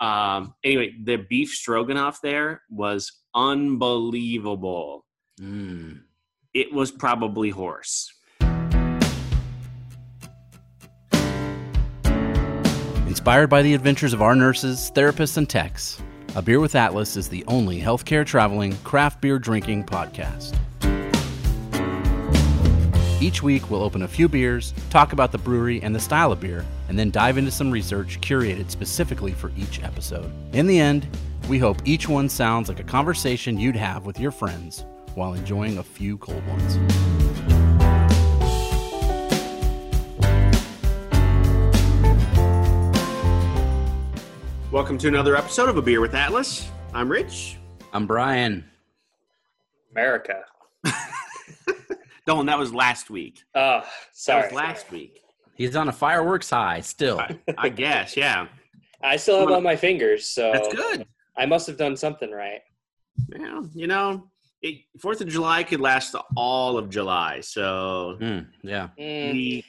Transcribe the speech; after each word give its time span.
Um, 0.00 0.54
anyway, 0.64 0.94
the 1.04 1.16
beef 1.16 1.50
stroganoff 1.50 2.20
there 2.22 2.62
was 2.70 3.12
unbelievable. 3.34 5.04
Mm. 5.40 6.00
It 6.54 6.72
was 6.72 6.90
probably 6.90 7.50
horse. 7.50 8.12
Inspired 13.06 13.48
by 13.48 13.60
the 13.60 13.74
adventures 13.74 14.12
of 14.12 14.22
our 14.22 14.34
nurses, 14.34 14.90
therapists, 14.94 15.36
and 15.36 15.48
techs, 15.48 16.00
A 16.36 16.42
Beer 16.42 16.60
with 16.60 16.74
Atlas 16.74 17.16
is 17.16 17.28
the 17.28 17.44
only 17.46 17.80
healthcare 17.80 18.24
traveling, 18.24 18.76
craft 18.78 19.20
beer 19.20 19.38
drinking 19.38 19.84
podcast. 19.84 20.56
Each 23.22 23.42
week, 23.42 23.68
we'll 23.68 23.82
open 23.82 24.00
a 24.00 24.08
few 24.08 24.30
beers, 24.30 24.72
talk 24.88 25.12
about 25.12 25.30
the 25.30 25.36
brewery 25.36 25.82
and 25.82 25.94
the 25.94 26.00
style 26.00 26.32
of 26.32 26.40
beer, 26.40 26.64
and 26.88 26.98
then 26.98 27.10
dive 27.10 27.36
into 27.36 27.50
some 27.50 27.70
research 27.70 28.18
curated 28.22 28.70
specifically 28.70 29.32
for 29.32 29.52
each 29.58 29.82
episode. 29.82 30.32
In 30.54 30.66
the 30.66 30.80
end, 30.80 31.06
we 31.46 31.58
hope 31.58 31.76
each 31.84 32.08
one 32.08 32.30
sounds 32.30 32.70
like 32.70 32.80
a 32.80 32.82
conversation 32.82 33.60
you'd 33.60 33.76
have 33.76 34.06
with 34.06 34.18
your 34.18 34.30
friends 34.30 34.86
while 35.14 35.34
enjoying 35.34 35.76
a 35.76 35.82
few 35.82 36.16
cold 36.16 36.42
ones. 36.46 36.78
Welcome 44.72 44.96
to 44.96 45.08
another 45.08 45.36
episode 45.36 45.68
of 45.68 45.76
A 45.76 45.82
Beer 45.82 46.00
with 46.00 46.14
Atlas. 46.14 46.70
I'm 46.94 47.10
Rich. 47.10 47.58
I'm 47.92 48.06
Brian. 48.06 48.64
America. 49.90 50.46
Dolan, 52.30 52.46
that 52.46 52.58
was 52.58 52.72
last 52.72 53.10
week. 53.10 53.42
Oh, 53.56 53.80
That 53.80 53.86
sorry. 54.12 54.42
was 54.44 54.52
last 54.52 54.90
week. 54.92 55.20
He's 55.56 55.74
on 55.74 55.88
a 55.88 55.92
fireworks 55.92 56.50
high 56.50 56.80
still. 56.80 57.18
I, 57.18 57.36
I 57.58 57.68
guess, 57.68 58.16
yeah. 58.16 58.46
I 59.02 59.16
still 59.16 59.40
have 59.40 59.50
all 59.50 59.60
my 59.60 59.74
fingers, 59.74 60.26
so 60.26 60.52
That's 60.52 60.72
good. 60.72 61.06
I 61.36 61.46
must 61.46 61.66
have 61.66 61.76
done 61.76 61.96
something 61.96 62.30
right. 62.30 62.60
Yeah, 63.36 63.62
you 63.74 63.88
know, 63.88 64.28
it, 64.62 64.82
Fourth 65.00 65.20
of 65.20 65.26
July 65.28 65.64
could 65.64 65.80
last 65.80 66.14
all 66.36 66.78
of 66.78 66.88
July. 66.88 67.40
So 67.40 68.16
Mm, 68.20 68.46
yeah. 68.62 68.88
Mm, 68.98 69.32
we, 69.32 69.64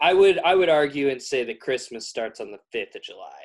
I 0.00 0.12
would 0.14 0.38
I 0.40 0.54
would 0.56 0.68
argue 0.68 1.10
and 1.10 1.22
say 1.22 1.44
that 1.44 1.60
Christmas 1.60 2.08
starts 2.08 2.40
on 2.40 2.50
the 2.50 2.58
fifth 2.72 2.96
of 2.96 3.02
July. 3.02 3.42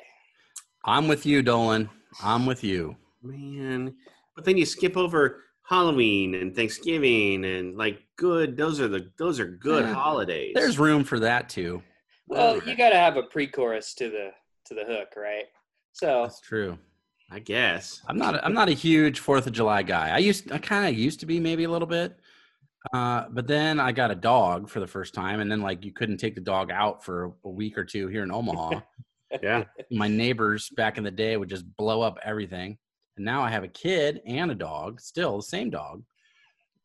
I'm 0.84 1.06
with 1.06 1.24
you, 1.24 1.40
Dolan. 1.42 1.88
I'm 2.22 2.46
with 2.46 2.64
you. 2.64 2.96
man, 3.22 3.94
but 4.34 4.44
then 4.44 4.56
you 4.56 4.66
skip 4.66 4.96
over 4.96 5.44
Halloween 5.68 6.34
and 6.34 6.54
Thanksgiving 6.56 7.44
and 7.44 7.76
like 7.76 8.00
good. 8.20 8.54
Those 8.56 8.78
are 8.80 8.86
the 8.88 9.10
those 9.18 9.40
are 9.40 9.46
good 9.46 9.86
Yeah. 9.86 9.94
holidays. 9.94 10.52
There's 10.54 10.78
room 10.78 11.02
for 11.04 11.18
that 11.20 11.48
too. 11.48 11.82
Well, 12.28 12.50
Alright. 12.54 12.66
you 12.68 12.76
got 12.76 12.90
to 12.90 12.96
have 12.96 13.16
a 13.16 13.22
pre-chorus 13.24 13.94
to 13.94 14.10
the 14.10 14.30
to 14.66 14.74
the 14.74 14.84
hook, 14.84 15.14
right? 15.16 15.46
So 15.92 16.22
That's 16.22 16.40
true. 16.40 16.78
I 17.32 17.38
guess. 17.38 18.02
I'm 18.06 18.18
not. 18.18 18.44
I'm 18.44 18.52
not 18.52 18.68
a 18.68 18.72
huge 18.72 19.20
Fourth 19.20 19.46
of 19.46 19.52
July 19.54 19.82
guy. 19.82 20.10
I 20.10 20.18
used. 20.18 20.52
I 20.52 20.58
kind 20.58 20.86
of 20.86 20.94
used 21.00 21.20
to 21.20 21.26
be 21.26 21.40
maybe 21.40 21.64
a 21.64 21.70
little 21.70 21.88
bit, 21.88 22.18
uh, 22.92 23.24
but 23.30 23.46
then 23.46 23.80
I 23.80 23.92
got 23.92 24.10
a 24.10 24.14
dog 24.16 24.68
for 24.68 24.80
the 24.80 24.86
first 24.86 25.14
time, 25.14 25.40
and 25.40 25.50
then 25.50 25.60
like 25.62 25.84
you 25.84 25.92
couldn't 25.92 26.18
take 26.18 26.34
the 26.34 26.40
dog 26.40 26.70
out 26.70 27.04
for 27.04 27.32
a 27.44 27.48
week 27.50 27.78
or 27.78 27.84
two 27.84 28.06
here 28.08 28.22
in 28.22 28.30
Omaha. 28.30 28.80
Yeah. 29.40 29.62
My 29.92 30.08
neighbors 30.08 30.70
back 30.70 30.98
in 30.98 31.04
the 31.04 31.10
day 31.12 31.36
would 31.36 31.48
just 31.48 31.64
blow 31.76 32.02
up 32.02 32.18
everything, 32.24 32.76
and 33.16 33.24
now 33.24 33.42
I 33.42 33.50
have 33.50 33.62
a 33.62 33.68
kid 33.68 34.20
and 34.26 34.50
a 34.50 34.56
dog. 34.56 35.00
Still 35.00 35.36
the 35.36 35.44
same 35.44 35.70
dog. 35.70 36.02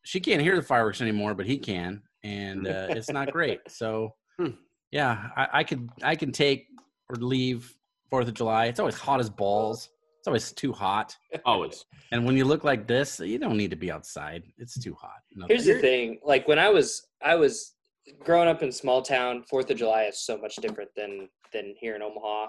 She 0.06 0.20
can't 0.20 0.42
hear 0.42 0.56
the 0.56 0.62
fireworks 0.62 1.02
anymore, 1.02 1.34
but 1.34 1.46
he 1.46 1.58
can, 1.58 2.02
and 2.24 2.68
uh, 2.68 2.88
it's 2.90 3.10
not 3.10 3.32
great. 3.32 3.60
So, 3.68 4.14
Hmm. 4.40 4.52
yeah, 4.92 5.30
I, 5.36 5.48
I 5.54 5.64
could. 5.64 5.90
I 6.04 6.16
can 6.16 6.32
take 6.32 6.68
or 7.10 7.16
leave 7.18 7.74
Fourth 8.10 8.28
of 8.28 8.34
July. 8.34 8.66
It's 8.66 8.80
always 8.80 8.96
hot 8.96 9.20
as 9.20 9.30
balls. 9.30 9.90
It's 10.20 10.28
always 10.28 10.52
too 10.52 10.74
hot. 10.74 11.16
Always. 11.46 11.86
And 12.12 12.26
when 12.26 12.36
you 12.36 12.46
look 12.46 12.64
like 12.64 12.88
this, 12.88 13.20
you 13.20 13.38
don't 13.38 13.58
need 13.58 13.70
to 13.70 13.76
be 13.76 13.92
outside. 13.92 14.44
It's 14.58 14.80
too 14.80 14.96
hot. 15.00 15.20
No 15.36 15.46
here's 15.48 15.66
thanks. 15.66 15.82
the 15.82 15.88
thing: 15.88 16.20
like 16.24 16.48
when 16.48 16.60
I 16.60 16.70
was 16.70 17.08
I 17.24 17.36
was 17.36 17.76
growing 18.24 18.48
up 18.50 18.62
in 18.64 18.72
small 18.72 19.02
town, 19.02 19.44
Fourth 19.50 19.70
of 19.70 19.78
July 19.78 20.04
is 20.04 20.20
so 20.20 20.38
much 20.38 20.56
different 20.58 20.90
than 20.96 21.30
than 21.54 21.76
here 21.80 21.96
in 21.96 22.02
Omaha. 22.02 22.48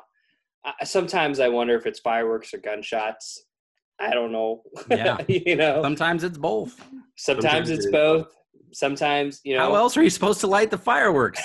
I, 0.65 0.85
sometimes 0.85 1.39
I 1.39 1.49
wonder 1.49 1.75
if 1.77 1.87
it's 1.87 2.01
fireworks 2.01 2.53
or 2.53 2.59
gunshots. 2.59 3.45
I 3.99 4.11
don't 4.13 4.33
know. 4.33 4.63
Yeah. 4.91 5.19
you 5.29 5.57
know. 5.57 5.83
Sometimes 5.83 6.25
it's 6.25 6.39
both. 6.39 6.77
Sometimes 7.17 7.45
Sometimes 7.45 7.71
it's 7.71 7.85
it 7.85 7.89
is 7.89 7.93
both. 7.93 8.29
Sometimes 8.73 9.41
you 9.45 9.55
know. 9.57 9.61
How 9.61 9.75
else 9.75 9.97
are 9.97 10.03
you 10.03 10.11
supposed 10.11 10.41
to 10.41 10.47
light 10.47 10.71
the 10.71 10.79
fireworks? 10.79 11.41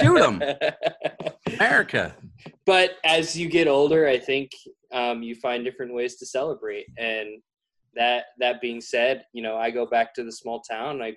Shoot 0.00 0.18
them. 0.18 0.42
America. 1.54 2.14
but 2.66 2.92
as 3.04 3.36
you 3.36 3.48
get 3.48 3.68
older, 3.68 4.06
I 4.06 4.18
think 4.18 4.50
um, 4.92 5.22
you 5.22 5.34
find 5.36 5.64
different 5.64 5.94
ways 5.94 6.16
to 6.16 6.26
celebrate. 6.26 6.86
And 6.98 7.40
that 7.94 8.24
that 8.38 8.60
being 8.60 8.80
said, 8.80 9.24
you 9.32 9.42
know, 9.42 9.56
I 9.56 9.70
go 9.70 9.86
back 9.86 10.14
to 10.14 10.24
the 10.24 10.32
small 10.32 10.60
town. 10.60 11.00
I 11.02 11.16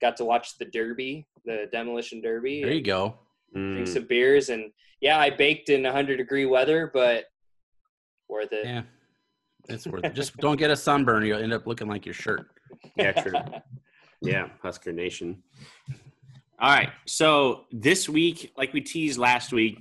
got 0.00 0.16
to 0.18 0.24
watch 0.24 0.58
the 0.58 0.64
Derby, 0.66 1.26
the 1.44 1.66
demolition 1.72 2.20
Derby, 2.20 2.62
There 2.62 2.72
you 2.72 2.82
go. 2.82 3.18
drink 3.54 3.88
Mm. 3.88 3.92
some 3.92 4.06
beers, 4.06 4.48
and 4.48 4.70
yeah, 5.00 5.18
I 5.18 5.28
baked 5.30 5.70
in 5.70 5.82
100 5.82 6.16
degree 6.18 6.46
weather, 6.46 6.90
but 6.94 7.24
worth 8.28 8.52
it. 8.52 8.64
Yeah. 8.64 8.82
It's 9.70 9.86
worth 9.86 10.04
it. 10.04 10.14
Just 10.14 10.36
don't 10.38 10.56
get 10.56 10.70
a 10.70 10.76
sunburn. 10.76 11.24
You'll 11.24 11.42
end 11.42 11.52
up 11.52 11.66
looking 11.66 11.88
like 11.88 12.04
your 12.04 12.14
shirt. 12.14 12.46
Yeah, 12.96 13.12
true. 13.12 13.32
Yeah, 14.20 14.48
Husker 14.62 14.92
Nation. 14.92 15.42
All 16.60 16.70
right. 16.70 16.90
So 17.06 17.64
this 17.72 18.08
week, 18.08 18.52
like 18.56 18.72
we 18.72 18.80
teased 18.80 19.18
last 19.18 19.52
week, 19.52 19.80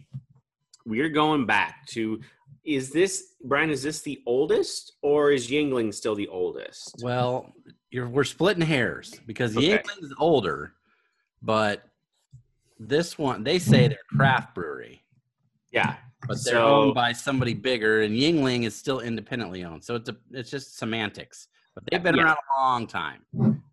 we're 0.85 1.09
going 1.09 1.45
back 1.45 1.85
to 1.87 2.21
is 2.63 2.91
this 2.91 3.33
Brian, 3.43 3.69
is 3.69 3.83
this 3.83 4.01
the 4.01 4.21
oldest 4.25 4.93
or 5.01 5.31
is 5.31 5.49
Yuengling 5.49 5.93
still 5.93 6.15
the 6.15 6.27
oldest? 6.27 6.95
Well, 7.01 7.53
you're, 7.89 8.07
we're 8.07 8.23
splitting 8.23 8.63
hairs 8.63 9.19
because 9.25 9.57
Okay. 9.57 9.77
Yuengling 9.77 10.03
is 10.03 10.13
older, 10.17 10.73
but 11.41 11.83
this 12.79 13.17
one, 13.17 13.43
they 13.43 13.59
say 13.59 13.87
they're 13.87 13.97
craft 14.15 14.55
brewery. 14.55 15.03
Yeah. 15.71 15.95
But 16.27 16.43
they're 16.43 16.55
So- 16.55 16.67
owned 16.83 16.95
by 16.95 17.13
somebody 17.13 17.53
bigger, 17.53 18.01
and 18.01 18.13
Yuengling 18.15 18.65
is 18.65 18.75
still 18.75 18.99
independently 18.99 19.63
owned. 19.63 19.83
So 19.83 19.95
it's 19.95 20.09
a, 20.09 20.17
it's 20.31 20.49
just 20.51 20.77
semantics. 20.77 21.47
But 21.75 21.85
they've 21.89 22.03
been 22.03 22.15
Yeah. 22.15 22.23
around 22.23 22.37
a 22.57 22.59
long 22.59 22.87
time, 22.87 23.21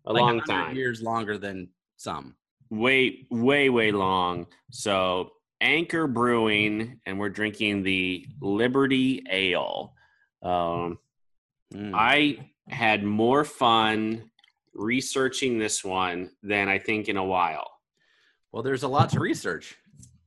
A 0.05 0.13
like 0.13 0.21
long 0.21 0.39
time. 0.41 0.75
years 0.75 1.01
longer 1.01 1.37
than 1.37 1.69
some. 1.97 2.35
Way, 2.69 3.27
way, 3.29 3.69
way 3.69 3.91
long. 3.91 4.47
So 4.71 5.31
Anchor 5.59 6.07
Brewing, 6.07 6.99
and 7.05 7.19
we're 7.19 7.29
drinking 7.29 7.83
the 7.83 8.27
Liberty 8.41 9.23
Ale. 9.29 9.93
Um, 10.41 10.99
Mm. 11.73 11.91
I 11.93 12.49
had 12.69 13.03
more 13.03 13.43
fun 13.43 14.31
researching 14.73 15.57
this 15.59 15.83
one 15.83 16.31
than 16.41 16.69
I 16.69 16.79
think 16.79 17.09
in 17.09 17.17
a 17.17 17.25
while. 17.25 17.71
well, 18.53 18.63
there's 18.63 18.83
a 18.83 18.87
lot 18.87 19.09
to 19.09 19.19
research. 19.19 19.75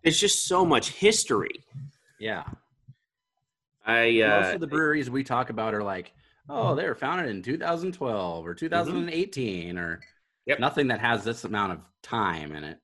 There's 0.02 0.20
just 0.20 0.46
so 0.46 0.64
much 0.66 0.90
history. 0.90 1.64
Yeah, 2.20 2.44
I 3.84 4.12
most 4.12 4.50
uh, 4.50 4.54
of 4.54 4.60
the 4.60 4.66
breweries 4.66 5.10
we 5.10 5.24
talk 5.24 5.50
about 5.50 5.74
are 5.74 5.82
like, 5.82 6.12
oh, 6.48 6.66
mm-hmm. 6.66 6.76
they 6.76 6.86
were 6.86 6.94
founded 6.94 7.28
in 7.28 7.42
2012 7.42 8.46
or 8.46 8.54
mm-hmm. 8.54 8.58
2018 8.58 9.78
or 9.78 10.00
Yep. 10.46 10.58
nothing 10.58 10.88
that 10.88 11.00
has 11.00 11.22
this 11.22 11.44
amount 11.44 11.72
of 11.72 11.80
time 12.02 12.52
in 12.52 12.64
it. 12.64 12.78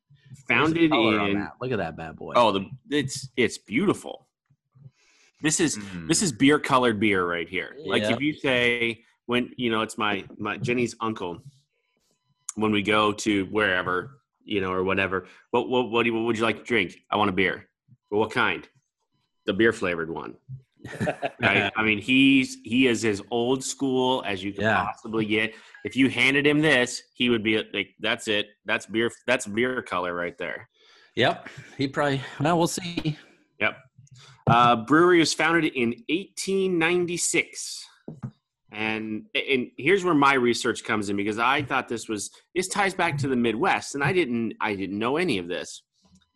Founded 0.46 0.92
in 0.92 1.34
that. 1.34 1.54
Look 1.60 1.72
at 1.72 1.78
that 1.78 1.96
bad 1.96 2.16
boy. 2.16 2.34
oh 2.36 2.52
the 2.52 2.66
it's 2.90 3.28
it's 3.36 3.58
beautiful. 3.58 4.26
This 5.42 5.60
is 5.60 5.78
this 6.06 6.22
is 6.22 6.32
mm. 6.32 6.38
beer 6.38 6.58
colored 6.58 7.00
beer 7.00 7.26
right 7.26 7.48
here. 7.48 7.76
Like 7.84 8.02
Yeah. 8.02 8.12
if 8.12 8.20
you 8.20 8.34
say 8.34 9.04
when 9.26 9.50
you 9.56 9.70
know 9.70 9.82
it's 9.82 9.98
my 9.98 10.24
my 10.38 10.58
Jenny's 10.58 10.94
uncle 11.00 11.42
when 12.54 12.72
we 12.72 12.82
go 12.82 13.12
to 13.12 13.44
wherever 13.46 14.20
you 14.44 14.60
know 14.60 14.72
or 14.72 14.84
whatever. 14.84 15.26
What 15.50 15.68
what 15.68 15.90
what, 15.90 16.02
do 16.04 16.10
you, 16.10 16.14
what 16.14 16.24
would 16.26 16.38
you 16.38 16.44
like 16.44 16.58
to 16.58 16.64
drink? 16.64 16.96
I 17.10 17.16
want 17.16 17.30
a 17.30 17.32
beer. 17.32 17.68
Well, 18.10 18.20
what 18.20 18.30
kind? 18.30 18.66
The 19.46 19.52
beer 19.52 19.72
flavored 19.72 20.10
one. 20.10 20.34
Right? 21.40 21.72
I 21.76 21.82
mean, 21.82 21.98
he's 21.98 22.58
he 22.64 22.86
is 22.86 23.04
as 23.04 23.20
old 23.30 23.62
school 23.64 24.22
as 24.26 24.42
you 24.44 24.52
can 24.52 24.62
Yeah. 24.62 24.84
possibly 24.84 25.24
get. 25.26 25.54
If 25.84 25.96
you 25.96 26.08
handed 26.08 26.46
him 26.46 26.60
this, 26.60 27.02
he 27.14 27.28
would 27.28 27.42
be 27.42 27.56
like, 27.74 27.88
"That's 28.00 28.28
it. 28.28 28.46
That's 28.64 28.86
beer. 28.86 29.10
That's 29.26 29.46
beer 29.46 29.82
color 29.82 30.14
right 30.14 30.36
there." 30.38 30.68
Yep. 31.16 31.48
He 31.76 31.88
probably. 31.88 32.20
Well, 32.40 32.56
we'll 32.58 32.66
see. 32.68 33.16
Yep. 33.60 33.76
Uh, 34.48 34.76
brewery 34.76 35.18
was 35.18 35.34
founded 35.34 35.72
in 35.74 35.88
1896, 36.08 37.84
and 38.72 39.24
and 39.34 39.70
here's 39.76 40.04
where 40.04 40.14
my 40.14 40.34
research 40.34 40.84
comes 40.84 41.08
in 41.08 41.16
because 41.16 41.38
I 41.38 41.62
thought 41.62 41.88
this 41.88 42.08
was 42.08 42.30
this 42.54 42.68
ties 42.68 42.94
back 42.94 43.16
to 43.18 43.28
the 43.28 43.36
Midwest, 43.36 43.94
and 43.94 44.04
I 44.04 44.12
didn't 44.12 44.54
I 44.60 44.74
didn't 44.74 44.98
know 44.98 45.16
any 45.16 45.38
of 45.38 45.48
this. 45.48 45.82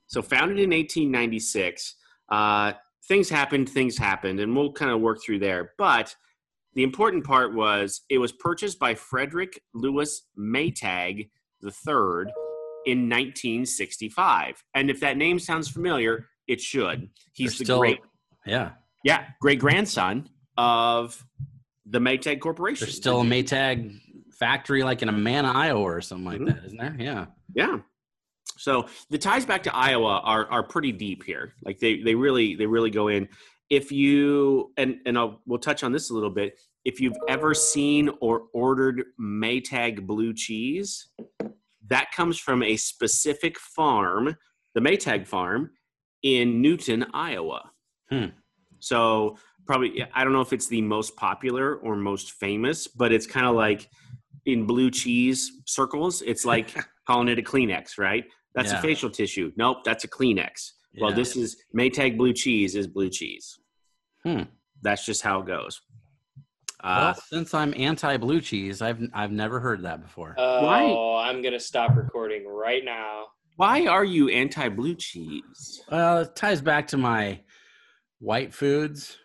So 0.07 0.23
founded 0.23 0.59
in 0.59 0.71
1896, 0.71 1.95
uh, 2.31 2.73
things 3.11 3.29
happened, 3.29 3.69
things 3.69 3.99
happened, 3.99 4.39
and 4.39 4.55
we'll 4.57 4.71
kind 4.73 4.93
of 4.93 5.01
work 5.01 5.19
through 5.21 5.41
there. 5.41 5.73
But 5.77 6.15
the 6.75 6.85
important 6.85 7.25
part 7.25 7.53
was 7.53 8.03
it 8.09 8.19
was 8.19 8.31
purchased 8.31 8.79
by 8.79 8.95
Frederick 8.95 9.61
Lewis 9.75 10.29
Maytag 10.39 11.29
III 11.61 12.31
in 12.87 13.09
1965. 13.09 14.63
And 14.77 14.91
if 14.91 15.01
that 15.01 15.17
name 15.17 15.41
sounds 15.41 15.69
familiar, 15.69 16.29
it 16.47 16.61
should. 16.61 17.11
He's 17.35 17.55
They're 17.55 17.59
the 17.59 17.65
still- 17.65 17.79
great 17.81 17.99
Yeah. 18.47 18.71
Yeah, 19.03 19.27
great 19.41 19.59
grandson 19.59 20.29
of 20.57 21.27
the 21.87 21.99
Maytag 21.99 22.39
Corporation. 22.39 22.85
There's 22.87 22.97
still 22.97 23.23
a 23.23 23.25
Maytag 23.25 23.99
factory 24.39 24.85
like 24.85 25.03
in 25.03 25.09
Amana, 25.09 25.51
Iowa, 25.53 25.81
or 25.83 26.01
something 26.01 26.25
like 26.27 26.41
Mhm. 26.41 26.47
that, 26.47 26.65
isn't 26.67 26.79
there? 26.79 26.97
Yeah. 26.99 27.27
Yeah. 27.55 27.79
So 28.61 28.87
the 29.09 29.17
ties 29.17 29.47
back 29.47 29.63
to 29.63 29.75
Iowa 29.75 30.21
are 30.23 30.47
are 30.51 30.63
pretty 30.63 30.93
deep 30.93 31.25
here. 31.25 31.55
Like 31.65 31.79
they 31.79 32.03
they 32.03 32.15
really 32.15 32.57
they 32.57 32.67
really 32.67 32.91
go 32.91 33.09
in. 33.09 33.27
If 33.71 33.91
you 33.91 34.73
and 34.77 34.99
and 35.07 35.19
I'll 35.19 35.41
we'll 35.47 35.59
touch 35.59 35.83
on 35.83 35.93
this 35.93 36.11
a 36.11 36.15
little 36.15 36.31
bit. 36.31 36.59
If 36.85 37.01
you've 37.01 37.17
ever 37.29 37.55
seen 37.55 38.11
or 38.21 38.45
ordered 38.53 39.05
Maytag 39.21 40.07
blue 40.07 40.35
cheese, 40.35 41.09
that 41.89 42.11
comes 42.13 42.39
from 42.39 42.63
a 42.63 42.77
specific 42.77 43.59
farm, 43.59 44.37
the 44.75 44.81
Maytag 44.81 45.27
farm 45.27 45.71
in 46.23 46.61
Newton, 46.61 47.07
Iowa. 47.15 47.71
Hmm. 48.11 48.27
So 48.79 49.39
probably 49.67 50.05
I 50.15 50.23
don't 50.23 50.35
know 50.35 50.43
if 50.43 50.53
it's 50.53 50.69
the 50.69 50.83
most 50.83 51.17
popular 51.17 51.77
or 51.77 51.97
most 51.97 52.33
famous, 52.33 52.87
but 52.89 53.11
it's 53.11 53.27
kind 53.27 53.47
of 53.47 53.55
like 53.55 53.89
in 54.45 54.67
blue 54.67 54.91
cheese 54.91 55.51
circles, 55.65 56.21
it's 56.23 56.45
like 56.45 56.75
calling 57.07 57.29
it 57.29 57.39
a 57.39 57.43
Kleenex, 57.43 57.99
right? 57.99 58.25
That's 58.55 58.73
Yeah. 58.73 58.79
a 58.79 58.83
facial 58.83 59.11
tissue. 59.11 59.53
Nope, 59.57 59.79
that's 59.85 60.05
a 60.05 60.09
Kleenex. 60.09 60.73
Well, 61.01 61.11
Yeah. 61.11 61.17
this 61.17 61.37
is 61.37 61.57
Maytag 61.77 62.17
blue 62.17 62.33
cheese 62.33 62.75
is 62.75 62.87
blue 62.87 63.11
cheese. 63.11 63.59
Hmm. 64.25 64.43
That's 64.83 65.05
just 65.07 65.23
how 65.23 65.41
it 65.41 65.47
goes. 65.47 65.81
Well, 66.83 67.09
Uh, 67.09 67.13
since 67.15 67.53
I'm 67.55 67.75
anti 67.77 68.17
blue 68.17 68.41
cheese, 68.41 68.81
I've 68.83 69.01
I've 69.13 69.31
never 69.33 69.61
heard 69.61 69.83
that 69.83 70.01
before. 70.03 70.35
Oh, 70.39 70.65
Why? 70.65 71.29
I'm 71.29 71.43
gonna 71.43 71.61
stop 71.61 71.95
recording 71.97 72.47
right 72.49 72.85
now. 72.85 73.27
why 73.57 73.87
are 73.87 74.05
you 74.07 74.31
anti 74.31 74.69
blue 74.71 74.95
cheese? 74.95 75.83
well, 75.91 76.21
it 76.23 76.35
ties 76.35 76.61
back 76.63 76.87
to 76.89 76.97
my 76.97 77.41
white 78.19 78.53
foods 78.55 79.19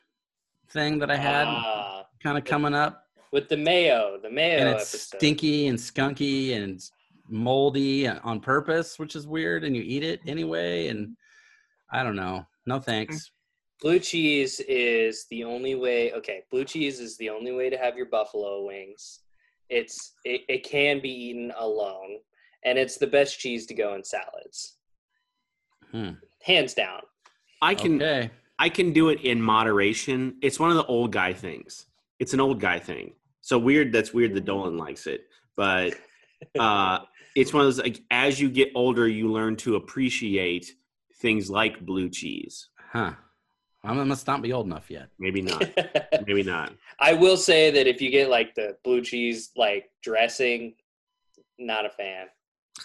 thing 0.69 0.99
that 0.99 1.09
I 1.09 1.15
had 1.15 1.45
Ah, 1.47 2.05
kind 2.21 2.37
of 2.37 2.43
coming 2.43 2.73
up. 2.73 3.07
with 3.31 3.47
the 3.49 3.57
mayo, 3.57 4.19
the 4.21 4.29
mayo 4.29 4.59
and 4.59 4.69
it's 4.69 4.93
episode. 4.93 5.17
stinky 5.17 5.67
and 5.67 5.77
skunky 5.79 6.53
and 6.55 6.81
moldy 7.27 8.07
on 8.07 8.39
purpose, 8.39 8.99
which 8.99 9.15
is 9.15 9.27
weird. 9.27 9.63
And 9.63 9.75
you 9.75 9.83
eat 9.83 10.03
it 10.03 10.21
anyway, 10.27 10.87
and 10.87 11.15
I 11.91 12.03
don't 12.03 12.15
know. 12.15 12.45
No 12.65 12.79
thanks. 12.79 13.31
Blue 13.81 13.99
cheese 13.99 14.61
is 14.61 15.25
the 15.29 15.43
only 15.43 15.75
way. 15.75 16.13
Okay, 16.13 16.43
blue 16.49 16.63
cheese 16.63 16.99
is 16.99 17.17
the 17.17 17.29
only 17.29 17.51
way 17.51 17.69
to 17.69 17.77
have 17.77 17.97
your 17.97 18.05
buffalo 18.07 18.65
wings. 18.65 19.19
It's 19.69 20.13
it, 20.23 20.41
it 20.47 20.63
can 20.63 21.01
be 21.01 21.09
eaten 21.09 21.51
alone, 21.57 22.19
and 22.63 22.77
it's 22.77 22.97
the 22.97 23.07
best 23.07 23.39
cheese 23.39 23.65
to 23.67 23.73
go 23.73 23.95
in 23.95 24.03
salads, 24.03 24.77
Hmm. 25.91 26.11
hands 26.43 26.73
down. 26.73 27.01
I 27.61 27.75
can 27.75 28.01
Okay. 28.01 28.31
I 28.57 28.69
can 28.69 28.93
do 28.93 29.09
it 29.09 29.19
in 29.21 29.41
moderation. 29.41 30.37
It's 30.41 30.59
one 30.59 30.69
of 30.69 30.77
the 30.77 30.85
old 30.85 31.11
guy 31.11 31.33
things. 31.33 31.87
It's 32.19 32.33
an 32.33 32.39
old 32.39 32.61
guy 32.61 32.79
thing. 32.79 33.13
So 33.41 33.59
weird. 33.59 33.91
That's 33.91 34.13
weird 34.13 34.33
that 34.35 34.45
Dolan 34.45 34.77
likes 34.77 35.07
it, 35.07 35.27
but 35.57 35.93
uh, 36.59 36.99
it's 37.35 37.53
one 37.53 37.61
of 37.61 37.67
those 37.67 37.79
like 37.83 38.01
as 38.11 38.39
you 38.39 38.49
get 38.49 38.71
older, 38.75 39.07
you 39.07 39.31
learn 39.31 39.55
to 39.57 39.75
appreciate 39.75 40.71
things 41.21 41.49
like 41.49 41.85
blue 41.85 42.09
cheese. 42.09 42.69
Huh. 42.91 43.13
I 43.83 43.93
must 43.93 44.25
not 44.25 44.41
be 44.41 44.51
old 44.51 44.65
enough 44.65 44.89
yet. 44.89 45.09
Maybe 45.19 45.41
not. 45.43 45.63
Maybe 46.27 46.41
not. 46.41 46.73
I 46.99 47.13
will 47.13 47.37
say 47.37 47.69
that 47.69 47.85
if 47.85 48.01
you 48.01 48.09
get 48.09 48.29
like 48.29 48.55
the 48.55 48.77
blue 48.83 49.01
cheese 49.01 49.51
like 49.55 49.91
dressing, 50.01 50.73
not 51.59 51.85
a 51.85 51.89
fan. 51.89 52.25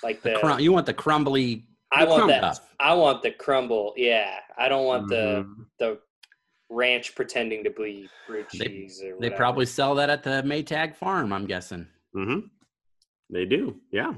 Like 0.02 0.20
The 0.22 0.32
the 0.32 0.38
crum- 0.38 0.60
you 0.60 0.72
want 0.72 0.84
the 0.86 0.92
crumbly 0.94 1.64
I 1.92 2.04
want 2.04 2.28
that. 2.28 2.54
stuff. 2.56 2.70
I 2.78 2.92
want 2.94 3.22
the 3.22 3.30
crumble. 3.32 3.94
Yeah, 3.96 4.38
I 4.58 4.68
don't 4.68 4.84
want 4.84 5.08
the 5.08 5.46
Mhm. 5.48 5.66
the 5.78 5.98
ranch 6.68 7.14
pretending 7.16 7.64
to 7.64 7.70
be 7.70 8.08
blue 8.28 8.44
They- 8.52 8.58
cheese 8.66 9.02
or 9.02 9.16
They 9.18 9.30
probably 9.30 9.66
sell 9.66 9.94
that 9.96 10.10
at 10.10 10.22
the 10.22 10.42
Maytag 10.44 10.94
farm, 10.96 11.32
I'm 11.32 11.46
guessing. 11.46 11.86
Mm-hmm. 12.14 12.46
They 13.30 13.44
do, 13.46 13.80
yeah. 13.90 14.12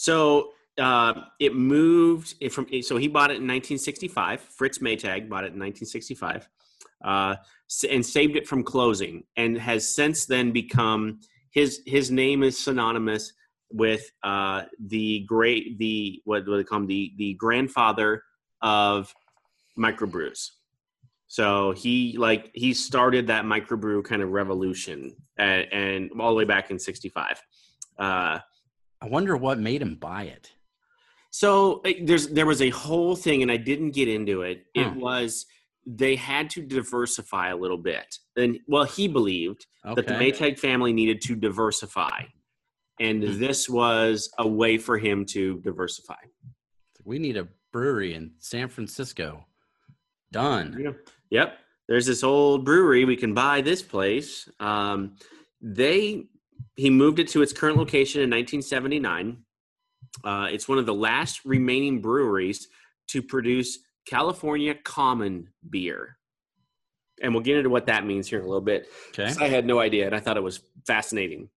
So 0.00 0.52
uh, 0.78 1.12
it 1.38 1.54
moved 1.54 2.34
it 2.40 2.54
from. 2.54 2.66
So 2.80 2.96
he 2.96 3.06
bought 3.06 3.30
it 3.30 3.36
in 3.36 3.46
1965. 3.46 4.40
Fritz 4.40 4.78
Maytag 4.78 5.28
bought 5.28 5.44
it 5.44 5.52
in 5.52 5.60
1965, 5.60 6.48
uh, 7.04 7.36
and 7.90 8.06
saved 8.06 8.34
it 8.34 8.48
from 8.48 8.64
closing, 8.64 9.24
and 9.36 9.58
has 9.58 9.94
since 9.94 10.24
then 10.24 10.52
become 10.52 11.20
his 11.50 11.82
his 11.84 12.10
name 12.10 12.42
is 12.42 12.58
synonymous 12.58 13.34
with 13.70 14.10
uh, 14.22 14.62
the 14.86 15.20
great 15.28 15.78
the 15.78 16.22
what 16.24 16.46
do 16.46 16.56
they 16.56 16.64
call 16.64 16.78
him 16.78 16.86
the 16.86 17.12
the 17.18 17.34
grandfather 17.34 18.22
of 18.62 19.14
microbrews. 19.78 20.52
So 21.26 21.72
he 21.72 22.16
like 22.16 22.50
he 22.54 22.72
started 22.72 23.26
that 23.26 23.44
microbrew 23.44 24.02
kind 24.04 24.22
of 24.22 24.30
revolution, 24.30 25.14
and, 25.36 25.70
and 25.70 26.10
all 26.18 26.30
the 26.30 26.36
way 26.36 26.46
back 26.46 26.70
in 26.70 26.78
'65. 26.78 27.42
Uh, 27.98 28.38
I 29.00 29.08
wonder 29.08 29.36
what 29.36 29.58
made 29.58 29.82
him 29.82 29.94
buy 29.96 30.24
it. 30.24 30.52
so 31.32 31.80
eh, 31.84 31.94
there's 32.02 32.26
there 32.28 32.46
was 32.46 32.60
a 32.60 32.70
whole 32.70 33.14
thing, 33.16 33.42
and 33.42 33.50
I 33.52 33.56
didn't 33.56 33.92
get 33.92 34.08
into 34.08 34.42
it. 34.42 34.66
It 34.74 34.88
Hmm. 34.88 35.00
was 35.00 35.46
they 35.86 36.14
had 36.16 36.50
to 36.50 36.60
diversify 36.62 37.50
a 37.50 37.56
little 37.56 37.78
bit, 37.78 38.18
and 38.36 38.58
well, 38.66 38.84
he 38.84 39.06
believed 39.08 39.66
Okay. 39.86 39.94
that 39.94 40.06
the 40.08 40.14
Maytag 40.14 40.58
family 40.58 40.92
needed 40.92 41.20
to 41.22 41.36
diversify, 41.36 42.24
and 42.98 43.22
Hmm. 43.22 43.38
this 43.38 43.68
was 43.68 44.30
a 44.38 44.46
way 44.46 44.76
for 44.78 44.98
him 44.98 45.24
to 45.26 45.58
diversify. 45.60 46.22
we 47.04 47.18
need 47.18 47.36
a 47.38 47.48
brewery 47.72 48.12
in 48.14 48.34
San 48.38 48.68
Francisco. 48.68 49.46
Done. 50.32 50.76
Yeah. 50.78 50.92
Yep. 51.30 51.58
There's 51.88 52.06
this 52.06 52.22
old 52.22 52.64
brewery. 52.64 53.04
We 53.06 53.16
can 53.16 53.32
buy 53.34 53.62
this 53.62 53.82
place. 53.82 54.48
Um, 54.60 55.16
they 55.62 56.26
he 56.80 56.88
moved 56.88 57.18
it 57.18 57.28
to 57.28 57.42
its 57.42 57.52
current 57.52 57.76
location 57.76 58.22
in 58.22 58.30
1979. 58.30 59.36
Uh, 60.24 60.48
it's 60.50 60.66
one 60.66 60.78
of 60.78 60.86
the 60.86 60.94
last 60.94 61.44
remaining 61.44 62.00
breweries 62.00 62.68
to 63.08 63.22
produce 63.22 63.78
California 64.08 64.74
common 64.82 65.48
beer. 65.68 66.16
And 67.22 67.34
we'll 67.34 67.42
get 67.42 67.58
into 67.58 67.68
what 67.68 67.86
that 67.86 68.06
means 68.06 68.28
here 68.28 68.38
in 68.38 68.46
a 68.46 68.48
little 68.48 68.62
bit. 68.62 68.88
Okay. 69.10 69.30
I 69.44 69.48
had 69.48 69.66
no 69.66 69.78
idea, 69.78 70.06
and 70.06 70.14
I 70.14 70.20
thought 70.20 70.38
it 70.38 70.42
was 70.42 70.60
fascinating, 70.86 71.50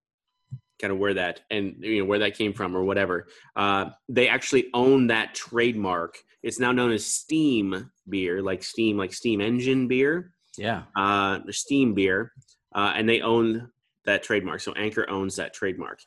kind 0.82 0.92
of 0.92 1.00
where 1.00 1.14
that 1.14 1.40
and 1.50 1.78
you 1.80 2.00
know 2.00 2.06
where 2.06 2.20
that 2.20 2.36
came 2.38 2.52
from 2.52 2.76
or 2.76 2.84
whatever. 2.84 3.28
Uh, 3.56 3.92
they 4.10 4.28
actually 4.28 4.66
own 4.74 5.08
that 5.08 5.34
trademark. 5.36 6.18
It's 6.42 6.60
now 6.60 6.74
known 6.74 6.92
as 6.92 7.06
Steam 7.06 7.90
beer, 8.10 8.42
like 8.42 8.62
Steam, 8.62 8.98
like 8.98 9.14
Steam 9.14 9.40
engine 9.40 9.88
beer, 9.88 10.34
Yeah. 10.58 10.84
uh, 10.98 11.40
Steam 11.52 11.94
beer, 11.94 12.34
uh, 12.76 12.92
and 12.98 13.08
they 13.08 13.22
own 13.22 13.70
that 14.06 14.24
trademark. 14.24 14.60
So 14.62 14.74
Anchor 14.74 15.10
owns 15.10 15.36
that 15.38 15.54
trademark. 15.54 16.00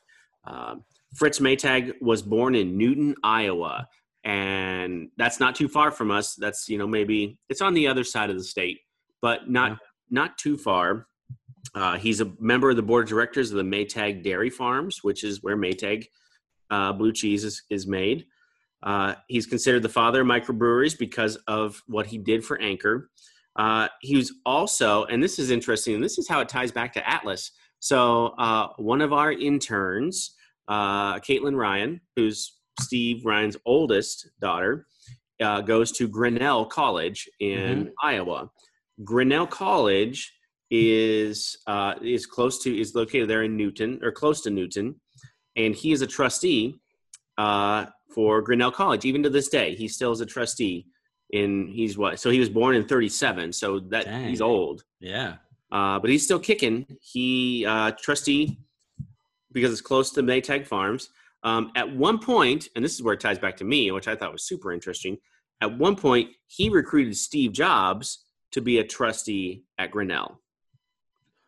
Um, 0.45 0.83
Fritz 1.15 1.39
Maytag 1.39 1.93
was 2.01 2.21
born 2.21 2.55
in 2.55 2.77
Newton, 2.77 3.15
Iowa, 3.23 3.87
and 4.23 5.09
that's 5.17 5.39
not 5.39 5.55
too 5.55 5.67
far 5.67 5.91
from 5.91 6.11
us. 6.11 6.35
That's 6.35 6.67
you 6.69 6.77
know 6.77 6.87
maybe 6.87 7.39
it's 7.49 7.61
on 7.61 7.73
the 7.73 7.87
other 7.87 8.03
side 8.03 8.29
of 8.29 8.37
the 8.37 8.43
state, 8.43 8.79
but 9.21 9.49
not 9.49 9.71
Yeah. 9.71 9.77
not 10.09 10.37
too 10.37 10.57
far. 10.57 11.07
Uh, 11.75 11.97
he's 11.97 12.21
a 12.21 12.31
member 12.39 12.69
of 12.69 12.75
the 12.75 12.81
board 12.81 13.03
of 13.05 13.09
directors 13.09 13.51
of 13.51 13.57
the 13.57 13.63
Maytag 13.63 14.23
Dairy 14.23 14.49
Farms, 14.49 15.03
which 15.03 15.23
is 15.23 15.43
where 15.43 15.57
Maytag 15.57 16.05
uh, 16.69 16.93
blue 16.93 17.11
cheese 17.11 17.43
is, 17.43 17.63
is 17.69 17.85
made. 17.87 18.25
Uh, 18.83 19.15
he's 19.27 19.45
considered 19.45 19.81
the 19.81 19.89
father 19.89 20.21
of 20.21 20.27
microbreweries 20.27 20.97
because 20.97 21.35
of 21.47 21.81
what 21.87 22.05
he 22.05 22.17
did 22.17 22.43
for 22.43 22.59
Anchor. 22.61 23.09
Uh, 23.57 23.87
he 24.01 24.15
was 24.15 24.33
also, 24.45 25.03
and 25.05 25.21
this 25.21 25.39
is 25.39 25.49
interesting, 25.51 25.95
and 25.95 26.03
this 26.03 26.17
is 26.17 26.27
how 26.27 26.39
it 26.39 26.47
ties 26.49 26.71
back 26.71 26.93
to 26.93 27.09
Atlas. 27.09 27.51
So 27.79 28.27
uh, 28.37 28.69
one 28.77 29.01
of 29.01 29.13
our 29.13 29.31
interns, 29.31 30.35
uh, 30.67 31.19
Caitlin 31.19 31.55
Ryan, 31.55 32.01
who's 32.15 32.57
Steve 32.79 33.25
Ryan's 33.25 33.57
oldest 33.65 34.29
daughter, 34.39 34.85
uh, 35.41 35.61
goes 35.61 35.91
to 35.93 36.07
Grinnell 36.07 36.65
College 36.65 37.29
in 37.39 37.91
Iowa. 38.01 38.49
Grinnell 39.03 39.47
College 39.47 40.33
is 40.69 41.57
uh, 41.67 41.95
is 42.01 42.25
close 42.25 42.61
to 42.63 42.77
is 42.77 42.95
located 42.95 43.29
there 43.29 43.43
in 43.43 43.55
Newton 43.55 43.99
or 44.03 44.11
close 44.11 44.41
to 44.41 44.49
Newton, 44.49 44.95
and 45.55 45.75
he 45.75 45.91
is 45.91 46.01
a 46.01 46.07
trustee 46.07 46.79
uh, 47.37 47.85
for 48.13 48.41
Grinnell 48.41 48.71
College. 48.71 49.05
Even 49.05 49.23
to 49.23 49.29
this 49.29 49.49
day, 49.49 49.75
he 49.75 49.87
still 49.87 50.11
is 50.11 50.21
a 50.21 50.25
trustee. 50.25 50.87
In 51.31 51.67
he's 51.67 51.97
what? 51.97 52.19
So 52.19 52.29
he 52.29 52.39
was 52.39 52.49
born 52.49 52.75
in 52.75 52.85
'37, 52.85 53.53
so 53.53 53.79
that 53.79 54.05
Dang. 54.05 54.29
he's 54.29 54.41
old, 54.41 54.83
Yeah. 54.99 55.35
Uh, 55.71 55.99
but 55.99 56.09
he's 56.09 56.23
still 56.23 56.39
kicking. 56.39 56.85
He 57.01 57.65
uh, 57.65 57.91
trustee 57.91 58.59
because 59.51 59.71
it's 59.71 59.81
close 59.81 60.11
to 60.11 60.21
Maytag 60.21 60.67
Farms. 60.67 61.09
Um, 61.43 61.71
at 61.75 61.95
one 61.95 62.19
point, 62.19 62.69
and 62.75 62.83
this 62.83 62.93
is 62.93 63.03
where 63.03 63.13
it 63.13 63.19
ties 63.19 63.39
back 63.39 63.57
to 63.57 63.63
me, 63.63 63.91
which 63.91 64.07
I 64.07 64.15
thought 64.15 64.31
was 64.31 64.43
super 64.43 64.71
interesting. 64.71 65.17
At 65.61 65.77
one 65.77 65.95
point, 65.95 66.29
he 66.47 66.69
recruited 66.69 67.15
Steve 67.17 67.51
Jobs 67.51 68.25
to 68.51 68.61
be 68.61 68.79
a 68.79 68.83
trustee 68.83 69.63
at 69.77 69.91
Grinnell. 69.91 70.41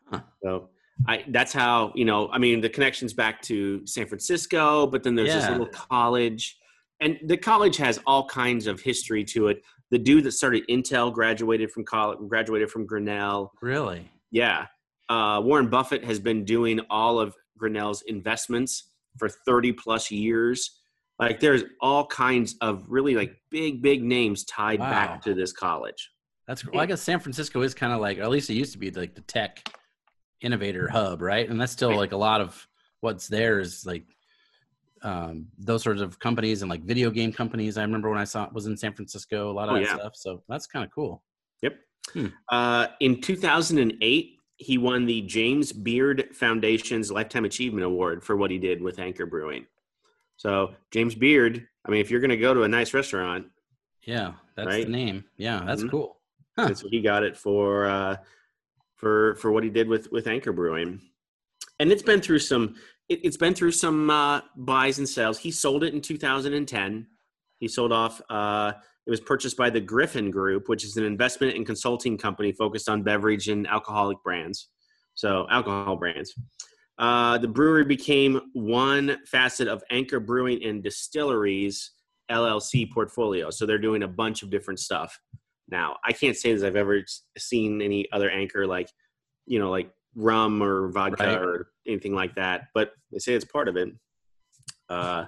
Huh. 0.09 0.21
So 0.43 0.69
I 1.07 1.23
that's 1.29 1.53
how 1.53 1.91
you 1.95 2.05
know. 2.05 2.29
I 2.29 2.37
mean, 2.37 2.61
the 2.61 2.69
connections 2.69 3.13
back 3.13 3.41
to 3.43 3.85
San 3.85 4.05
Francisco, 4.07 4.87
but 4.87 5.03
then 5.03 5.15
there's 5.15 5.33
this 5.33 5.49
little 5.49 5.67
college, 5.67 6.57
and 6.99 7.17
the 7.25 7.37
college 7.37 7.77
has 7.77 7.99
all 8.05 8.27
kinds 8.27 8.67
of 8.67 8.81
history 8.81 9.23
to 9.25 9.47
it. 9.47 9.63
The 9.91 9.97
dude 9.97 10.23
that 10.25 10.31
started 10.33 10.63
Intel 10.69 11.11
graduated 11.13 11.71
from 11.71 11.83
college, 11.83 12.19
graduated 12.27 12.69
from 12.69 12.85
Grinnell. 12.85 13.51
Really? 13.61 14.09
Yeah. 14.31 14.67
Uh, 15.09 15.41
Warren 15.43 15.69
Buffett 15.69 16.03
has 16.03 16.19
been 16.19 16.45
doing 16.45 16.79
all 16.89 17.19
of 17.19 17.33
Grinnell's 17.59 18.03
investments 18.03 18.91
for 19.17 19.27
30 19.29 19.73
plus 19.73 20.11
years. 20.11 20.79
Like 21.17 21.39
there's 21.39 21.63
all 21.81 22.05
kinds 22.05 22.55
of 22.61 22.85
really 22.87 23.15
like 23.15 23.35
big, 23.49 23.81
big 23.81 24.03
names 24.03 24.45
tied 24.45 24.79
Wow. 24.79 24.89
back 24.91 25.21
to 25.23 25.33
this 25.33 25.51
college. 25.51 26.11
That's 26.47 26.65
well, 26.65 26.81
I 26.81 26.85
guess 26.85 27.01
San 27.01 27.19
Francisco 27.19 27.61
is 27.61 27.73
kind 27.73 27.91
of 27.91 27.99
like, 27.99 28.19
or 28.19 28.23
at 28.23 28.29
least 28.29 28.49
it 28.49 28.53
used 28.53 28.71
to 28.73 28.79
be 28.79 28.89
like 28.91 29.15
the 29.15 29.21
tech 29.21 29.67
innovator 30.41 30.87
hub, 30.87 31.21
right? 31.21 31.49
And 31.49 31.59
that's 31.59 31.71
still 31.73 31.95
like 31.95 32.11
a 32.11 32.17
lot 32.17 32.41
of 32.41 32.67
what's 33.01 33.27
there 33.27 33.59
is 33.59 33.85
like 33.85 34.05
um, 35.03 35.47
those 35.57 35.83
sorts 35.83 36.01
of 36.01 36.19
companies 36.19 36.61
and 36.61 36.69
like 36.69 36.81
video 36.83 37.09
game 37.09 37.31
companies. 37.31 37.77
I 37.77 37.81
remember 37.83 38.09
when 38.09 38.19
I 38.19 38.23
saw 38.23 38.49
was 38.51 38.65
in 38.67 38.75
San 38.77 38.93
Francisco, 38.93 39.51
a 39.51 39.53
lot 39.53 39.69
of 39.69 39.75
Oh, 39.75 39.79
that 39.79 39.85
yeah. 39.85 39.95
stuff. 39.95 40.15
So 40.15 40.43
that's 40.49 40.67
kind 40.67 40.85
of 40.85 40.91
cool. 40.91 41.23
Yep. 41.61 41.79
Uh, 42.49 42.87
in 42.99 43.21
2008, 43.21 44.35
he 44.57 44.77
won 44.77 45.05
the 45.05 45.21
James 45.21 45.71
Beard 45.71 46.29
Foundation's 46.33 47.11
Lifetime 47.11 47.45
Achievement 47.45 47.85
Award 47.85 48.23
for 48.23 48.35
what 48.35 48.51
he 48.51 48.57
did 48.57 48.81
with 48.81 48.99
Anchor 48.99 49.25
Brewing. 49.25 49.65
So 50.37 50.73
James 50.91 51.15
Beard, 51.15 51.67
I 51.85 51.91
mean, 51.91 52.01
if 52.01 52.09
you're 52.11 52.19
going 52.21 52.29
to 52.29 52.37
go 52.37 52.53
to 52.53 52.63
a 52.63 52.67
nice 52.67 52.93
restaurant, 52.93 53.47
Yeah, 54.05 54.33
that's 54.55 54.65
Right. 54.67 54.85
the 54.85 54.91
name. 54.91 55.25
Yeah, 55.37 55.61
that's 55.65 55.83
Mhm. 55.83 55.91
cool. 55.91 56.19
Huh. 56.57 56.67
that's 56.67 56.83
what 56.83 56.91
he 56.93 57.01
got 57.01 57.23
it 57.23 57.37
for. 57.37 57.85
Uh, 57.85 58.17
for 58.95 59.35
for 59.35 59.51
what 59.51 59.63
he 59.63 59.69
did 59.69 59.87
with 59.87 60.11
with 60.11 60.25
Anchor 60.27 60.51
Brewing, 60.51 60.99
and 61.79 61.91
it's 61.91 62.01
been 62.01 62.19
through 62.21 62.39
some. 62.39 62.75
It, 63.09 63.19
it's 63.23 63.37
been 63.37 63.53
through 63.53 63.71
some 63.71 64.09
uh, 64.09 64.41
buys 64.55 64.99
and 64.99 65.09
sales. 65.09 65.37
He 65.39 65.51
sold 65.51 65.83
it 65.83 65.93
in 65.93 66.01
2010. 66.01 67.07
He 67.59 67.67
sold 67.67 67.91
off. 67.91 68.21
Uh, 68.29 68.73
it 69.05 69.09
was 69.09 69.19
purchased 69.19 69.57
by 69.57 69.69
the 69.69 69.81
Griffin 69.81 70.29
Group, 70.29 70.69
which 70.69 70.83
is 70.83 70.95
an 70.97 71.03
investment 71.03 71.55
and 71.55 71.65
consulting 71.65 72.17
company 72.17 72.51
focused 72.51 72.87
on 72.87 73.01
beverage 73.01 73.49
and 73.49 73.67
alcoholic 73.67 74.21
brands. 74.23 74.69
So 75.15 75.47
alcohol 75.49 75.95
brands. 75.95 76.33
Uh, 76.99 77.37
the 77.37 77.47
brewery 77.47 77.85
became 77.85 78.39
one 78.53 79.17
facet 79.25 79.67
of 79.67 79.81
Anchor 79.89 80.19
Brewing 80.19 80.63
and 80.63 80.83
Distilleries 80.83 81.91
LLC 82.29 82.91
portfolio. 82.91 83.49
So 83.49 83.65
they're 83.65 83.77
doing 83.79 84.03
a 84.03 84.07
bunch 84.07 84.43
of 84.43 84.49
different 84.49 84.79
stuff 84.79 85.19
now. 85.69 85.95
I 86.05 86.13
can't 86.13 86.37
say 86.37 86.53
that 86.53 86.65
I've 86.65 86.75
ever 86.75 87.01
seen 87.37 87.81
any 87.81 88.09
other 88.11 88.29
Anchor 88.29 88.67
like, 88.67 88.89
you 89.45 89.59
know, 89.59 89.71
like 89.71 89.89
rum 90.15 90.61
or 90.61 90.91
vodka 90.91 91.23
Right. 91.23 91.37
or 91.37 91.71
anything 91.89 92.13
like 92.13 92.35
that, 92.35 92.67
but 92.73 92.91
they 93.11 93.19
say 93.19 93.33
it's 93.33 93.45
part 93.45 93.67
of 93.67 93.75
it. 93.75 93.89
Uh, 94.89 95.25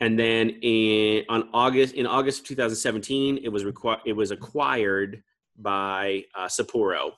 and 0.00 0.18
then 0.18 0.50
in 0.62 1.24
on 1.28 1.48
August 1.52 1.94
in 1.94 2.06
August 2.06 2.40
of 2.40 2.46
2017, 2.48 3.38
it 3.42 3.48
was 3.48 3.64
required. 3.64 4.00
It 4.06 4.12
was 4.12 4.30
acquired 4.30 5.22
by 5.58 6.24
uh, 6.36 6.46
Sapporo. 6.46 7.12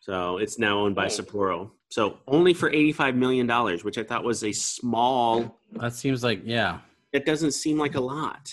So 0.00 0.38
it's 0.38 0.58
now 0.58 0.78
owned 0.80 0.94
by 0.94 1.06
Oh. 1.06 1.08
Sapporo. 1.08 1.70
So 1.90 2.18
only 2.26 2.52
for 2.54 2.70
85 2.70 3.16
million 3.16 3.46
dollars, 3.46 3.82
which 3.82 3.98
I 3.98 4.04
thought 4.04 4.22
was 4.24 4.44
a 4.44 4.52
small. 4.52 5.58
That 5.72 5.94
seems 5.94 6.22
like 6.22 6.42
yeah, 6.44 6.80
It 7.12 7.24
doesn't 7.26 7.52
seem 7.52 7.78
like 7.78 7.94
a 7.94 8.00
lot. 8.00 8.52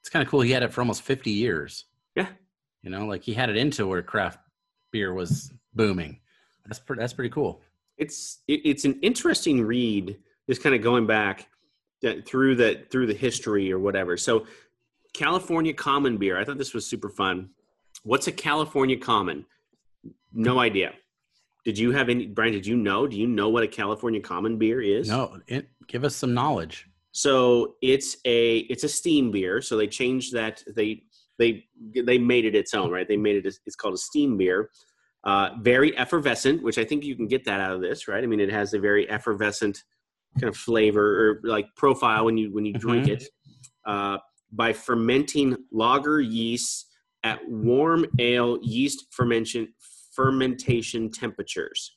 it's 0.00 0.08
kind 0.08 0.22
of 0.24 0.30
cool. 0.30 0.40
He 0.40 0.52
had 0.52 0.62
it 0.62 0.72
for 0.72 0.80
almost 0.80 1.02
fifty 1.02 1.30
years. 1.32 1.84
Yeah. 2.14 2.28
you 2.82 2.90
know, 2.90 3.04
like 3.06 3.22
he 3.22 3.34
had 3.34 3.50
it 3.50 3.56
into 3.56 3.86
where 3.86 4.00
craft 4.02 4.38
beer 4.92 5.12
was 5.12 5.52
booming. 5.74 6.20
That's 6.64 6.78
pretty. 6.78 7.00
That's 7.00 7.12
pretty 7.12 7.30
cool. 7.30 7.60
It's 7.98 8.42
it, 8.48 8.60
it's 8.64 8.84
an 8.84 8.98
interesting 9.02 9.64
read 9.64 10.16
just 10.48 10.62
kind 10.62 10.74
of 10.74 10.82
going 10.82 11.06
back 11.06 11.48
that- 12.02 12.26
through 12.26 12.54
the 12.56 12.82
through 12.90 13.06
the 13.06 13.14
history 13.14 13.72
or 13.72 13.78
whatever. 13.78 14.16
So 14.16 14.46
california 15.14 15.72
common 15.72 16.18
beer 16.18 16.38
i 16.38 16.44
thought 16.44 16.58
this 16.58 16.74
was 16.74 16.86
super 16.86 17.08
fun. 17.08 17.50
What's 18.04 18.26
a 18.26 18.32
california 18.32 18.96
common? 18.98 19.46
No 20.32 20.58
idea. 20.60 20.92
Did 21.64 21.78
you 21.78 21.90
have 21.92 22.08
any 22.08 22.26
brian 22.26 22.52
did 22.52 22.66
you 22.66 22.76
know? 22.76 23.06
Do 23.06 23.16
you 23.18 23.26
know 23.26 23.48
what 23.48 23.62
a 23.62 23.68
california 23.68 24.20
common 24.20 24.58
beer 24.58 24.80
is? 24.82 25.08
No, 25.08 25.38
it, 25.48 25.68
give 25.88 26.04
us 26.04 26.14
some 26.14 26.34
knowledge. 26.34 26.86
so 27.12 27.74
it's 27.82 28.18
a 28.26 28.58
it's 28.72 28.84
a 28.84 28.88
steam 28.88 29.30
beer 29.30 29.62
so 29.62 29.76
they 29.76 29.86
changed 29.86 30.32
that 30.34 30.62
they 30.76 31.02
they 31.38 31.64
they 32.04 32.18
made 32.18 32.44
it 32.44 32.54
its 32.54 32.74
own 32.74 32.90
right? 32.90 33.08
They 33.08 33.16
made 33.16 33.36
it 33.36 33.46
it's 33.66 33.76
called 33.76 33.94
a 33.94 33.98
steam 33.98 34.36
beer 34.36 34.70
uh, 35.24 35.50
very 35.60 35.96
effervescent 35.96 36.62
which 36.62 36.78
i 36.78 36.84
think 36.84 37.04
you 37.04 37.16
can 37.16 37.26
get 37.26 37.44
that 37.44 37.60
out 37.60 37.72
of 37.72 37.80
this 37.80 38.06
right 38.08 38.22
i 38.22 38.26
mean 38.26 38.40
it 38.40 38.50
has 38.50 38.74
a 38.74 38.78
very 38.78 39.08
effervescent 39.10 39.82
kind 40.40 40.48
of 40.48 40.56
flavor 40.56 41.30
or 41.30 41.40
like 41.44 41.66
profile 41.76 42.24
when 42.24 42.36
you 42.36 42.52
when 42.52 42.64
you 42.64 42.72
drink 42.74 43.06
Mhm. 43.06 43.12
it 43.12 43.24
uh, 43.86 44.18
by 44.52 44.72
fermenting 44.72 45.56
lager 45.72 46.20
yeast 46.20 46.86
at 47.24 47.38
warm 47.48 48.06
ale 48.18 48.58
yeast 48.62 49.06
fermentation 49.10 49.72
fermentation 50.14 51.10
temperatures 51.10 51.96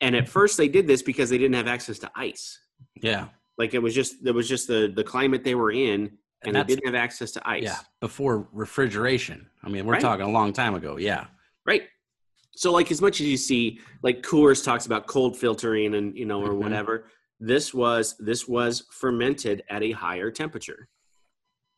and 0.00 0.14
at 0.16 0.28
first 0.28 0.56
they 0.56 0.68
did 0.68 0.86
this 0.86 1.02
because 1.02 1.28
they 1.30 1.38
didn't 1.38 1.54
have 1.54 1.66
access 1.68 1.98
to 1.98 2.10
ice 2.16 2.58
Yeah, 3.02 3.28
like 3.58 3.74
it 3.74 3.78
was 3.78 3.94
just 3.94 4.24
it 4.26 4.32
was 4.34 4.48
just 4.48 4.66
the 4.68 4.92
the 4.94 5.04
climate 5.04 5.42
they 5.44 5.54
were 5.54 5.70
in 5.72 6.00
and, 6.44 6.56
And 6.56 6.56
they 6.56 6.74
didn't 6.74 6.86
have 6.86 6.94
access 6.96 7.30
to 7.32 7.48
ice 7.48 7.62
yeah. 7.62 7.78
Before 8.00 8.48
refrigeration. 8.52 9.48
I 9.62 9.68
mean, 9.68 9.86
we're 9.86 9.92
Right. 9.94 10.02
talking 10.02 10.26
a 10.26 10.30
long 10.30 10.52
time 10.52 10.74
ago. 10.74 10.96
Yeah. 10.98 11.26
right 11.64 11.82
so 12.54 12.70
like 12.72 12.90
as 12.90 13.00
much 13.00 13.20
as 13.20 13.26
you 13.26 13.36
see 13.36 13.80
like 14.02 14.22
coors 14.22 14.64
talks 14.64 14.86
about 14.86 15.06
cold 15.06 15.36
filtering 15.36 15.94
and 15.94 16.16
you 16.16 16.24
know 16.26 16.42
or 16.42 16.50
Mhm. 16.50 16.58
whatever 16.62 17.06
this 17.40 17.72
was 17.74 18.14
this 18.18 18.46
was 18.46 18.86
fermented 18.92 19.62
at 19.70 19.82
a 19.82 19.90
higher 19.92 20.30
temperature 20.30 20.88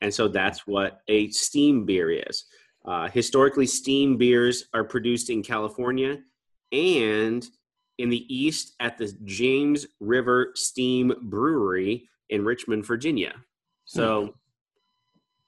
and 0.00 0.12
so 0.12 0.28
that's 0.28 0.66
what 0.66 1.00
a 1.08 1.28
steam 1.30 1.84
beer 1.86 2.10
is 2.10 2.44
uh, 2.84 3.08
historically 3.08 3.66
steam 3.66 4.16
beers 4.16 4.64
are 4.74 4.84
produced 4.84 5.30
in 5.30 5.42
california 5.42 6.18
and 6.72 7.46
in 7.98 8.08
the 8.10 8.26
east 8.34 8.74
at 8.80 8.98
the 8.98 9.10
james 9.24 9.86
river 10.00 10.50
steam 10.54 11.12
brewery 11.22 12.08
in 12.30 12.44
richmond 12.44 12.84
virginia 12.84 13.34
so 13.86 14.34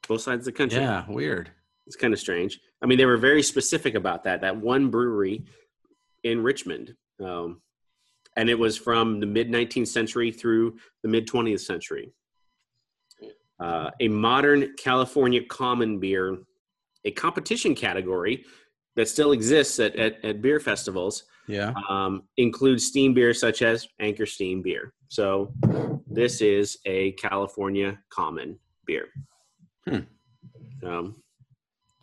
both 0.08 0.20
sides 0.20 0.46
of 0.46 0.54
the 0.54 0.58
country 0.58 0.78
Yeah. 0.78 1.04
Weird. 1.08 1.50
it's 1.86 1.96
kind 1.96 2.12
of 2.14 2.20
strange. 2.20 2.60
I 2.82 2.86
mean, 2.86 2.98
they 2.98 3.06
were 3.06 3.16
very 3.16 3.42
specific 3.42 3.94
about 3.94 4.24
that. 4.24 4.42
That 4.42 4.56
one 4.56 4.90
brewery 4.90 5.44
in 6.22 6.42
Richmond, 6.42 6.94
um, 7.24 7.62
and 8.36 8.50
it 8.50 8.58
was 8.58 8.76
from 8.76 9.20
the 9.20 9.26
mid 9.26 9.48
19th 9.50 9.88
century 9.88 10.30
through 10.30 10.76
the 11.02 11.08
mid 11.08 11.26
20th 11.26 11.60
century. 11.60 12.12
Uh, 13.58 13.90
a 14.00 14.08
modern 14.08 14.74
California 14.76 15.42
common 15.42 15.98
beer, 15.98 16.36
a 17.06 17.10
competition 17.10 17.74
category 17.74 18.44
that 18.96 19.08
still 19.08 19.32
exists 19.32 19.78
at, 19.80 19.96
at, 19.96 20.22
at 20.24 20.42
beer 20.42 20.60
festivals, 20.60 21.24
Yeah. 21.48 21.72
um, 21.88 22.24
includes 22.36 22.86
steam 22.86 23.14
beer 23.14 23.32
such 23.32 23.62
as 23.62 23.88
Anchor 23.98 24.26
Steam 24.26 24.60
beer. 24.60 24.92
So 25.08 25.52
this 26.06 26.42
is 26.42 26.78
a 26.84 27.12
California 27.12 27.98
common 28.10 28.58
beer. 28.84 29.08
Hmm. 29.88 30.00
Um, 30.84 31.22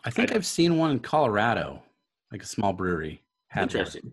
I 0.06 0.10
think 0.10 0.32
I've 0.34 0.46
seen 0.46 0.78
one 0.78 0.92
in 0.92 1.00
Colorado, 1.00 1.82
like 2.32 2.44
a 2.44 2.48
small 2.48 2.74
brewery. 2.74 3.22
had 3.48 3.62
one. 3.62 3.70
interesting. 3.70 4.12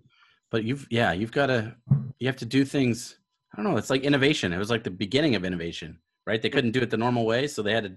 But 0.50 0.64
you've 0.64 0.86
yeah, 0.90 1.12
you've 1.12 1.32
got 1.32 1.46
to 1.46 1.74
you 2.18 2.26
have 2.26 2.36
to 2.36 2.44
do 2.46 2.64
things. 2.64 3.16
I 3.52 3.56
don't 3.62 3.70
know. 3.70 3.76
It's 3.78 3.90
like 3.90 4.02
innovation. 4.02 4.52
It 4.52 4.58
was 4.58 4.70
like 4.70 4.84
the 4.84 4.90
beginning 4.90 5.34
of 5.34 5.44
innovation, 5.44 5.98
right? 6.26 6.40
They 6.40 6.50
couldn't 6.50 6.72
do 6.72 6.80
it 6.80 6.90
the 6.90 6.96
normal 6.96 7.24
way, 7.26 7.46
so 7.46 7.62
they 7.62 7.72
had 7.72 7.84
to 7.84 7.92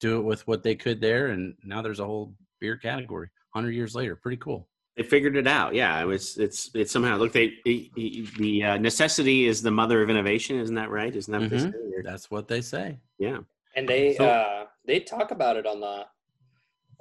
do 0.00 0.18
it 0.18 0.22
with 0.22 0.46
what 0.46 0.62
they 0.62 0.74
could 0.74 1.00
there, 1.00 1.28
and 1.28 1.54
now 1.64 1.80
there's 1.82 2.00
a 2.00 2.04
whole 2.04 2.34
beer 2.60 2.76
category. 2.76 3.28
Hundred 3.50 3.72
years 3.72 3.94
later, 3.94 4.16
pretty 4.16 4.38
cool. 4.38 4.68
They 4.96 5.02
figured 5.02 5.36
it 5.36 5.46
out. 5.46 5.74
Yeah, 5.74 6.00
it 6.00 6.04
was. 6.06 6.36
It's. 6.38 6.70
It's 6.74 6.92
somehow. 6.92 7.16
Look, 7.16 7.32
they. 7.32 7.54
The, 7.64 7.90
the 8.38 8.64
uh, 8.64 8.76
necessity 8.78 9.46
is 9.46 9.62
the 9.62 9.70
mother 9.70 10.02
of 10.02 10.10
innovation. 10.10 10.58
Isn't 10.58 10.74
that 10.74 10.90
right? 10.90 11.14
Isn't 11.14 11.32
that 11.32 11.40
what 11.40 11.50
they 11.50 11.56
Mhm. 11.56 11.72
say? 11.72 12.02
That's 12.04 12.30
what 12.30 12.48
they 12.48 12.60
say. 12.60 12.98
Yeah. 13.18 13.38
And 13.76 13.88
they 13.88 14.14
So- 14.14 14.26
uh 14.26 14.66
they 14.86 15.00
talk 15.00 15.30
about 15.30 15.56
it 15.56 15.66
on 15.66 15.80
the 15.80 16.04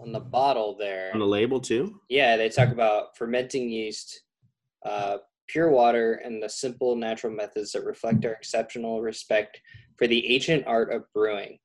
on 0.01 0.12
the 0.12 0.20
bottle 0.20 0.75
there. 0.77 1.12
On 1.13 1.20
the 1.20 1.25
label 1.27 1.60
too. 1.60 2.01
Yeah, 2.10 2.36
they 2.36 2.50
talk 2.50 2.70
about 2.70 3.15
fermenting 3.15 3.70
yeast, 3.70 4.24
uh, 4.86 5.17
pure 5.48 5.70
water, 5.70 6.22
and 6.25 6.41
the 6.41 6.50
simple 6.50 6.96
natural 6.96 7.34
methods 7.34 7.72
that 7.72 7.86
reflect 7.86 8.25
our 8.25 8.31
exceptional 8.31 9.01
respect 9.01 9.62
for 9.98 10.08
the 10.08 10.34
ancient 10.34 10.65
art 10.65 10.91
of 10.91 11.03
brewing. 11.13 11.60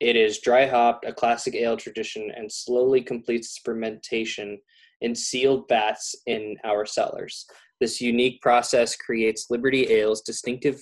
It 0.00 0.16
is 0.16 0.40
dry 0.40 0.66
hopped, 0.66 1.04
a 1.04 1.12
classic 1.12 1.54
ale 1.54 1.76
tradition, 1.76 2.30
and 2.34 2.50
slowly 2.50 3.02
completes 3.02 3.48
its 3.48 3.60
fermentation 3.64 4.58
in 5.00 5.14
sealed 5.14 5.68
vats 5.68 6.14
in 6.26 6.56
our 6.64 6.86
cellars. 6.86 7.46
This 7.80 8.00
unique 8.00 8.40
process 8.40 8.96
creates 8.96 9.50
Liberty 9.50 10.00
Ale's 10.00 10.22
distinctive 10.22 10.80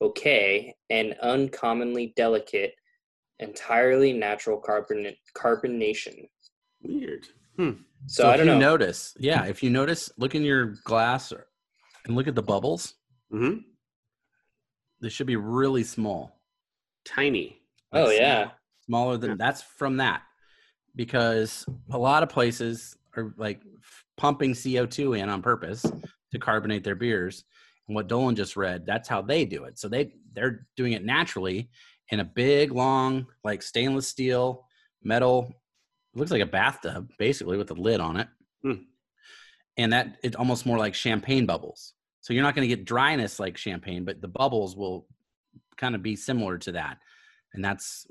bouquet 0.00 0.74
and 0.90 1.14
uncommonly 1.22 2.12
delicate, 2.16 2.74
entirely 3.38 4.12
natural 4.12 4.58
carbon 4.58 5.12
carbonation. 5.36 6.28
Weird. 6.84 7.26
So, 8.06 8.28
I 8.28 8.32
if 8.32 8.38
don't 8.38 8.46
you 8.46 8.52
know. 8.54 8.58
notice, 8.58 9.14
yeah, 9.18 9.44
if 9.46 9.62
you 9.62 9.70
notice, 9.70 10.10
look 10.18 10.34
in 10.34 10.42
your 10.42 10.74
glass 10.84 11.32
or, 11.32 11.46
and 12.04 12.14
look 12.16 12.28
at 12.28 12.34
the 12.34 12.42
bubbles. 12.42 12.94
hmm 13.30 13.54
They 15.00 15.08
should 15.08 15.26
be 15.26 15.36
really 15.36 15.84
small. 15.84 16.40
Tiny. 17.04 17.60
Oh 17.92 18.04
Like, 18.06 18.18
yeah. 18.18 18.50
smaller 18.86 19.16
than 19.16 19.30
Yeah. 19.30 19.36
that's 19.38 19.62
from 19.62 19.96
that. 19.98 20.22
because 20.96 21.64
a 21.90 21.98
lot 21.98 22.22
of 22.22 22.28
places 22.28 22.96
are 23.16 23.34
like 23.36 23.60
pumping 24.16 24.52
CO2 24.52 25.18
in 25.18 25.28
on 25.28 25.42
purpose 25.42 25.84
to 26.32 26.38
carbonate 26.38 26.84
their 26.84 26.94
beers. 26.94 27.44
And 27.88 27.94
what 27.96 28.06
Dolan 28.08 28.36
just 28.36 28.56
read, 28.56 28.86
that's 28.86 29.08
how 29.08 29.20
they 29.22 29.44
do 29.44 29.64
it. 29.64 29.78
So 29.78 29.88
they 29.88 30.14
they're 30.34 30.66
doing 30.76 30.92
it 30.92 31.04
naturally 31.04 31.68
in 32.10 32.20
a 32.20 32.24
big, 32.24 32.70
long, 32.72 33.26
like 33.42 33.62
stainless 33.62 34.06
steel 34.08 34.66
metal. 35.02 35.52
It 36.14 36.18
looks 36.18 36.30
like 36.30 36.42
a 36.42 36.46
bathtub, 36.46 37.10
basically, 37.18 37.56
with 37.56 37.70
a 37.70 37.74
lid 37.74 38.00
on 38.00 38.16
it. 38.18 38.28
Hmm. 38.62 38.72
And 39.76 39.92
that 39.92 40.16
it's 40.22 40.36
almost 40.36 40.66
more 40.66 40.78
like 40.78 40.94
champagne 40.94 41.46
bubbles. 41.46 41.94
So 42.20 42.32
you're 42.32 42.42
not 42.44 42.54
going 42.54 42.68
to 42.68 42.74
get 42.74 42.84
dryness 42.84 43.40
like 43.40 43.56
champagne, 43.56 44.04
but 44.04 44.20
the 44.20 44.28
bubbles 44.28 44.76
will 44.76 45.06
kind 45.76 45.94
of 45.94 46.02
be 46.02 46.16
similar 46.16 46.56
to 46.58 46.72
that. 46.72 46.98
And 47.52 47.64
that's 47.64 48.06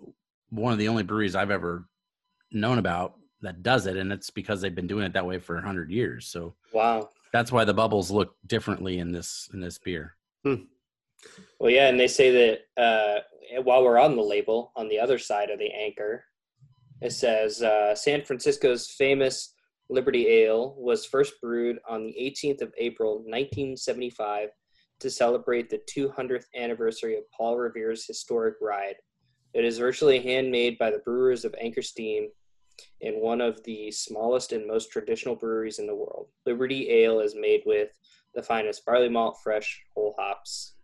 one 0.50 0.74
of 0.74 0.80
the 0.80 0.90
only 0.90 1.04
breweries 1.04 1.36
I've 1.36 1.50
ever 1.52 1.86
known 2.52 2.78
about 2.78 3.16
that 3.42 3.64
does 3.64 3.88
it. 3.88 3.98
And 3.98 4.12
it's 4.12 4.30
because 4.30 4.62
they've 4.62 4.76
been 4.76 4.88
doing 4.88 5.06
it 5.06 5.14
that 5.14 5.26
way 5.26 5.40
for 5.40 5.56
100 5.56 5.90
years. 5.90 6.28
So 6.28 6.54
Wow. 6.74 7.10
that's 7.32 7.52
why 7.52 7.64
the 7.64 7.74
bubbles 7.74 8.12
look 8.12 8.36
differently 8.46 9.00
in 9.00 9.12
this 9.12 9.50
in 9.54 9.62
this 9.62 9.78
beer. 9.80 10.16
Well, 10.44 11.70
yeah, 11.72 11.88
and 11.88 11.98
they 12.00 12.08
say 12.10 12.60
that 12.76 12.82
uh, 12.82 13.62
while 13.62 13.84
we're 13.84 13.98
on 14.00 14.16
the 14.18 14.22
label, 14.22 14.74
on 14.76 14.90
the 14.90 15.00
other 15.00 15.18
side 15.18 15.50
of 15.50 15.58
the 15.60 15.72
anchor, 15.72 16.26
it 17.04 17.12
says 17.12 17.62
uh, 17.62 17.94
San 17.94 18.24
Francisco's 18.24 18.88
famous 18.88 19.54
Liberty 19.90 20.28
Ale 20.28 20.74
was 20.78 21.06
first 21.06 21.34
brewed 21.42 21.78
on 21.88 22.06
the 22.06 22.16
18th 22.18 22.62
of 22.62 22.74
April, 22.78 23.16
1975, 23.18 24.50
to 25.02 25.10
celebrate 25.10 25.70
the 25.70 25.82
200th 25.94 26.46
anniversary 26.56 27.18
of 27.18 27.30
Paul 27.36 27.58
Revere's 27.58 28.06
historic 28.06 28.56
ride. 28.62 28.96
It 29.54 29.66
is 29.66 29.78
virtually 29.78 30.22
handmade 30.22 30.78
by 30.78 30.92
the 30.92 31.00
brewers 31.00 31.44
of 31.44 31.54
Anchor 31.60 31.82
Steam 31.82 32.30
in 33.02 33.16
one 33.16 33.42
of 33.42 33.62
the 33.66 33.92
smallest 33.92 34.54
and 34.54 34.66
most 34.66 34.90
traditional 34.90 35.36
breweries 35.36 35.80
in 35.80 35.88
the 35.88 35.94
world. 35.94 36.30
Liberty 36.46 36.90
Ale 36.90 37.20
is 37.20 37.36
made 37.36 37.64
with 37.66 37.90
the 38.34 38.42
finest 38.42 38.86
barley 38.86 39.10
malt, 39.10 39.38
fresh, 39.44 39.84
whole 39.94 40.16
hops, 40.18 40.76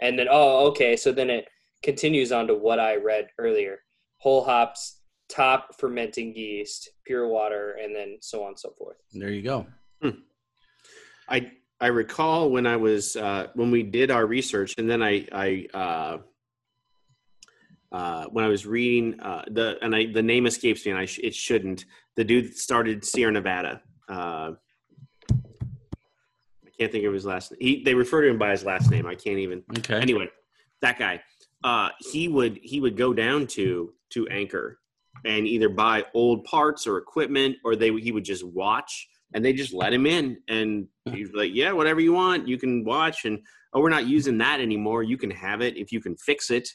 and 0.00 0.18
then, 0.18 0.28
oh, 0.30 0.66
okay. 0.68 0.96
So 0.96 1.12
then 1.12 1.28
it 1.28 1.48
continues 1.82 2.32
on 2.32 2.46
to 2.46 2.54
what 2.54 2.80
I 2.80 2.96
read 2.96 3.28
earlier 3.38 3.80
whole 4.18 4.44
hops, 4.44 5.00
top 5.28 5.78
fermenting 5.78 6.34
yeast, 6.36 6.90
pure 7.04 7.28
water, 7.28 7.76
and 7.82 7.94
then 7.94 8.18
so 8.20 8.42
on 8.42 8.48
and 8.48 8.58
so 8.58 8.70
forth. 8.76 8.96
There 9.12 9.30
you 9.30 9.42
go. 9.42 9.66
I 11.28 11.52
I 11.80 11.88
recall 11.88 12.50
when 12.50 12.66
I 12.66 12.76
was 12.76 13.16
uh, 13.16 13.48
when 13.54 13.70
we 13.70 13.82
did 13.82 14.10
our 14.10 14.26
research, 14.26 14.74
and 14.78 14.90
then 14.90 15.02
I 15.02 15.26
I 15.30 15.66
uh, 15.74 16.18
uh, 17.92 18.24
when 18.26 18.44
I 18.44 18.48
was 18.48 18.66
reading 18.66 19.20
uh, 19.20 19.44
the 19.50 19.76
and 19.82 19.94
I 19.94 20.06
the 20.06 20.22
name 20.22 20.46
escapes 20.46 20.84
me, 20.84 20.92
and 20.92 21.00
I 21.00 21.06
sh- 21.06 21.20
it 21.22 21.34
shouldn't. 21.34 21.84
The 22.16 22.24
dude 22.24 22.46
that 22.46 22.58
started 22.58 23.04
Sierra 23.04 23.32
Nevada. 23.32 23.82
Uh, 24.08 24.52
I 25.30 26.70
can't 26.78 26.90
think 26.90 27.04
of 27.04 27.12
his 27.12 27.26
last. 27.26 27.52
He 27.60 27.82
they 27.84 27.94
refer 27.94 28.22
to 28.22 28.28
him 28.28 28.38
by 28.38 28.50
his 28.50 28.64
last 28.64 28.90
name. 28.90 29.06
I 29.06 29.14
can't 29.14 29.38
even. 29.38 29.62
Okay. 29.78 30.00
Anyway, 30.00 30.28
that 30.80 30.98
guy. 30.98 31.22
Uh, 31.62 31.88
he 31.98 32.28
would 32.28 32.58
he 32.62 32.80
would 32.80 32.96
go 32.96 33.12
down 33.12 33.46
to 33.48 33.92
to 34.10 34.26
Anchor 34.28 34.78
and 35.24 35.46
either 35.46 35.68
buy 35.68 36.04
old 36.14 36.44
parts 36.44 36.86
or 36.86 36.98
equipment, 36.98 37.56
or 37.64 37.74
they 37.76 37.90
he 37.92 38.12
would 38.12 38.24
just 38.24 38.44
watch 38.46 39.08
and 39.34 39.44
they 39.44 39.52
just 39.52 39.74
let 39.74 39.92
him 39.92 40.06
in 40.06 40.38
and 40.48 40.86
he's 41.12 41.30
like 41.34 41.50
yeah 41.52 41.70
whatever 41.72 42.00
you 42.00 42.12
want 42.12 42.46
you 42.48 42.56
can 42.58 42.84
watch. 42.84 43.24
And 43.24 43.38
oh 43.74 43.80
we're 43.80 43.90
not 43.90 44.06
using 44.06 44.38
that 44.38 44.60
anymore. 44.60 45.02
You 45.02 45.18
can 45.18 45.30
have 45.30 45.60
it 45.60 45.76
if 45.76 45.92
you 45.92 46.00
can 46.00 46.16
fix 46.16 46.50
it. 46.50 46.68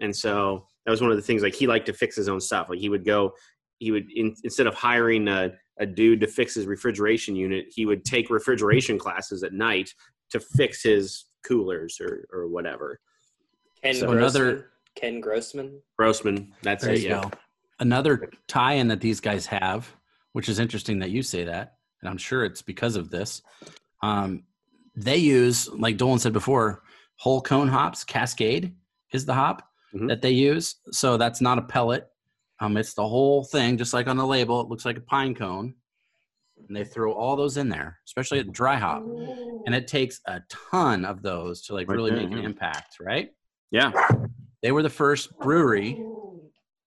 And 0.00 0.14
so 0.14 0.66
that 0.84 0.90
was 0.90 1.00
one 1.00 1.10
of 1.10 1.16
the 1.16 1.22
things 1.22 1.42
like 1.42 1.54
he 1.54 1.66
liked 1.66 1.86
to 1.86 1.92
fix 1.92 2.16
his 2.16 2.28
own 2.28 2.40
stuff. 2.40 2.68
Like 2.68 2.78
he 2.78 2.88
would 2.88 3.04
go 3.04 3.32
he 3.78 3.90
would 3.90 4.06
in, 4.14 4.34
instead 4.44 4.66
of 4.66 4.74
hiring 4.74 5.28
a, 5.28 5.52
a 5.78 5.86
dude 5.86 6.20
to 6.20 6.26
fix 6.26 6.54
his 6.54 6.66
refrigeration 6.66 7.36
unit 7.36 7.66
he 7.74 7.86
would 7.86 8.04
take 8.04 8.30
refrigeration 8.30 8.98
classes 8.98 9.42
at 9.42 9.52
night 9.52 9.90
to 10.30 10.40
fix 10.40 10.82
his 10.82 11.26
coolers 11.46 11.98
or, 12.00 12.26
or 12.32 12.48
whatever. 12.48 12.98
And 13.82 13.96
So 13.96 14.10
another- 14.10 14.70
Ken 14.94 15.20
Grossman. 15.20 15.80
grossman 15.98 16.52
that's 16.62 16.84
There 16.84 16.94
it 16.94 17.00
you 17.02 17.08
yeah 17.08 17.22
go. 17.22 17.30
Another 17.80 18.30
tie-in 18.46 18.86
that 18.88 19.00
these 19.00 19.20
guys 19.20 19.46
have, 19.46 19.90
which 20.32 20.48
is 20.48 20.58
interesting 20.60 21.00
that 21.00 21.10
you 21.10 21.22
say 21.22 21.42
that, 21.44 21.74
and 22.00 22.08
I'm 22.08 22.16
sure 22.16 22.44
it's 22.44 22.62
because 22.62 22.94
of 22.94 23.10
this. 23.10 23.42
Um, 24.00 24.44
they 24.94 25.16
use, 25.16 25.68
like 25.68 25.96
Dolan 25.96 26.20
said 26.20 26.32
before, 26.32 26.82
whole 27.16 27.40
cone 27.40 27.66
hops. 27.68 28.04
Cascade 28.04 28.74
is 29.12 29.26
the 29.26 29.34
hop 29.34 29.68
Mhm. 29.92 30.06
that 30.08 30.22
they 30.22 30.30
use, 30.30 30.76
so 30.92 31.16
that's 31.16 31.40
not 31.40 31.58
a 31.58 31.62
pellet. 31.62 32.08
Um, 32.60 32.76
it's 32.76 32.94
the 32.94 33.06
whole 33.06 33.42
thing, 33.42 33.76
just 33.76 33.92
like 33.92 34.06
on 34.06 34.16
the 34.16 34.26
label. 34.26 34.60
It 34.60 34.68
looks 34.68 34.84
like 34.84 34.96
a 34.96 35.00
pine 35.00 35.34
cone, 35.34 35.74
and 36.68 36.76
they 36.76 36.84
throw 36.84 37.12
all 37.12 37.34
those 37.34 37.56
in 37.56 37.68
there, 37.68 37.98
especially 38.06 38.38
at 38.38 38.52
dry 38.52 38.76
hop, 38.76 39.04
and 39.66 39.74
it 39.74 39.88
takes 39.88 40.20
a 40.26 40.40
ton 40.48 41.04
of 41.04 41.22
those 41.22 41.62
to 41.62 41.74
like 41.74 41.88
Right 41.88 41.96
really 41.96 42.10
there, 42.12 42.20
make 42.22 42.30
an 42.30 42.38
impact, 42.38 42.98
right? 43.00 43.32
yeah 43.72 43.90
They 44.64 44.72
were 44.72 44.82
the 44.82 44.88
first 44.88 45.38
brewery 45.40 46.00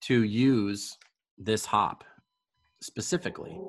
to 0.01 0.23
use 0.23 0.97
this 1.37 1.63
hop 1.63 2.03
specifically. 2.81 3.61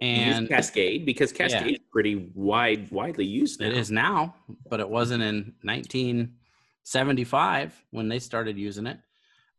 and 0.00 0.48
cascade 0.48 1.04
because 1.04 1.30
cascade 1.30 1.74
is 1.74 1.80
pretty 1.92 2.30
wide 2.34 2.90
widely 2.90 3.26
used 3.26 3.60
now. 3.60 3.66
it 3.66 3.74
is 3.74 3.90
now, 3.90 4.34
but 4.70 4.80
it 4.80 4.88
wasn't 4.88 5.22
in 5.22 5.52
1975 5.62 7.84
when 7.90 8.08
they 8.08 8.18
started 8.18 8.56
using 8.56 8.86
it. 8.86 8.98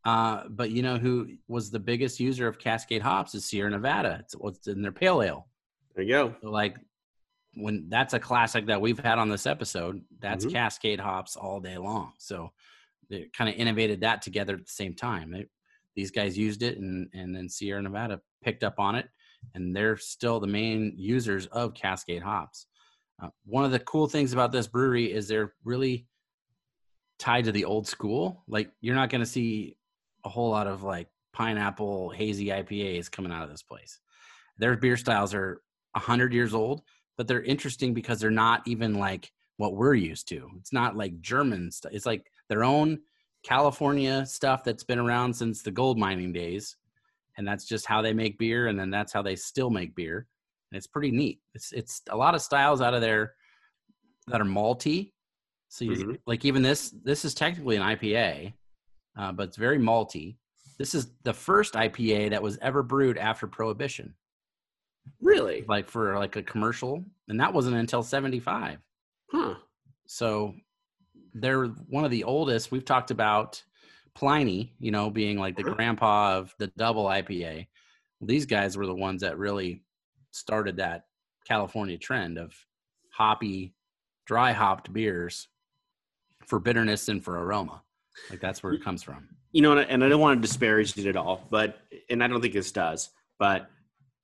Uh, 0.04 0.46
but 0.50 0.72
you 0.72 0.82
know 0.82 0.98
who 0.98 1.28
was 1.48 1.70
the 1.70 1.78
biggest 1.78 2.20
user 2.20 2.48
of 2.48 2.58
Cascade 2.58 3.04
hops 3.04 3.36
is 3.36 3.46
Sierra 3.46 3.70
Nevada. 3.70 4.18
It's 4.22 4.34
what's 4.36 4.68
in 4.68 4.82
their 4.82 4.92
pale 4.92 5.22
ale. 5.22 5.46
there 5.94 6.04
you 6.04 6.12
go 6.12 6.36
So 6.42 6.50
like 6.50 6.80
when 7.54 7.88
that's 7.88 8.16
a 8.16 8.20
classic 8.20 8.66
that 8.66 8.82
we've 8.82 8.98
had 8.98 9.20
on 9.20 9.30
this 9.30 9.46
episode, 9.46 10.04
that's 10.20 10.44
Mhm. 10.44 10.54
Cascade 10.54 11.00
hops 11.00 11.36
all 11.36 11.60
day 11.60 11.78
long. 11.78 12.14
So 12.18 12.52
they 13.10 13.30
kind 13.36 13.50
of 13.50 13.56
innovated 13.56 14.02
that 14.02 14.22
together 14.22 14.54
at 14.54 14.66
the 14.66 14.72
same 14.72 14.94
time. 14.94 15.32
They, 15.32 15.46
these 15.96 16.12
guys 16.12 16.38
used 16.38 16.64
it, 16.64 16.78
and 16.78 17.10
and 17.14 17.36
then 17.36 17.50
Sierra 17.50 17.82
Nevada 17.82 18.22
picked 18.44 18.64
up 18.64 18.80
on 18.80 18.96
it, 18.96 19.08
and 19.54 19.76
they're 19.76 19.98
still 19.98 20.40
the 20.40 20.48
main 20.48 20.94
users 20.98 21.46
of 21.48 21.74
Cascade 21.74 22.22
hops. 22.22 22.68
Uh, 23.22 23.30
one 23.46 23.64
of 23.64 23.72
the 23.72 23.80
cool 23.80 24.08
things 24.08 24.34
about 24.34 24.52
this 24.52 24.68
brewery 24.68 25.12
is 25.12 25.28
they're 25.28 25.54
really 25.64 26.06
tied 27.18 27.46
to 27.46 27.52
the 27.52 27.66
old 27.66 27.88
school. 27.88 28.44
Like 28.48 28.72
you're 28.82 28.96
not 28.96 29.10
going 29.10 29.22
to 29.22 29.26
see 29.26 29.78
a 30.26 30.30
whole 30.30 30.50
lot 30.50 30.68
of 30.68 30.84
like 30.84 31.08
pineapple 31.34 32.10
hazy 32.10 32.48
IPAs 32.48 33.12
coming 33.12 33.32
out 33.32 33.44
of 33.44 33.50
this 33.50 33.64
place. 33.64 34.00
Their 34.58 34.76
beer 34.76 34.98
styles 34.98 35.34
are 35.34 35.62
a 35.96 36.00
hundred 36.00 36.34
years 36.34 36.54
old, 36.54 36.82
but 37.18 37.28
they're 37.28 37.44
interesting 37.44 37.94
because 37.94 38.20
they're 38.20 38.32
not 38.32 38.64
even 38.66 38.96
like 38.96 39.32
what 39.58 39.76
we're 39.76 39.96
used 39.96 40.28
to. 40.30 40.50
It's 40.58 40.74
not 40.74 40.98
like 40.98 41.22
German 41.22 41.72
stuff. 41.72 41.94
It's 41.94 42.06
like 42.06 42.26
their 42.50 42.64
own 42.64 43.00
California 43.44 44.26
stuff 44.26 44.64
that's 44.64 44.84
been 44.84 45.00
around 45.00 45.34
since 45.34 45.62
the 45.62 45.72
gold 45.72 45.98
mining 45.98 46.34
days, 46.34 46.78
and 47.38 47.48
that's 47.48 47.66
just 47.66 47.86
how 47.86 48.02
they 48.02 48.14
make 48.14 48.38
beer, 48.40 48.68
and 48.68 48.80
then 48.80 48.90
that's 48.90 49.14
how 49.14 49.22
they 49.22 49.36
still 49.36 49.70
make 49.70 49.96
beer. 49.96 50.28
And 50.72 50.78
it's 50.78 50.88
pretty 50.88 51.12
neat. 51.12 51.42
It's 51.54 51.72
it's 51.72 52.02
a 52.10 52.18
lot 52.18 52.36
of 52.36 52.42
styles 52.42 52.82
out 52.82 52.94
of 52.94 53.02
there 53.02 53.36
that 54.28 54.42
are 54.42 54.46
malty. 54.46 55.12
So 55.70 55.86
you, 55.86 55.92
Mhm. 55.98 56.20
like 56.26 56.46
even 56.46 56.62
this 56.62 56.92
this 57.04 57.26
is 57.26 57.34
technically 57.34 57.76
an 57.76 57.84
IPA, 57.84 58.54
uh, 59.18 59.32
but 59.32 59.50
it's 59.50 59.58
very 59.58 59.78
malty. 59.78 60.38
This 60.78 60.96
is 60.96 61.12
the 61.24 61.34
first 61.34 61.76
IPA 61.76 62.30
that 62.32 62.42
was 62.44 62.58
ever 62.60 62.84
brewed 62.84 63.18
after 63.18 63.48
Prohibition 63.48 64.16
really 65.22 65.64
like 65.68 65.88
for 65.88 66.18
like 66.18 66.36
a 66.36 66.44
commercial 66.44 67.04
and 67.28 67.40
that 67.40 67.54
wasn't 67.54 67.76
until 67.76 68.02
75 68.02 68.80
huh 69.32 69.56
so 70.08 70.54
they're 71.36 71.68
one 71.68 72.06
of 72.06 72.12
the 72.12 72.24
oldest 72.24 72.72
we've 72.72 72.86
talked 72.86 73.12
about 73.12 73.62
pliny 74.16 74.74
you 74.80 74.92
know 74.92 75.10
being 75.10 75.38
like 75.38 75.56
the 75.56 75.64
grandpa 75.64 76.38
of 76.38 76.56
the 76.58 76.68
double 76.78 77.06
ipa 77.06 77.68
these 78.22 78.46
guys 78.46 78.78
were 78.78 78.86
the 78.86 78.96
ones 78.96 79.22
that 79.22 79.38
really 79.38 79.84
started 80.32 80.78
that 80.78 81.06
california 81.46 81.98
trend 81.98 82.38
of 82.38 82.54
hoppy 83.12 83.74
dry 84.26 84.52
hopped 84.52 84.92
beers 84.92 85.48
for 86.46 86.60
bitterness 86.60 87.08
and 87.10 87.24
for 87.24 87.40
aroma. 87.40 87.82
Like 88.30 88.40
that's 88.40 88.64
where 88.64 88.74
it 88.74 88.84
comes 88.84 89.04
from. 89.04 89.28
You 89.52 89.62
know, 89.62 89.78
and 89.78 90.04
I, 90.04 90.10
don't 90.10 90.20
want 90.20 90.42
to 90.42 90.48
disparage 90.48 90.98
it 90.98 91.08
at 91.08 91.16
all, 91.16 91.48
but 91.50 91.78
and 92.10 92.24
I 92.24 92.28
don't 92.28 92.42
think 92.42 92.54
this 92.54 92.72
does, 92.72 93.10
but 93.40 93.70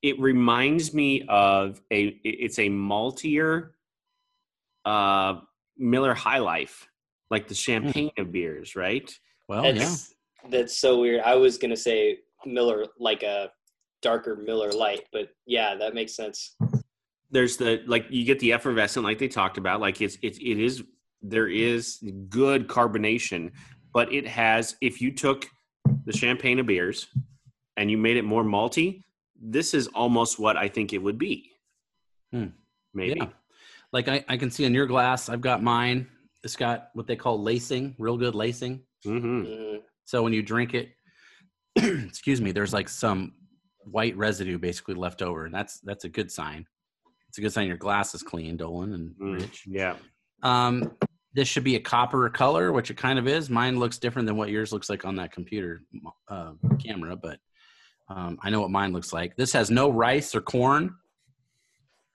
it 0.02 0.20
reminds 0.20 0.94
me 0.94 1.26
of 1.30 1.82
a 1.92 2.20
it's 2.24 2.60
a 2.60 2.70
maltier 2.70 3.70
uh 4.86 5.36
Miller 5.78 6.14
High 6.14 6.40
Life, 6.40 6.90
like 7.32 7.48
the 7.48 7.56
champagne 7.56 8.12
of 8.20 8.32
beers, 8.32 8.76
right? 8.76 9.12
well 9.48 9.66
yeah 9.66 9.72
That's, 9.72 10.14
that's 10.50 10.78
so 10.78 11.00
weird. 11.00 11.22
I 11.22 11.36
was 11.36 11.58
gonna 11.58 11.76
say 11.76 12.20
Miller, 12.46 12.86
like 13.00 13.24
a 13.24 13.52
darker 14.02 14.36
Miller 14.36 14.72
Lite, 14.72 15.06
but 15.12 15.30
yeah, 15.46 15.76
that 15.76 15.94
makes 15.94 16.16
sense. 16.16 16.56
There's 17.30 17.58
the 17.58 17.82
like 17.88 18.06
you 18.10 18.26
get 18.26 18.40
the 18.40 18.54
effervescent, 18.54 19.06
like 19.06 19.18
they 19.18 19.28
talked 19.28 19.58
about, 19.58 19.80
like 19.80 20.02
it's 20.02 20.18
it's 20.22 20.38
it 20.38 20.60
is 20.60 20.84
there 21.22 21.48
is 21.48 22.04
good 22.30 22.68
carbonation, 22.68 23.52
but 23.94 24.12
it 24.12 24.28
has 24.28 24.76
if 24.82 25.02
you 25.02 25.12
took 25.12 25.48
the 26.06 26.14
champagne 26.14 26.60
of 26.60 26.66
beers 26.66 27.08
and 27.78 27.90
you 27.90 27.98
made 27.98 28.18
it 28.18 28.24
more 28.24 28.44
malty, 28.44 29.04
this 29.40 29.74
is 29.74 29.88
almost 29.88 30.40
what 30.40 30.58
I 30.58 30.68
think 30.68 30.94
it 30.94 30.98
would 30.98 31.18
be. 31.18 31.52
Hmm. 32.32 32.48
Maybe. 32.94 33.20
Yeah. 33.20 33.28
Like 33.94 34.08
I, 34.08 34.26
I 34.28 34.38
can 34.38 34.52
see 34.52 34.66
in 34.66 34.74
your 34.74 34.88
glass, 34.88 35.30
I've 35.30 35.42
got 35.42 35.64
mine. 35.64 36.08
It's 36.44 36.56
got 36.56 36.90
what 36.94 37.08
they 37.08 37.16
call 37.16 37.42
lacing, 37.42 37.96
real 38.00 38.18
good 38.18 38.36
lacing. 38.36 38.82
hmm 39.04 39.44
Mhm. 39.44 39.80
So 40.06 40.24
when 40.24 40.34
you 40.34 40.42
drink 40.42 40.74
it, 40.74 40.90
excuse 41.76 42.42
me, 42.42 42.52
there's 42.52 42.74
like 42.74 42.90
some 42.90 43.34
white 43.86 44.16
residue 44.18 44.58
basically 44.58 44.96
left 44.96 45.22
over, 45.22 45.46
and 45.46 45.54
that's 45.54 45.80
that's 45.82 46.04
a 46.06 46.10
good 46.10 46.32
sign. 46.32 46.66
It's 47.30 47.38
a 47.38 47.42
good 47.42 47.54
sign 47.54 47.68
your 47.68 47.78
glass 47.78 48.14
is 48.14 48.24
clean, 48.24 48.58
Dolan 48.58 48.94
and 48.94 49.16
Mm. 49.16 49.40
Rich. 49.42 49.64
Yeah. 49.68 49.96
Um, 50.44 50.92
this 51.34 51.48
should 51.48 51.64
be 51.64 51.76
a 51.76 51.80
copper 51.80 52.30
color, 52.30 52.74
which 52.74 52.92
it 52.92 52.98
kind 52.98 53.18
of 53.18 53.26
is. 53.28 53.50
Mine 53.50 53.80
looks 53.80 53.98
different 54.00 54.26
than 54.28 54.36
what 54.36 54.50
yours 54.50 54.74
looks 54.74 54.90
like 54.90 55.06
on 55.06 55.16
that 55.16 55.32
computer 55.32 55.84
uh, 56.28 56.54
camera, 56.84 57.16
but 57.16 57.40
um, 58.10 58.38
I 58.42 58.50
know 58.50 58.60
what 58.60 58.70
mine 58.72 58.92
looks 58.92 59.14
like. 59.14 59.38
This 59.38 59.54
has 59.54 59.72
no 59.72 59.90
rice 59.90 60.36
or 60.36 60.42
corn. 60.42 60.94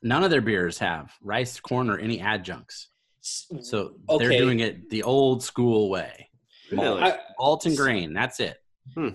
None 0.03 0.23
of 0.23 0.31
their 0.31 0.43
beers 0.43 0.77
have 0.81 1.11
rice, 1.23 1.59
corn, 1.61 1.89
or 1.89 1.99
any 1.99 2.21
adjuncts. 2.21 2.89
S- 3.27 3.47
So 3.63 3.95
they're 4.19 4.31
doing 4.39 4.61
it 4.61 4.89
the 4.91 5.03
old 5.03 5.43
school 5.43 5.89
way. 5.91 6.31
Really? 6.71 7.03
I- 7.03 7.19
Malt 7.39 7.67
and 7.67 7.77
grain. 7.77 8.13
That's 8.13 8.39
it. 8.41 8.59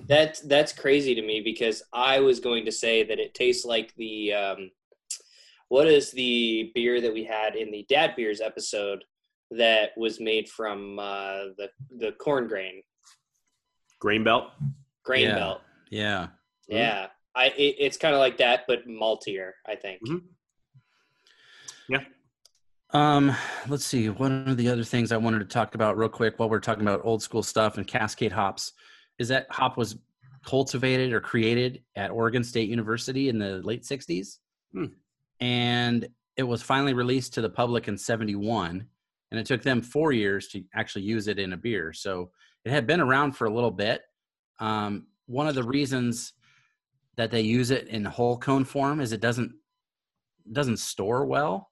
That's 0.08 0.41
that's 0.41 0.74
crazy 0.74 1.15
to 1.15 1.21
me 1.21 1.39
because 1.41 1.82
I 1.93 2.19
was 2.19 2.39
going 2.41 2.65
to 2.65 2.71
say 2.74 3.04
that 3.04 3.19
it 3.19 3.34
tastes 3.34 3.63
like 3.65 3.95
the 3.95 4.34
um, 4.34 4.71
what 5.69 5.88
is 5.88 6.12
the 6.12 6.71
beer 6.76 7.00
that 7.00 7.13
we 7.13 7.24
had 7.24 7.56
in 7.56 7.71
the 7.71 7.86
Dad 7.88 8.13
Beers 8.17 8.41
episode 8.41 9.04
that 9.52 9.91
was 9.97 10.19
made 10.19 10.50
from 10.50 11.00
uh, 11.00 11.45
the 11.58 11.69
the 11.97 12.12
corn 12.13 12.47
grain 12.47 12.82
Grain 14.00 14.24
belt. 14.26 14.52
grain 15.04 15.28
Yeah. 15.28 15.36
belt. 15.36 15.62
Yeah. 15.89 16.28
Yeah, 16.67 17.08
I 17.36 17.47
it, 17.47 17.76
it's 17.80 17.97
kind 17.97 18.13
of 18.13 18.19
like 18.19 18.38
that 18.38 18.65
but 18.67 18.88
maltier. 18.88 19.52
I 19.65 19.76
think. 19.76 20.02
Mhm. 20.06 20.24
Um, 22.94 23.34
let's 23.70 23.86
see. 23.86 24.10
One 24.10 24.48
of 24.48 24.58
the 24.58 24.68
other 24.68 24.84
things 24.84 25.12
I 25.12 25.18
wanted 25.18 25.40
to 25.40 25.46
talk 25.46 25.76
about 25.76 25.98
real 25.98 26.10
quick 26.10 26.38
while 26.38 26.50
we're 26.50 26.60
talking 26.60 26.84
about 26.84 27.02
old 27.04 27.24
school 27.24 27.44
stuff 27.44 27.78
and 27.78 27.88
Cascade 27.88 28.34
hops 28.34 28.74
is 29.18 29.30
that 29.30 29.48
hop 29.50 29.78
was 29.78 29.98
cultivated 30.46 31.14
or 31.14 31.22
created 31.22 31.84
at 31.96 32.12
Oregon 32.12 32.44
State 32.44 32.70
University 32.70 33.30
in 33.30 33.40
the 33.40 33.62
late 33.64 33.84
60s. 33.84 34.40
Hmm. 34.74 34.86
And 35.40 36.08
it 36.36 36.44
was 36.44 36.62
finally 36.62 36.94
released 36.94 37.34
to 37.36 37.42
the 37.42 37.50
public 37.50 37.88
in 37.88 37.98
71. 37.98 38.86
And 39.32 39.40
it 39.40 39.46
took 39.46 39.64
them 39.64 39.82
four 39.82 40.12
years 40.12 40.50
to 40.50 40.64
actually 40.76 41.04
use 41.04 41.28
it 41.30 41.40
in 41.40 41.54
a 41.54 41.58
beer. 41.58 41.94
So 41.94 42.32
it 42.66 42.72
had 42.72 42.88
been 42.88 43.00
around 43.00 43.34
for 43.34 43.46
a 43.46 43.54
little 43.54 43.72
bit. 43.72 44.02
Um, 44.60 45.08
one 45.28 45.48
of 45.48 45.56
the 45.56 45.64
reasons 45.64 46.34
that 47.16 47.32
they 47.32 47.42
use 47.42 47.72
it 47.72 47.88
in 47.88 48.04
whole 48.04 48.38
cone 48.38 48.66
form 48.66 49.00
is 49.00 49.14
it 49.14 49.22
doesn't 49.22 49.54
doesn't 50.52 50.78
store 50.78 51.26
well 51.26 51.71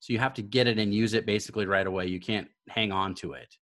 so 0.00 0.12
you 0.12 0.18
have 0.18 0.34
to 0.34 0.42
get 0.42 0.66
it 0.68 0.78
and 0.78 0.94
use 0.94 1.14
it 1.14 1.26
basically 1.26 1.66
right 1.66 1.86
away. 1.86 2.06
You 2.06 2.20
can't 2.20 2.48
hang 2.68 2.92
on 2.92 3.14
to 3.16 3.32
it. 3.32 3.54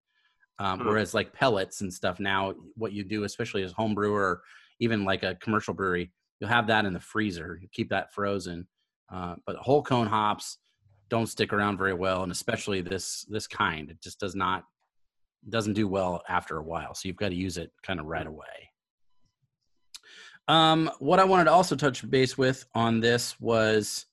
Um, 0.59 0.81
Hmm. 0.81 0.87
whereas 0.87 1.15
like 1.15 1.33
pellets 1.33 1.81
and 1.81 1.93
stuff 1.93 2.21
now 2.21 2.55
what 2.77 2.93
you 2.93 3.03
do 3.03 3.25
especially 3.25 3.65
as 3.65 3.73
home 3.73 3.93
brewer 3.93 4.21
or 4.23 4.43
even 4.79 5.05
like 5.05 5.25
a 5.25 5.35
commercial 5.37 5.75
brewery 5.75 6.13
you'll 6.41 6.51
have 6.51 6.67
that 6.69 6.85
in 6.85 6.93
the 6.93 7.01
freezer. 7.01 7.59
You 7.61 7.69
keep 7.73 7.89
that 7.91 8.13
frozen. 8.13 8.67
Uh, 9.13 9.37
but 9.47 9.57
whole 9.57 9.83
cone 9.83 10.07
hops 10.07 10.59
don't 11.09 11.27
stick 11.27 11.53
around 11.53 11.77
very 11.79 11.95
well 11.95 12.23
and 12.23 12.33
especially 12.33 12.81
this 12.81 13.25
this 13.29 13.47
kind. 13.47 13.91
It 13.91 14.01
just 14.03 14.19
does 14.21 14.35
not 14.35 14.65
doesn't 15.49 15.75
do 15.75 15.87
well 15.89 16.23
after 16.29 16.57
a 16.57 16.63
while. 16.63 16.95
So 16.95 17.09
you've 17.09 17.17
got 17.17 17.29
to 17.31 17.35
use 17.35 17.57
it 17.59 17.71
kind 17.83 18.01
of 18.01 18.07
right 18.07 18.27
away. 18.27 18.71
Um, 20.49 20.91
what 20.99 21.21
I 21.21 21.25
wanted 21.25 21.45
to 21.45 21.53
also 21.53 21.77
touch 21.77 22.09
base 22.09 22.37
with 22.37 22.65
on 22.75 23.01
this 23.01 23.39
was 23.41 24.07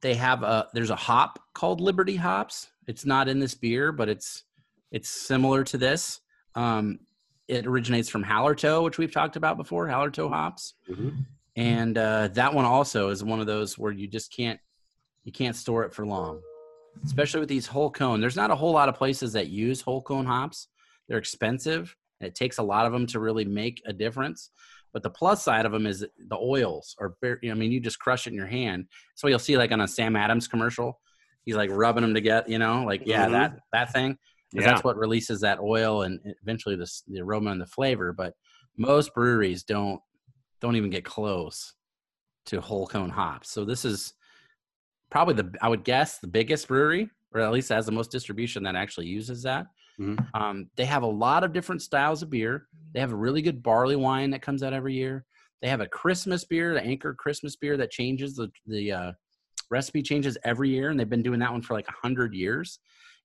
they 0.00 0.14
have 0.14 0.42
a 0.42 0.68
there's 0.74 0.90
a 0.90 0.96
hop 0.96 1.38
called 1.54 1.80
Liberty 1.80 2.16
hops. 2.16 2.68
It's 2.86 3.04
not 3.04 3.28
in 3.28 3.38
this 3.40 3.54
beer, 3.54 3.92
but 3.92 4.08
it's 4.08 4.44
it's 4.90 5.08
similar 5.08 5.64
to 5.64 5.78
this. 5.78 6.20
Um, 6.54 7.00
it 7.48 7.66
originates 7.66 8.08
from 8.08 8.24
Hallertau, 8.24 8.82
which 8.82 8.98
we've 8.98 9.12
talked 9.12 9.36
about 9.36 9.56
before, 9.56 9.86
Hallertau 9.86 10.28
hops, 10.28 10.74
Mhm. 10.90 11.24
and 11.54 11.96
uh, 11.98 12.28
that 12.28 12.54
one 12.54 12.64
also 12.64 13.10
is 13.10 13.22
one 13.22 13.40
of 13.40 13.46
those 13.46 13.78
where 13.78 13.92
you 13.92 14.08
just 14.08 14.32
can't 14.32 14.60
you 15.24 15.32
can't 15.32 15.56
store 15.56 15.84
it 15.84 15.92
for 15.94 16.06
long, 16.06 16.40
especially 17.04 17.40
with 17.40 17.48
these 17.48 17.66
whole 17.66 17.90
cone. 17.90 18.20
There's 18.20 18.36
not 18.36 18.50
a 18.50 18.56
whole 18.56 18.72
lot 18.72 18.88
of 18.88 18.94
places 18.94 19.32
that 19.32 19.48
use 19.48 19.80
whole 19.80 20.02
cone 20.02 20.26
hops. 20.26 20.68
They're 21.08 21.18
expensive. 21.18 21.96
And 22.20 22.28
it 22.28 22.34
takes 22.34 22.56
a 22.56 22.62
lot 22.62 22.86
of 22.86 22.92
them 22.92 23.06
to 23.08 23.20
really 23.20 23.44
make 23.44 23.82
a 23.84 23.92
difference. 23.92 24.50
But 24.96 25.02
the 25.02 25.10
plus 25.10 25.42
side 25.42 25.66
of 25.66 25.72
them 25.72 25.84
is 25.86 26.00
the 26.00 26.38
oils 26.38 26.96
are 26.98 27.16
very, 27.20 27.50
I 27.50 27.52
mean, 27.52 27.70
you 27.70 27.80
just 27.80 27.98
crush 27.98 28.26
it 28.26 28.30
in 28.30 28.34
your 28.34 28.46
hand. 28.46 28.86
So 29.14 29.28
you'll 29.28 29.38
see 29.38 29.58
like 29.58 29.70
on 29.70 29.82
a 29.82 29.86
Sam 29.86 30.16
Adams 30.16 30.48
commercial, 30.48 30.98
he's 31.44 31.54
like 31.54 31.68
rubbing 31.70 32.00
them 32.00 32.14
together, 32.14 32.46
you 32.48 32.58
know, 32.58 32.82
like, 32.84 33.02
yeah, 33.04 33.26
Mhm. 33.26 33.32
that, 33.32 33.58
that 33.74 33.92
thing. 33.92 34.16
Yeah. 34.54 34.62
That's 34.62 34.84
what 34.84 34.96
releases 34.96 35.42
that 35.42 35.60
oil 35.60 36.00
and 36.04 36.18
eventually 36.40 36.76
the, 36.76 36.90
the 37.08 37.20
aroma 37.20 37.50
and 37.50 37.60
the 37.60 37.66
flavor. 37.66 38.14
But 38.14 38.32
most 38.78 39.12
breweries 39.12 39.64
don't, 39.64 40.00
don't 40.62 40.76
even 40.76 40.88
get 40.88 41.04
close 41.04 41.74
to 42.46 42.62
whole 42.62 42.86
cone 42.86 43.10
hops. 43.10 43.50
So 43.50 43.66
this 43.66 43.84
is 43.84 44.14
probably 45.10 45.34
the, 45.34 45.54
I 45.60 45.68
would 45.68 45.84
guess 45.84 46.20
the 46.20 46.26
biggest 46.26 46.68
brewery, 46.68 47.10
or 47.34 47.42
at 47.42 47.52
least 47.52 47.68
has 47.68 47.84
the 47.84 47.92
most 47.92 48.10
distribution 48.10 48.62
that 48.62 48.76
actually 48.76 49.08
uses 49.08 49.42
that. 49.42 49.66
Mhm. 49.98 50.28
Um, 50.34 50.70
they 50.76 50.84
have 50.84 51.02
a 51.02 51.06
lot 51.06 51.44
of 51.44 51.52
different 51.52 51.82
styles 51.82 52.22
of 52.22 52.30
beer. 52.30 52.68
They 52.92 53.00
have 53.00 53.12
a 53.12 53.16
really 53.16 53.42
good 53.42 53.62
barley 53.62 53.96
wine 53.96 54.30
that 54.30 54.42
comes 54.42 54.62
out 54.62 54.72
every 54.72 54.94
year. 54.94 55.24
They 55.62 55.68
have 55.68 55.80
a 55.80 55.88
Christmas 55.88 56.44
beer, 56.44 56.74
the 56.74 56.82
Anchor 56.82 57.14
Christmas 57.14 57.56
beer 57.56 57.76
that 57.78 57.90
changes 57.90 58.36
the 58.36 58.50
the 58.66 58.92
uh, 58.92 59.12
recipe 59.70 60.02
changes 60.02 60.36
every 60.44 60.68
year, 60.70 60.90
and 60.90 61.00
they've 61.00 61.08
been 61.08 61.22
doing 61.22 61.40
that 61.40 61.50
one 61.50 61.62
for 61.62 61.74
like 61.74 61.88
a 61.88 61.92
hundred 61.92 62.34
years. 62.34 62.78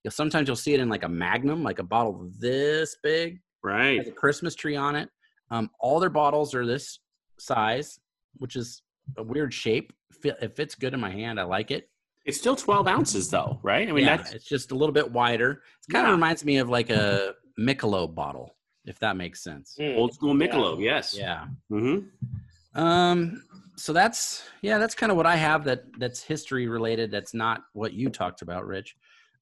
You'll 0.04 0.12
sometimes 0.12 0.48
you'll 0.48 0.56
see 0.56 0.74
it 0.74 0.80
in 0.80 0.90
like 0.90 1.04
a 1.04 1.10
Magnum, 1.10 1.62
like 1.62 1.78
a 1.80 1.84
bottle 1.84 2.32
this 2.40 2.96
big, 3.04 3.40
Right. 3.64 4.00
has 4.00 4.08
a 4.08 4.12
Christmas 4.12 4.56
tree 4.56 4.76
on 4.76 4.96
it. 4.96 5.10
Um, 5.52 5.70
all 5.80 6.00
their 6.00 6.10
bottles 6.10 6.56
are 6.56 6.66
this 6.66 7.00
size, 7.38 8.00
which 8.38 8.56
is 8.56 8.82
a 9.18 9.24
weird 9.24 9.54
shape. 9.54 9.94
It 10.24 10.56
fits 10.56 10.74
good 10.74 10.94
in 10.96 11.00
my 11.00 11.12
hand. 11.12 11.40
I 11.40 11.44
like 11.44 11.70
it. 11.70 11.91
It's 12.26 12.38
still 12.38 12.56
12 12.56 12.88
ounces 12.88 13.30
though, 13.30 13.60
right? 13.64 13.88
I 13.88 13.92
mean, 13.92 14.06
yeah, 14.06 14.18
that's 14.18 14.34
it's 14.34 14.46
just 14.46 14.72
a 14.72 14.76
little 14.76 14.94
bit 14.94 15.12
wider. 15.12 15.64
It 15.88 15.92
kind 15.92 16.06
of 16.06 16.10
Yeah. 16.10 16.16
reminds 16.16 16.46
me 16.46 16.58
of 16.58 16.70
like 16.70 16.90
a 16.90 17.34
Michelob 17.60 18.14
bottle, 18.16 18.56
if 18.86 19.00
that 19.00 19.18
makes 19.18 19.44
sense. 19.44 19.76
Hmm. 19.80 19.98
old 19.98 20.14
school 20.14 20.34
Michelob. 20.34 20.84
Yes. 20.84 21.16
Yeah. 21.18 21.48
hmm 21.70 22.00
Um. 22.76 23.44
So 23.78 23.94
that's 23.94 24.44
yeah, 24.62 24.78
that's 24.78 24.94
kind 24.94 25.12
of 25.12 25.18
what 25.18 25.26
I 25.26 25.36
have 25.36 25.64
that 25.66 25.84
that's 25.98 26.22
history 26.22 26.68
related. 26.68 27.10
That's 27.10 27.34
not 27.34 27.64
what 27.74 27.94
you 27.94 28.10
talked 28.10 28.42
about, 28.44 28.68
Rich. 28.68 28.96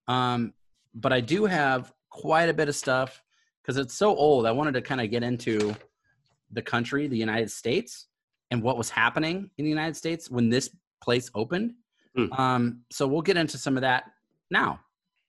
Um, 0.08 0.54
but 0.96 1.12
I 1.12 1.20
do 1.20 1.46
have 1.46 1.92
quite 2.10 2.48
a 2.50 2.54
bit 2.54 2.70
of 2.70 2.76
stuff 2.76 3.22
because 3.62 3.78
it's 3.78 3.94
so 3.94 4.16
old. 4.16 4.46
I 4.46 4.52
wanted 4.52 4.74
to 4.76 4.82
kind 4.82 5.02
of 5.02 5.12
get 5.12 5.24
into 5.24 5.76
the 6.52 6.62
country, 6.62 7.08
the 7.08 7.18
United 7.18 7.52
States, 7.52 8.08
and 8.50 8.64
what 8.64 8.78
was 8.78 8.90
happening 8.90 9.50
in 9.58 9.66
the 9.66 9.70
United 9.70 9.96
States 9.98 10.32
when 10.32 10.50
this 10.50 10.70
place 11.04 11.30
opened. 11.36 11.74
Hmm. 12.16 12.34
Um, 12.34 12.82
so 12.92 13.08
we'll 13.08 13.22
get 13.22 13.38
into 13.38 13.58
some 13.58 13.78
of 13.78 13.82
that 13.82 14.06
now. 14.52 14.80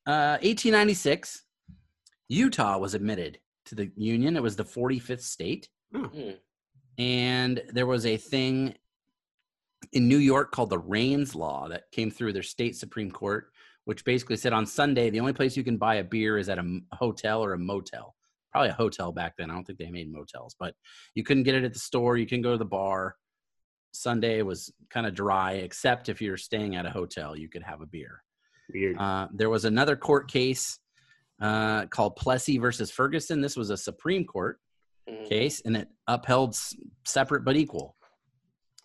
Uh, 0.06 0.38
1896, 0.42 1.42
Utah 2.28 2.78
was 2.78 2.94
admitted 2.94 3.38
to 3.66 3.74
the 3.74 3.90
Union. 3.96 4.36
It 4.36 4.42
was 4.42 4.56
the 4.56 4.64
45th 4.64 5.22
state 5.22 5.68
Hmm. 5.94 6.30
and 6.98 7.62
there 7.72 7.86
was 7.86 8.06
a 8.06 8.16
thing 8.16 8.74
in 9.92 10.06
New 10.08 10.18
York 10.18 10.52
called 10.52 10.70
the 10.70 10.78
Raines 10.78 11.34
Law 11.34 11.68
that 11.68 11.90
came 11.90 12.10
through 12.10 12.32
their 12.32 12.42
state 12.42 12.76
supreme 12.76 13.10
court, 13.10 13.50
which 13.86 14.04
basically 14.04 14.36
said 14.36 14.52
on 14.52 14.66
Sunday 14.66 15.10
the 15.10 15.20
only 15.20 15.32
place 15.32 15.56
you 15.56 15.64
can 15.64 15.76
buy 15.78 15.96
a 15.96 16.04
beer 16.04 16.38
is 16.38 16.48
at 16.48 16.58
a 16.58 16.80
hotel 16.92 17.42
or 17.44 17.54
a 17.54 17.58
motel. 17.58 18.14
Probably 18.52 18.70
a 18.70 18.74
hotel 18.74 19.10
back 19.12 19.34
then. 19.36 19.50
I 19.50 19.54
don't 19.54 19.64
think 19.64 19.78
they 19.78 19.90
made 19.90 20.12
motels, 20.12 20.54
but 20.58 20.74
you 21.14 21.24
couldn't 21.24 21.44
get 21.44 21.54
it 21.54 21.64
at 21.64 21.72
the 21.72 21.78
store. 21.78 22.16
You 22.16 22.26
couldn't 22.26 22.42
go 22.42 22.52
to 22.52 22.58
the 22.58 22.64
bar. 22.64 23.16
Sunday 23.92 24.42
was 24.42 24.72
kind 24.88 25.06
of 25.06 25.14
dry, 25.14 25.52
except 25.54 26.08
if 26.08 26.20
you're 26.22 26.36
staying 26.36 26.76
at 26.76 26.86
a 26.86 26.90
hotel, 26.90 27.36
you 27.36 27.48
could 27.48 27.62
have 27.62 27.80
a 27.80 27.86
beer. 27.86 28.22
Weird. 28.72 28.96
Uh, 28.98 29.28
there 29.32 29.50
was 29.50 29.64
another 29.64 29.96
court 29.96 30.30
case 30.30 30.78
uh, 31.40 31.86
called 31.86 32.16
Plessy 32.16 32.58
versus 32.58 32.90
Ferguson. 32.90 33.40
This 33.40 33.56
was 33.56 33.70
a 33.70 33.76
Supreme 33.76 34.24
Court 34.24 34.58
Hmm. 35.08 35.24
case 35.24 35.62
and 35.64 35.76
it 35.76 35.88
upheld 36.06 36.50
s- 36.50 36.76
separate 37.06 37.42
but 37.44 37.56
equal. 37.56 37.96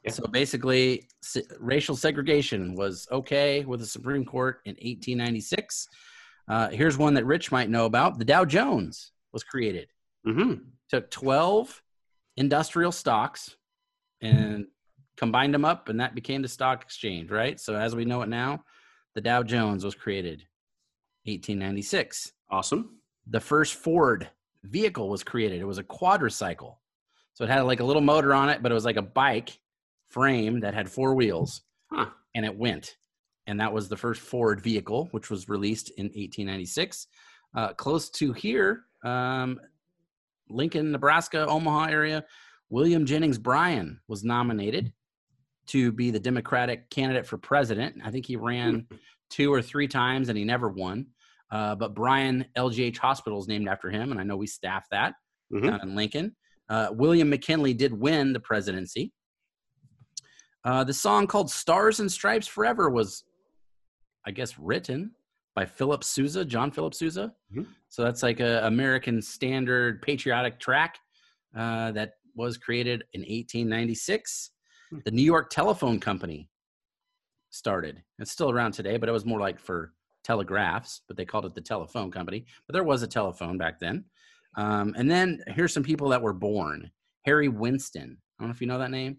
Yeah. 0.04 0.12
So 0.12 0.24
basically, 0.28 1.08
se- 1.22 1.44
racial 1.60 1.96
segregation 1.98 2.74
was 2.76 3.06
okay 3.12 3.65
with 3.65 3.82
the 3.82 3.86
Supreme 3.86 4.24
Court 4.26 4.62
in 4.65 4.72
1896. 4.76 5.88
Uh, 6.48 6.70
here's 6.70 6.98
one 6.98 7.13
that 7.15 7.26
Rich 7.26 7.52
might 7.52 7.70
know 7.70 7.86
about. 7.86 8.18
The 8.18 8.26
Dow 8.26 8.46
Jones 8.46 9.12
was 9.34 9.44
created. 9.44 9.89
hmm 10.26 10.54
Took 10.89 11.12
12 11.12 11.82
industrial 12.38 12.91
stocks 12.94 13.56
and 14.22 14.68
combined 15.17 15.54
them 15.54 15.65
up, 15.65 15.89
and 15.89 15.99
that 15.99 16.15
became 16.15 16.41
the 16.41 16.47
stock 16.47 16.82
exchange, 16.84 17.32
right? 17.32 17.60
So 17.60 17.75
as 17.75 17.95
we 17.95 18.06
know 18.06 18.21
it 18.21 18.30
now, 18.30 18.63
the 19.13 19.21
Dow 19.21 19.43
Jones 19.43 19.84
was 19.86 19.95
created 19.95 20.45
1896 21.25 22.32
Awesome. 22.49 22.97
the 23.28 23.39
first 23.39 23.73
Ford 23.75 24.30
vehicle 24.63 25.10
was 25.10 25.23
created. 25.23 25.60
It 25.60 25.65
was 25.65 25.78
a 25.80 25.84
quadricycle. 25.84 26.75
So 27.34 27.43
it 27.43 27.49
had 27.49 27.62
like 27.62 27.80
a 27.80 27.84
little 27.84 28.01
motor 28.01 28.34
on 28.34 28.49
it, 28.49 28.62
but 28.62 28.71
it 28.71 28.75
was 28.75 28.86
like 28.86 28.97
a 28.97 29.01
bike 29.01 29.60
frame 30.10 30.60
that 30.62 30.73
had 30.73 30.89
four 30.89 31.15
wheels, 31.15 31.62
Huh. 31.91 32.10
and 32.36 32.45
it 32.45 32.56
went. 32.58 32.97
And 33.47 33.60
that 33.60 33.73
was 33.73 33.89
the 33.89 33.97
first 33.97 34.21
Ford 34.21 34.62
vehicle, 34.62 35.08
which 35.12 35.30
was 35.30 35.49
released 35.49 35.89
in 35.97 36.06
1896. 36.06 37.08
Uh, 37.56 37.73
close 37.73 38.10
to 38.12 38.34
here, 38.34 38.84
um, 39.04 39.60
Lincoln, 40.49 40.91
Nebraska, 40.91 41.45
Omaha 41.47 41.86
area, 41.86 42.23
William 42.69 43.06
Jennings 43.06 43.38
Bryan 43.38 43.99
was 44.08 44.23
nominated 44.23 44.91
to 45.67 45.91
be 45.91 46.12
the 46.12 46.19
Democratic 46.19 46.89
candidate 46.89 47.25
for 47.25 47.38
president. 47.38 47.95
I 48.04 48.12
think 48.12 48.25
he 48.25 48.36
ran 48.36 48.88
two 49.30 49.51
or 49.54 49.62
three 49.62 49.88
times 49.88 50.30
and 50.30 50.38
he 50.38 50.43
never 50.45 50.69
won. 50.69 51.08
Uh, 51.51 51.75
but 51.75 51.93
Bryan 51.95 52.45
LGH 52.56 52.97
Hospital 52.97 53.39
is 53.39 53.47
named 53.47 53.67
after 53.67 53.89
him, 53.89 54.12
and 54.12 54.19
I 54.19 54.23
know 54.23 54.36
we 54.38 54.47
staff 54.47 54.88
that 54.91 55.13
Mhm. 55.54 55.67
down 55.67 55.82
in 55.82 55.95
Lincoln. 55.95 56.36
Uh, 56.69 56.89
William 56.91 57.30
McKinley 57.30 57.73
did 57.73 57.93
win 57.93 58.34
the 58.34 58.39
presidency. 58.39 59.13
Uh, 60.63 60.84
the 60.84 60.93
song 60.93 61.28
called 61.28 61.51
"Stars 61.51 61.99
and 61.99 62.12
Stripes 62.12 62.47
Forever" 62.47 62.89
was, 62.89 63.23
I 64.25 64.32
guess, 64.32 64.58
written 64.58 65.12
by 65.54 65.65
Philip 65.65 66.04
Sousa, 66.04 66.43
John 66.43 66.71
Philip 66.71 66.95
Sousa. 66.95 67.34
Mhm. 67.54 67.67
So 67.88 68.04
that's 68.04 68.23
like 68.23 68.39
a 68.39 68.65
American 68.65 69.21
standard 69.21 70.01
patriotic 70.01 70.60
track 70.60 70.99
uh, 71.56 71.91
that 71.93 72.15
was 72.36 72.58
created 72.58 73.04
in 73.13 73.21
1896. 73.21 74.51
Hmm. 74.89 75.00
The 75.06 75.12
New 75.12 75.24
York 75.24 75.50
Telephone 75.50 76.00
Company 76.00 76.50
started. 77.50 78.04
It's 78.19 78.32
still 78.32 78.50
around 78.52 78.74
today, 78.74 78.98
but 78.98 79.10
it 79.10 79.13
was 79.13 79.26
more 79.26 79.39
like 79.39 79.60
for 79.60 79.93
telegraphs, 80.24 81.02
but 81.08 81.17
they 81.17 81.26
called 81.26 81.45
it 81.45 81.54
the 81.56 81.62
telephone 81.62 82.12
company. 82.12 82.45
But 82.67 82.74
there 82.74 82.84
was 82.84 83.04
a 83.04 83.08
telephone 83.08 83.58
back 83.58 83.80
then. 83.80 84.06
Um, 84.58 84.93
and 84.98 85.10
then 85.10 85.41
here's 85.48 85.74
some 85.74 85.84
people 85.84 86.10
that 86.10 86.21
were 86.21 86.34
born 86.34 86.91
Harry 87.26 87.48
Winston. 87.48 88.17
I 88.39 88.43
don't 88.43 88.50
know 88.50 88.54
if 88.54 88.62
you 88.62 88.67
know 88.67 88.80
that 88.80 88.91
name. 88.91 89.17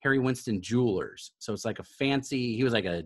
Harry 0.00 0.18
Winston 0.18 0.60
Jewelers. 0.62 1.32
So 1.38 1.52
it's 1.52 1.64
like 1.64 1.78
a 1.80 1.84
fancy, 1.84 2.56
he 2.56 2.62
was 2.64 2.72
like 2.72 2.84
a 2.84 3.04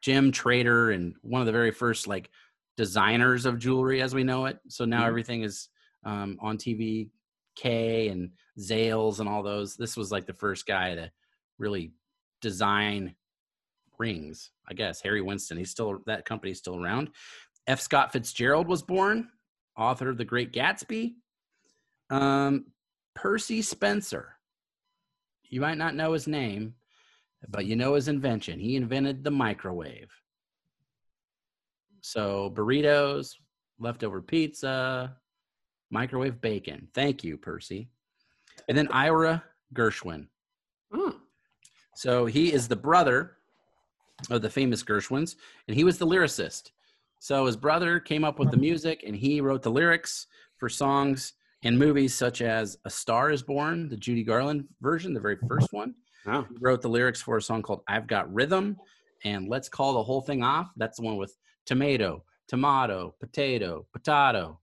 gem 0.00 0.32
trader 0.32 0.92
and 0.92 1.14
one 1.22 1.40
of 1.42 1.46
the 1.46 1.52
very 1.52 1.70
first 1.70 2.06
like 2.06 2.30
designers 2.76 3.44
of 3.44 3.58
jewelry 3.58 4.00
as 4.00 4.14
we 4.14 4.24
know 4.24 4.46
it. 4.46 4.58
So 4.68 4.84
now 4.84 5.02
Mhm. 5.02 5.08
everything 5.08 5.42
is 5.42 5.68
um, 6.04 6.38
on 6.40 6.56
TV, 6.56 7.10
Kay 7.58 8.08
and 8.08 8.30
Zales 8.58 9.20
and 9.20 9.28
all 9.28 9.42
those. 9.42 9.76
This 9.76 9.96
was 9.96 10.12
like 10.12 10.26
the 10.26 10.32
first 10.32 10.66
guy 10.66 10.94
to 10.94 11.10
really 11.58 11.92
design 12.40 13.14
rings. 13.98 14.50
I 14.68 14.74
guess 14.74 15.00
Harry 15.02 15.20
Winston. 15.20 15.58
He's 15.58 15.70
still 15.70 15.98
that 16.06 16.24
company's 16.24 16.58
still 16.58 16.82
around. 16.82 17.10
F. 17.66 17.80
Scott 17.80 18.12
Fitzgerald 18.12 18.68
was 18.68 18.82
born, 18.82 19.28
author 19.76 20.08
of 20.08 20.16
The 20.16 20.24
Great 20.24 20.52
Gatsby. 20.52 21.14
Um, 22.10 22.66
Percy 23.14 23.60
Spencer. 23.60 24.36
You 25.50 25.60
might 25.60 25.78
not 25.78 25.94
know 25.94 26.12
his 26.12 26.26
name, 26.26 26.74
but 27.48 27.66
you 27.66 27.76
know 27.76 27.94
his 27.94 28.08
invention. 28.08 28.58
He 28.58 28.76
invented 28.76 29.24
the 29.24 29.30
microwave. 29.30 30.10
So 32.00 32.52
burritos, 32.54 33.34
leftover 33.78 34.22
pizza, 34.22 35.16
microwave 35.90 36.40
bacon. 36.40 36.88
Thank 36.94 37.24
you, 37.24 37.36
Percy. 37.36 37.88
And 38.68 38.76
then 38.76 38.88
Ira 38.88 39.42
Gershwin. 39.74 40.26
Oh. 40.92 41.16
So 41.94 42.26
he 42.26 42.52
is 42.52 42.68
the 42.68 42.76
brother 42.76 43.32
of 44.30 44.42
the 44.42 44.50
famous 44.50 44.82
Gershwins, 44.82 45.36
and 45.66 45.76
he 45.76 45.84
was 45.84 45.98
the 45.98 46.06
lyricist. 46.06 46.70
So 47.20 47.46
his 47.46 47.56
brother 47.56 47.98
came 47.98 48.24
up 48.24 48.38
with 48.38 48.50
the 48.50 48.56
music, 48.56 49.02
and 49.06 49.14
he 49.16 49.40
wrote 49.40 49.62
the 49.62 49.70
lyrics 49.70 50.26
for 50.56 50.68
songs 50.68 51.34
and 51.64 51.76
movies 51.78 52.14
such 52.14 52.40
as 52.40 52.78
A 52.84 52.90
Star 52.90 53.30
is 53.30 53.42
Born, 53.42 53.88
the 53.88 53.96
Judy 53.96 54.22
Garland 54.22 54.64
version, 54.80 55.12
the 55.12 55.20
very 55.20 55.36
first 55.48 55.72
one. 55.72 55.94
He 56.24 56.56
wrote 56.60 56.82
the 56.82 56.88
lyrics 56.88 57.22
for 57.22 57.36
a 57.36 57.42
song 57.42 57.62
called 57.62 57.82
I've 57.88 58.06
Got 58.06 58.32
Rhythm, 58.32 58.76
and 59.24 59.48
Let's 59.48 59.68
Call 59.68 59.94
the 59.94 60.02
Whole 60.02 60.20
Thing 60.20 60.42
Off. 60.42 60.70
That's 60.76 60.98
the 60.98 61.04
one 61.04 61.16
with 61.16 61.36
tomato, 61.66 62.22
tomato, 62.46 63.14
potato, 63.18 63.86
potato. 63.92 64.60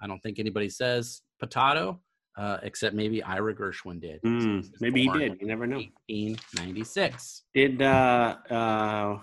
I 0.00 0.06
don't 0.06 0.22
think 0.22 0.38
anybody 0.38 0.68
says 0.68 1.22
potato, 1.38 2.00
uh, 2.36 2.58
except 2.62 2.94
maybe 2.94 3.22
Ira 3.22 3.54
Gershwin 3.54 4.00
did. 4.00 4.20
So 4.24 4.30
this 4.30 4.66
is 4.66 4.80
maybe 4.80 5.02
he 5.02 5.08
did. 5.10 5.40
You 5.40 5.46
never 5.46 5.66
know. 5.66 5.76
1896. 6.08 7.42
Did 7.54 7.82
uh 7.82 8.36
uh 8.50 9.18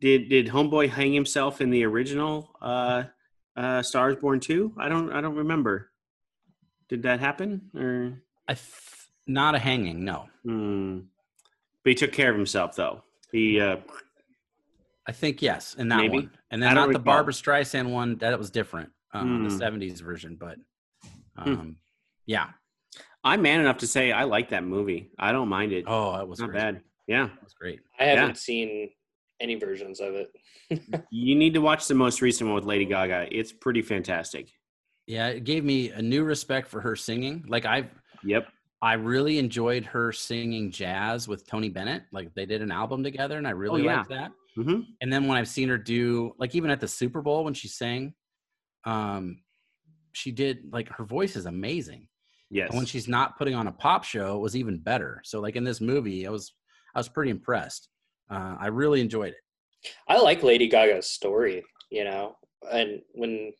did 0.00 0.28
did 0.28 0.46
Homeboy 0.48 0.88
hang 0.88 1.12
himself 1.12 1.60
in 1.60 1.70
the 1.70 1.84
original 1.84 2.50
uh 2.60 3.04
uh 3.56 3.82
Stars 3.82 4.16
Born 4.16 4.40
2? 4.40 4.74
I 4.78 4.88
don't 4.88 5.12
I 5.12 5.20
don't 5.20 5.36
remember. 5.36 5.90
Did 6.88 7.02
that 7.02 7.20
happen 7.20 7.70
or 7.76 8.22
I 8.48 8.54
th- 8.54 8.62
not 9.26 9.54
a 9.54 9.58
hanging, 9.58 10.04
no. 10.04 10.28
hmm. 10.44 10.98
But 11.82 11.90
he 11.90 11.94
took 11.94 12.12
care 12.12 12.30
of 12.30 12.36
himself 12.36 12.76
though. 12.76 13.02
He 13.32 13.60
uh 13.60 13.76
I 15.06 15.12
think 15.12 15.42
yes, 15.42 15.74
in 15.74 15.88
that 15.88 15.98
Maybe. 15.98 16.14
one, 16.14 16.30
and 16.50 16.62
then 16.62 16.74
not 16.74 16.90
the. 16.90 16.98
Barbra 16.98 17.32
Streisand 17.34 17.90
one. 17.90 18.16
That 18.18 18.38
was 18.38 18.50
different, 18.50 18.90
um, 19.14 19.44
the 19.44 19.50
Hmm. 19.50 19.60
'70s 19.62 20.00
version. 20.02 20.36
But 20.38 20.56
um, 21.36 21.76
yeah, 22.26 22.48
I'm 23.22 23.42
man 23.42 23.60
enough 23.60 23.78
to 23.78 23.86
say 23.86 24.12
I 24.12 24.24
like 24.24 24.50
that 24.50 24.64
movie. 24.64 25.10
I 25.18 25.32
don't 25.32 25.48
mind 25.48 25.72
it. 25.72 25.84
oh, 25.86 26.14
it 26.20 26.28
was 26.28 26.40
Not 26.40 26.50
great. 26.50 26.58
bad. 26.60 26.80
Yeah. 27.06 27.26
It 27.26 27.42
was 27.42 27.54
great. 27.54 27.80
I 27.98 28.04
haven't 28.04 28.28
Yeah. 28.28 28.32
seen 28.34 28.90
any 29.40 29.54
versions 29.56 30.00
of 30.00 30.14
it. 30.14 30.30
You 31.10 31.34
need 31.34 31.54
to 31.54 31.60
watch 31.60 31.86
the 31.86 31.94
most 31.94 32.22
recent 32.22 32.48
one 32.48 32.54
with 32.56 32.64
Lady 32.64 32.84
Gaga. 32.86 33.28
It's 33.30 33.52
pretty 33.52 33.82
fantastic. 33.82 34.50
Yeah, 35.06 35.28
it 35.28 35.44
gave 35.44 35.64
me 35.64 35.90
a 35.90 36.00
new 36.00 36.24
respect 36.24 36.68
for 36.68 36.80
her 36.80 36.96
singing. 36.96 37.44
Like 37.46 37.66
I, 37.66 37.88
Yep. 38.24 38.48
I 38.80 38.94
really 38.94 39.38
enjoyed 39.38 39.84
her 39.86 40.12
singing 40.12 40.70
jazz 40.70 41.28
with 41.28 41.46
Tony 41.46 41.68
Bennett. 41.68 42.04
Like 42.12 42.34
they 42.34 42.46
did 42.46 42.62
an 42.62 42.70
album 42.72 43.02
together, 43.04 43.36
and 43.38 43.46
I 43.46 43.50
really 43.50 43.82
Oh, 43.82 43.84
yeah. 43.84 43.96
liked 43.98 44.08
that. 44.10 44.32
hmm 44.56 44.80
And 45.02 45.12
then 45.12 45.26
when 45.26 45.36
I've 45.36 45.48
seen 45.48 45.68
her 45.68 45.76
do, 45.78 46.32
like 46.38 46.54
even 46.54 46.70
at 46.70 46.80
the 46.80 46.88
Super 46.88 47.20
Bowl 47.20 47.44
when 47.44 47.54
she 47.54 47.68
sang, 47.68 48.14
um, 48.84 49.38
she 50.12 50.30
did 50.30 50.58
like 50.72 50.88
her 50.90 51.04
voice 51.04 51.36
is 51.36 51.46
amazing. 51.46 52.08
Yes. 52.50 52.68
And 52.70 52.76
when 52.76 52.86
she's 52.86 53.08
not 53.08 53.36
putting 53.36 53.54
on 53.54 53.66
a 53.66 53.72
pop 53.72 54.04
show, 54.04 54.36
it 54.36 54.40
was 54.40 54.54
even 54.56 54.78
better. 54.78 55.20
So 55.24 55.40
like 55.40 55.56
in 55.56 55.64
this 55.64 55.80
movie, 55.80 56.26
I 56.26 56.30
was 56.30 56.52
I 56.94 56.98
was 56.98 57.08
pretty 57.08 57.30
impressed. 57.30 57.88
Uh, 58.30 58.56
I 58.58 58.68
really 58.68 59.00
enjoyed 59.00 59.30
it. 59.34 59.90
I 60.08 60.18
like 60.18 60.42
Lady 60.42 60.68
Gaga's 60.68 61.10
story, 61.10 61.62
you 61.90 62.04
know, 62.04 62.36
and 62.72 63.02
when, 63.12 63.52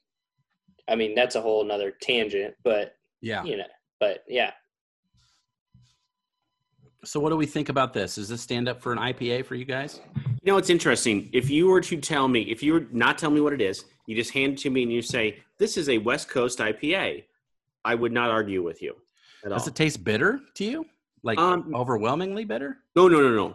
I 0.88 0.94
mean, 0.96 1.14
that's 1.14 1.34
a 1.34 1.40
whole 1.40 1.62
nother 1.64 1.90
tangent, 2.00 2.54
but 2.64 2.94
Yeah. 3.20 3.44
you 3.44 3.58
know, 3.58 3.64
but 4.00 4.24
yeah, 4.26 4.52
So 7.04 7.20
what 7.20 7.28
do 7.30 7.36
we 7.36 7.44
think 7.44 7.68
about 7.68 7.92
this? 7.92 8.14
Does 8.14 8.28
this 8.30 8.40
stand 8.40 8.68
up 8.68 8.80
for 8.80 8.92
an 8.92 8.98
IPA 8.98 9.44
for 9.44 9.54
you 9.54 9.66
guys? 9.66 10.00
You 10.42 10.52
know, 10.52 10.56
it's 10.56 10.70
interesting. 10.70 11.28
If 11.32 11.50
you 11.50 11.66
were 11.68 11.82
to 11.82 11.96
tell 11.98 12.28
me, 12.28 12.42
if 12.50 12.62
you 12.62 12.72
were 12.72 12.86
not 12.92 13.18
tell 13.18 13.30
me 13.30 13.40
what 13.42 13.52
it 13.52 13.60
is, 13.60 13.84
you 14.06 14.14
just 14.14 14.32
hand 14.32 14.54
it 14.54 14.58
to 14.60 14.70
me 14.70 14.82
and 14.82 14.92
you 14.92 15.02
say, 15.02 15.42
"This 15.58 15.76
is 15.76 15.88
a 15.88 15.98
West 15.98 16.28
Coast 16.28 16.58
IPA," 16.58 17.24
I 17.84 17.94
would 17.94 18.12
not 18.12 18.30
argue 18.30 18.62
with 18.62 18.82
you 18.82 18.96
at 19.44 19.52
all. 19.52 19.58
Does 19.58 19.68
it 19.68 19.74
taste 19.74 20.04
bitter 20.04 20.40
to 20.54 20.64
you? 20.64 20.86
Like 21.22 21.38
Um, 21.38 21.74
overwhelmingly 21.74 22.44
bitter? 22.44 22.78
no, 22.94 23.08
no, 23.08 23.20
no, 23.20 23.30
no. 23.34 23.48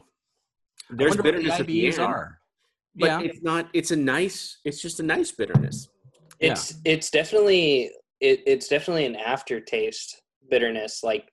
I 0.92 0.96
There's 0.96 1.10
wonder 1.12 1.24
what 1.24 1.24
bitterness 1.24 1.56
the 1.58 1.62
at 1.62 1.68
the 1.68 1.88
end, 1.88 2.00
are. 2.00 2.42
but 2.96 3.06
yeah. 3.08 3.22
it's 3.22 3.42
not. 3.44 3.70
It's 3.74 3.92
a 3.92 3.96
nice. 3.96 4.58
It's 4.66 4.82
just 4.82 5.00
a 5.00 5.04
nice 5.04 5.32
bitterness. 5.32 5.90
Yeah. 6.40 6.54
it's 6.54 6.76
it's 6.86 7.10
definitely 7.12 7.92
it, 8.22 8.42
it's 8.48 8.68
definitely 8.70 9.06
an 9.06 9.16
aftertaste 9.18 10.22
bitterness. 10.50 11.04
Like 11.04 11.30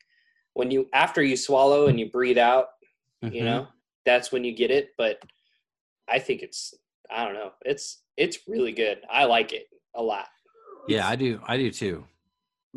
when 0.52 0.70
you 0.70 0.88
after 0.92 1.22
you 1.22 1.36
swallow 1.36 1.86
and 1.86 1.98
you 1.98 2.10
breathe 2.10 2.38
out, 2.38 2.66
you 3.22 3.42
Mhm. 3.42 3.44
know, 3.44 3.68
that's 4.04 4.30
when 4.32 4.44
you 4.44 4.52
get 4.52 4.70
it. 4.70 4.90
But 4.98 5.22
I 6.08 6.18
think 6.18 6.42
it's 6.42 6.74
I 7.08 7.24
don't 7.24 7.34
know, 7.34 7.52
it's 7.64 8.02
it's 8.16 8.38
really 8.46 8.72
good. 8.72 8.98
I 9.10 9.24
like 9.24 9.52
it 9.52 9.66
a 9.94 10.02
lot. 10.02 10.26
Yeah, 10.88 11.08
I 11.08 11.16
do. 11.16 11.40
I 11.46 11.56
do 11.56 11.70
too. 11.70 12.04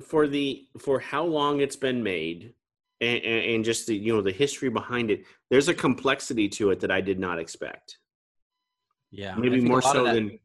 for 0.08 0.28
the 0.28 0.66
for 0.80 1.00
how 1.00 1.24
long 1.24 1.60
it's 1.60 1.76
been 1.76 2.02
made 2.02 2.54
and, 3.02 3.18
and, 3.24 3.46
and 3.56 3.66
just 3.66 3.88
the 3.88 3.96
you 3.96 4.14
know 4.14 4.22
the 4.22 4.32
history 4.32 4.70
behind 4.70 5.12
it 5.12 5.26
there's 5.50 5.68
a 5.68 5.74
complexity 5.74 6.48
to 6.48 6.70
it 6.72 6.80
that 6.80 6.90
i 6.92 7.02
did 7.02 7.20
not 7.20 7.38
expect 7.38 7.98
Yeah. 9.12 9.36
Maybe 9.36 9.60
more 9.60 9.82
so 9.82 10.06
that- 10.06 10.14
than 10.14 10.40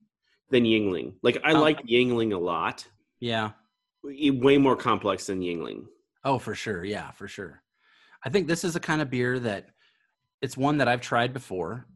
than 0.51 0.65
Yuengling 0.65 1.15
like 1.23 1.39
i 1.45 1.53
Um, 1.53 1.61
like 1.61 1.81
Yuengling 1.87 2.35
a 2.35 2.39
lot 2.39 2.87
Yeah. 3.21 3.51
Way 4.03 4.59
more 4.59 4.77
complex 4.77 5.27
than 5.27 5.41
Yuengling 5.41 5.87
Oh, 6.25 6.39
for 6.39 6.55
sure. 6.55 6.85
Yeah, 6.85 7.11
for 7.13 7.29
sure. 7.29 7.63
I 8.25 8.31
think 8.31 8.49
this 8.49 8.65
is 8.65 8.75
a 8.77 8.81
kind 8.81 9.01
of 9.03 9.11
beer 9.11 9.39
that 9.41 9.69
it's 10.43 10.57
one 10.57 10.79
that 10.79 10.89
I've 10.89 11.01
tried 11.03 11.33
before, 11.35 11.87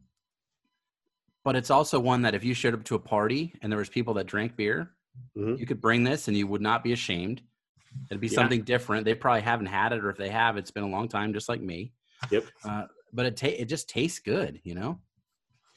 but 1.43 1.55
it's 1.55 1.69
also 1.69 1.99
one 1.99 2.21
that 2.23 2.35
if 2.35 2.43
you 2.43 2.53
showed 2.53 2.73
up 2.73 2.83
to 2.85 2.95
a 2.95 2.99
party 2.99 3.53
and 3.61 3.71
there 3.71 3.79
was 3.79 3.89
people 3.89 4.13
that 4.15 4.27
drank 4.27 4.55
beer, 4.55 4.91
Mhm. 5.37 5.59
you 5.59 5.65
could 5.65 5.81
bring 5.81 6.03
this 6.03 6.27
and 6.27 6.37
you 6.37 6.47
would 6.47 6.61
not 6.61 6.83
be 6.83 6.91
ashamed. 6.93 7.41
It'd 8.09 8.21
be 8.21 8.27
Yeah. 8.27 8.35
something 8.35 8.61
different. 8.63 9.05
They 9.05 9.15
probably 9.15 9.41
haven't 9.41 9.65
had 9.67 9.91
it, 9.93 10.03
or 10.03 10.09
if 10.09 10.17
they 10.17 10.29
have, 10.29 10.57
it's 10.57 10.71
been 10.71 10.83
a 10.83 10.89
long 10.89 11.07
time, 11.07 11.33
just 11.33 11.49
like 11.49 11.61
me. 11.61 11.93
Yep. 12.31 12.45
Uh, 12.63 12.85
but 13.13 13.25
it 13.25 13.37
ta- 13.37 13.47
it 13.47 13.65
just 13.65 13.89
tastes 13.89 14.19
good. 14.19 14.61
You 14.63 14.75
know, 14.75 14.99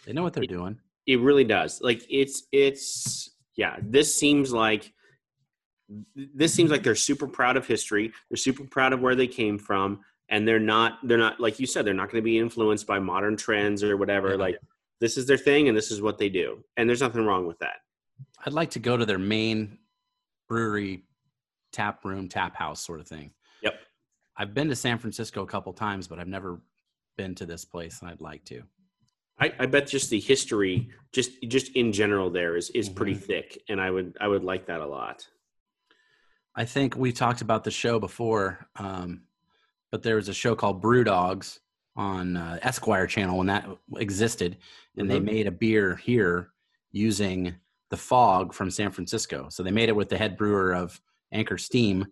they 0.05 0.13
know 0.13 0.23
what 0.23 0.33
they're 0.35 0.45
doing. 0.45 0.79
it 1.07 1.19
really 1.19 1.43
does 1.43 1.81
like 1.81 2.01
it's 2.09 2.45
it's 2.53 3.29
yeah 3.57 3.77
this 3.83 4.15
seems 4.15 4.53
like 4.53 4.93
this 6.15 6.55
seems 6.55 6.71
like 6.71 6.83
they're 6.85 6.95
super 6.95 7.27
proud 7.27 7.57
of 7.57 7.67
history. 7.67 8.13
They're 8.31 8.37
super 8.37 8.65
proud 8.65 8.93
of 8.93 9.01
where 9.01 9.15
they 9.17 9.27
came 9.27 9.59
from, 9.59 10.01
and 10.29 10.47
they're 10.47 10.61
not. 10.61 10.99
They're 11.07 11.19
not 11.19 11.41
like 11.41 11.59
you 11.61 11.67
said. 11.67 11.85
They're 11.85 11.93
not 11.93 12.11
going 12.11 12.23
to 12.23 12.25
be 12.25 12.39
influenced 12.39 12.87
by 12.87 12.99
modern 12.99 13.37
trends 13.37 13.83
or 13.83 13.97
whatever. 13.97 14.31
Yeah. 14.31 14.37
Like 14.37 14.59
this 15.03 15.17
is 15.17 15.27
their 15.27 15.37
thing, 15.37 15.67
and 15.69 15.77
this 15.77 15.91
is 15.91 16.01
what 16.01 16.17
they 16.17 16.29
do, 16.29 16.63
and 16.77 16.89
there's 16.89 17.01
nothing 17.01 17.27
wrong 17.27 17.45
with 17.45 17.59
that. 17.59 17.79
I'd 18.47 18.53
like 18.53 18.71
to 18.71 18.79
go 18.79 18.97
to 18.97 19.05
their 19.05 19.19
main 19.19 19.79
brewery, 20.49 21.03
tap 21.73 22.05
room, 22.05 22.29
tap 22.29 22.55
house 22.55 22.81
sort 22.81 23.01
of 23.01 23.09
thing. 23.09 23.33
Yep. 23.63 23.75
I've 24.37 24.55
been 24.55 24.69
to 24.69 24.77
San 24.77 24.99
Francisco 24.99 25.43
a 25.43 25.47
couple 25.47 25.73
times, 25.73 26.07
but 26.07 26.21
I've 26.21 26.29
never 26.29 26.61
been 27.17 27.35
to 27.35 27.47
this 27.47 27.65
place, 27.65 28.01
and 28.01 28.11
I'd 28.11 28.21
like 28.21 28.45
to. 28.45 28.63
I, 29.41 29.53
I 29.59 29.67
bet 29.67 29.89
just 29.89 30.09
the 30.09 30.21
history, 30.21 30.89
just 31.11 31.33
just 31.49 31.75
in 31.75 31.93
general, 31.93 32.31
there 32.31 32.57
is 32.57 32.71
is 32.71 32.89
pretty 32.89 33.15
Mhm. 33.17 33.23
thick, 33.25 33.63
and 33.69 33.81
I 33.81 33.91
would 33.91 34.17
I 34.21 34.29
would 34.29 34.45
like 34.45 34.67
that 34.67 34.81
a 34.81 34.87
lot. 34.87 35.27
I 36.55 36.65
think 36.65 36.97
we 36.97 37.11
talked 37.13 37.41
about 37.41 37.65
the 37.65 37.71
show 37.73 37.99
before, 37.99 38.69
um, 38.77 39.23
but 39.91 40.05
there 40.05 40.15
was 40.17 40.29
a 40.29 40.35
show 40.35 40.55
called 40.55 40.81
Brew 40.81 41.03
Dogs 41.03 41.59
on 41.97 42.37
uh, 42.37 42.59
Esquire 42.63 43.07
channel 43.07 43.39
when 43.39 43.47
that 43.49 43.69
existed, 43.97 44.57
and 44.97 45.11
they 45.11 45.21
Mhm. 45.21 45.25
made 45.25 45.47
a 45.47 45.51
beer 45.51 45.97
here 45.97 46.53
using 46.91 47.55
the 47.91 47.97
fog 47.97 48.55
from 48.55 48.71
San 48.71 48.91
Francisco. 48.91 49.49
So 49.51 49.63
they 49.63 49.71
made 49.71 49.89
it 49.89 49.97
with 49.97 50.09
the 50.09 50.17
head 50.17 50.37
brewer 50.37 50.75
of 50.75 51.01
Anchor 51.33 51.59
Steam 51.59 52.07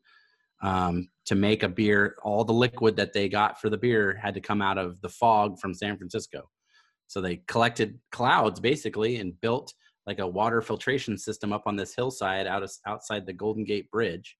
um, 0.62 1.08
to 1.24 1.34
make 1.34 1.62
a 1.62 1.68
beer. 1.68 2.16
All 2.22 2.44
the 2.44 2.52
liquid 2.52 2.96
that 2.96 3.14
they 3.14 3.28
got 3.30 3.58
for 3.60 3.70
the 3.70 3.78
beer 3.78 4.14
had 4.14 4.34
to 4.34 4.40
come 4.42 4.60
out 4.60 4.76
of 4.76 5.00
the 5.00 5.08
fog 5.08 5.58
from 5.58 5.72
San 5.72 5.96
Francisco. 5.96 6.50
So 7.06 7.20
they 7.22 7.36
collected 7.48 7.98
clouds 8.12 8.60
basically 8.60 9.16
and 9.16 9.40
built 9.40 9.72
like 10.06 10.18
a 10.18 10.26
water 10.26 10.60
filtration 10.60 11.16
system 11.16 11.52
up 11.52 11.62
on 11.66 11.76
this 11.76 11.94
hillside 11.94 12.46
out 12.46 12.62
of, 12.62 12.70
outside 12.86 13.24
the 13.24 13.32
Golden 13.32 13.64
Gate 13.64 13.90
Bridge, 13.90 14.36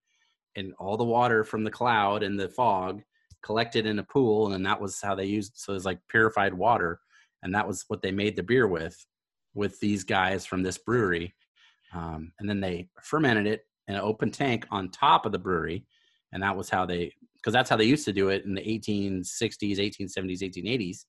and 0.57 0.75
all 0.79 0.97
the 0.97 1.05
water 1.05 1.45
from 1.45 1.65
the 1.65 1.71
cloud 1.71 2.23
and 2.23 2.39
the 2.39 2.49
fog 2.49 3.03
collected 3.43 3.87
in 3.87 3.99
a 3.99 4.05
pool, 4.05 4.53
and 4.53 4.65
that 4.67 4.81
was 4.81 5.01
how 5.01 5.15
they 5.15 5.25
used. 5.25 5.53
So 5.57 5.75
it's 5.75 5.85
like 5.85 5.99
purified 6.09 6.55
water, 6.55 7.01
and 7.43 7.55
that 7.55 7.67
was 7.67 7.85
what 7.89 8.03
they 8.03 8.13
made 8.13 8.37
the 8.37 8.43
beer 8.43 8.67
with, 8.67 8.97
with 9.55 9.79
these 9.81 10.05
guys 10.05 10.47
from 10.47 10.63
this 10.63 10.79
brewery, 10.79 11.35
um, 11.95 12.33
and 12.39 12.49
then 12.49 12.61
they 12.61 12.89
fermented 13.03 13.47
it 13.47 13.63
in 13.89 13.95
an 13.95 14.01
open 14.01 14.31
tank 14.31 14.67
on 14.71 14.91
top 14.91 15.27
of 15.27 15.33
the 15.33 15.39
brewery, 15.39 15.87
and 16.33 16.43
that 16.43 16.57
was 16.57 16.71
how 16.71 16.87
they, 16.87 17.13
because 17.37 17.53
that's 17.53 17.71
how 17.71 17.77
they 17.77 17.85
used 17.85 18.05
to 18.05 18.13
do 18.13 18.29
it 18.29 18.45
in 18.45 18.55
the 18.55 18.61
1860s, 18.61 19.79
1870s, 19.79 20.43
1880s. 20.43 21.05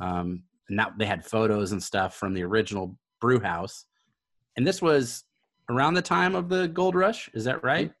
Um, 0.00 0.42
and 0.68 0.76
now 0.78 0.92
they 0.98 1.06
had 1.06 1.24
photos 1.24 1.72
and 1.72 1.82
stuff 1.82 2.16
from 2.16 2.32
the 2.32 2.42
original 2.42 2.98
brew 3.20 3.40
house 3.40 3.84
and 4.56 4.66
this 4.66 4.80
was 4.80 5.24
around 5.70 5.94
the 5.94 6.02
time 6.02 6.34
of 6.34 6.48
the 6.48 6.68
gold 6.68 6.94
rush 6.94 7.30
is 7.34 7.44
that 7.44 7.62
right 7.64 7.92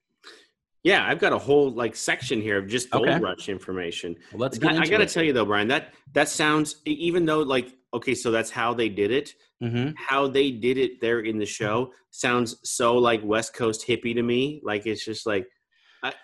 Yeah, 0.84 1.06
I've 1.08 1.18
got 1.18 1.32
a 1.32 1.38
whole 1.38 1.70
like 1.70 1.96
section 1.96 2.40
here 2.42 2.58
of 2.58 2.68
just 2.68 2.90
gold 2.90 3.08
Okay. 3.08 3.18
rush 3.18 3.48
information. 3.48 4.14
well 4.32 4.40
let's 4.40 4.58
get 4.58 4.72
I, 4.72 4.82
I 4.82 4.86
got 4.86 4.98
to 4.98 5.06
tell 5.06 5.22
you 5.24 5.32
though, 5.32 5.46
Brian, 5.46 5.66
that 5.68 5.94
that 6.12 6.28
sounds 6.28 6.76
even 6.84 7.24
though 7.24 7.40
like 7.40 7.74
okay, 7.94 8.14
so 8.14 8.30
that's 8.30 8.50
how 8.50 8.74
they 8.74 8.88
did 8.90 9.10
it. 9.10 9.34
hmm 9.60 9.90
How 9.96 10.28
they 10.28 10.50
did 10.50 10.76
it 10.78 11.00
there 11.00 11.20
in 11.20 11.38
the 11.38 11.46
show 11.46 11.92
sounds 12.10 12.56
so 12.62 12.96
like 12.98 13.20
West 13.24 13.54
Coast 13.54 13.86
hippie 13.88 14.14
to 14.14 14.22
me. 14.22 14.60
Like 14.62 14.86
it's 14.86 15.04
just 15.04 15.26
like 15.26 15.46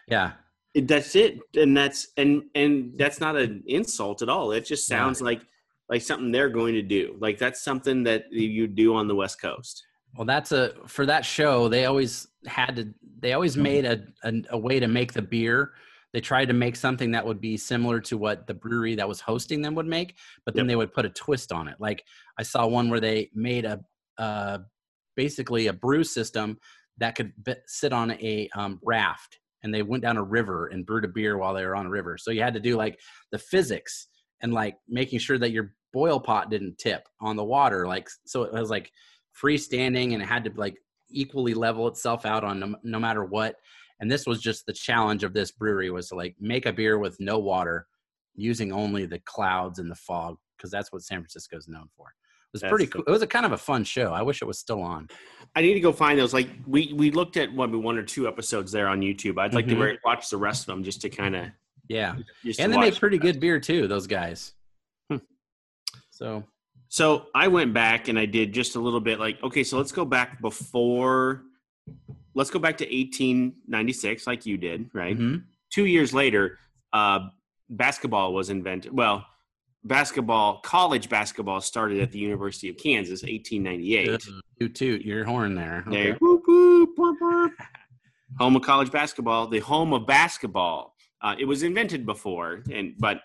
yeah 0.07 0.33
it- 0.75 0.87
that's 0.87 1.17
it, 1.17 1.41
and 1.57 1.75
that's 1.77 2.09
and 2.19 2.43
and 2.55 2.93
that's 2.97 3.19
not 3.19 3.37
an 3.37 3.63
insult 3.67 4.21
at 4.23 4.29
all. 4.29 4.53
It 4.53 4.67
just 4.67 4.89
Yeah. 4.91 4.99
sounds 4.99 5.23
like 5.23 5.41
like 5.89 6.03
something 6.03 6.31
they're 6.31 6.51
going 6.51 6.75
to 6.75 6.83
do. 6.83 7.17
Like 7.19 7.39
that's 7.39 7.63
something 7.65 8.03
that 8.05 8.27
you 8.31 8.67
do 8.69 8.95
on 8.95 9.09
the 9.09 9.15
West 9.15 9.41
Coast. 9.41 9.85
Well 10.17 10.27
that's 10.27 10.53
a 10.53 10.73
for 10.87 11.07
that 11.07 11.25
show 11.25 11.69
they 11.69 11.85
always 11.87 12.29
had 12.47 12.77
to 12.77 12.93
they 13.21 13.33
always 13.35 13.57
made 13.57 13.85
a, 13.85 14.03
a 14.25 14.33
a 14.51 14.59
way 14.59 14.81
to 14.81 14.89
make 14.89 15.13
the 15.13 15.23
beer. 15.23 15.73
They 16.13 16.21
tried 16.21 16.47
to 16.47 16.55
make 16.55 16.75
something 16.75 17.13
that 17.13 17.25
would 17.25 17.41
be 17.41 17.57
similar 17.57 18.01
to 18.01 18.19
what 18.19 18.47
the 18.49 18.55
brewery 18.55 18.97
that 18.97 19.07
was 19.07 19.21
hosting 19.21 19.63
them 19.63 19.75
would 19.77 19.87
make 19.87 20.17
but 20.45 20.55
then 20.55 20.65
Yep. 20.65 20.69
they 20.69 20.77
would 20.77 20.93
put 20.93 21.05
a 21.07 21.11
twist 21.11 21.53
on 21.53 21.69
it. 21.69 21.77
Like 21.79 22.05
i 22.39 22.43
saw 22.43 22.67
one 22.67 22.91
where 22.91 23.01
they 23.01 23.31
made 23.35 23.65
a 23.65 23.81
uh 24.19 24.59
basically 25.17 25.67
a 25.69 25.73
brew 25.73 26.03
system 26.03 26.59
that 26.99 27.15
could 27.15 27.33
b- 27.45 27.55
sit 27.67 27.93
on 27.93 28.11
a 28.13 28.49
um, 28.55 28.79
raft 28.83 29.39
and 29.63 29.73
they 29.75 29.83
went 29.83 30.03
down 30.03 30.17
a 30.17 30.23
river 30.23 30.67
and 30.69 30.87
brewed 30.87 31.05
a 31.05 31.09
beer 31.09 31.37
while 31.39 31.55
they 31.55 31.65
were 31.65 31.77
on 31.77 31.87
a 31.87 31.91
river. 31.91 32.17
So 32.19 32.31
you 32.31 32.43
had 32.43 32.55
to 32.55 32.61
do 32.61 32.77
like 32.77 32.99
the 33.33 33.39
physics 33.39 34.09
and 34.43 34.53
like 34.53 34.77
making 34.89 35.19
sure 35.19 35.39
that 35.39 35.51
your 35.51 35.75
boil 35.93 36.19
pot 36.21 36.51
didn't 36.51 36.79
tip 36.79 37.09
on 37.21 37.37
the 37.37 37.45
water 37.45 37.87
like 37.87 38.09
so 38.25 38.45
it 38.45 38.53
was 38.53 38.71
like 38.71 38.91
freestanding 39.43 40.13
and 40.13 40.23
it 40.23 40.27
had 40.27 40.45
to 40.45 40.53
like 40.57 40.77
equally 41.11 41.55
level 41.55 41.89
itself 41.89 42.25
out 42.27 42.45
on 42.45 42.61
no, 42.61 42.75
no 42.83 42.99
matter 42.99 43.25
what 43.25 43.57
and 44.01 44.11
this 44.11 44.27
was 44.27 44.41
just 44.41 44.65
the 44.67 44.73
challenge 44.73 45.25
of 45.25 45.33
this 45.33 45.51
brewery 45.51 45.91
was 45.91 46.09
to 46.09 46.15
like 46.15 46.35
make 46.41 46.67
a 46.67 46.73
beer 46.73 46.99
with 46.99 47.19
no 47.21 47.39
water 47.39 47.87
using 48.35 48.73
only 48.73 49.07
the 49.07 49.19
clouds 49.21 49.79
and 49.79 49.91
the 49.91 49.95
fog 49.97 50.37
because 50.57 50.71
that's 50.71 50.93
what 50.93 51.03
san 51.03 51.19
francisco 51.19 51.57
is 51.57 51.69
known 51.69 51.89
for 51.97 52.07
it 52.09 52.53
was 52.53 52.63
That's 52.63 52.71
pretty 52.71 52.87
cool 52.87 53.03
it 53.07 53.11
was 53.11 53.23
a 53.23 53.27
kind 53.27 53.47
of 53.47 53.53
a 53.53 53.59
fun 53.59 53.83
show 53.85 54.13
i 54.13 54.23
wish 54.23 54.41
it 54.43 54.47
was 54.47 54.59
still 54.59 54.83
on 54.83 55.09
I 55.57 55.63
need 55.63 55.75
to 55.75 55.81
go 55.81 55.91
find 55.91 56.17
those. 56.17 56.33
Like 56.33 56.49
we 56.65 56.93
we 56.93 57.11
looked 57.11 57.37
at 57.37 57.53
one 57.53 57.83
one 57.83 57.99
or 57.99 58.05
two 58.05 58.29
episodes 58.29 58.71
there 58.71 58.87
on 58.87 59.01
YouTube. 59.01 59.37
I'd 59.37 59.53
like 59.53 59.67
Mhm. 59.67 59.95
to 59.95 59.99
watch 60.05 60.31
the 60.31 60.37
rest 60.37 60.63
of 60.63 60.67
them 60.67 60.85
just 60.85 61.01
to 61.01 61.09
kind 61.11 61.35
of 61.35 61.47
yeah 61.89 62.15
and 62.61 62.73
they 62.73 62.79
make 62.79 62.97
pretty 63.01 63.19
good 63.19 63.41
beer 63.41 63.59
too 63.59 63.89
those 63.89 64.07
guys 64.07 64.53
Hmm. 65.11 65.17
so 66.11 66.45
So 66.91 67.27
I 67.37 67.47
went 67.47 67.73
back 67.73 68.09
and 68.09 68.19
I 68.19 68.27
did 68.27 68.53
just 68.53 68.75
a 68.75 68.81
little 68.81 69.01
bit. 69.01 69.19
Like 69.21 69.41
okay, 69.43 69.63
so 69.65 69.79
let's 69.79 69.93
go 69.93 70.05
back 70.05 70.41
before. 70.43 71.43
Let's 72.35 72.51
go 72.51 72.59
back 72.59 72.77
to 72.79 72.85
1896, 72.85 74.27
like 74.27 74.45
you 74.45 74.57
did, 74.57 74.91
right? 74.93 75.17
mhm. 75.19 75.45
Two 75.71 75.87
years 75.87 76.13
later, 76.13 76.59
uh, 76.93 77.21
basketball 77.69 78.35
was 78.35 78.51
invented. 78.51 78.93
Well, 78.93 79.25
basketball, 79.85 80.61
college 80.61 81.09
basketball 81.09 81.61
started 81.61 82.01
at 82.01 82.11
the 82.11 82.19
University 82.19 82.69
of 82.69 82.77
Kansas, 82.77 83.23
1898. 83.23 84.21
toot 84.59 84.75
toot 84.75 85.03
your 85.03 85.25
horn 85.25 85.55
there 85.55 85.85
Okay. 85.87 86.13
whoop, 86.21 86.43
whoop, 86.47 86.91
whoop, 86.97 87.17
whoop. 87.21 87.53
home 88.39 88.57
of 88.57 88.63
college 88.63 88.91
basketball, 88.91 89.47
the 89.47 89.61
home 89.61 89.93
of 89.93 90.07
basketball. 90.07 90.95
Uh, 91.23 91.37
it 91.39 91.45
was 91.45 91.63
invented 91.63 92.05
before, 92.05 92.63
and 92.73 92.95
but 92.99 93.21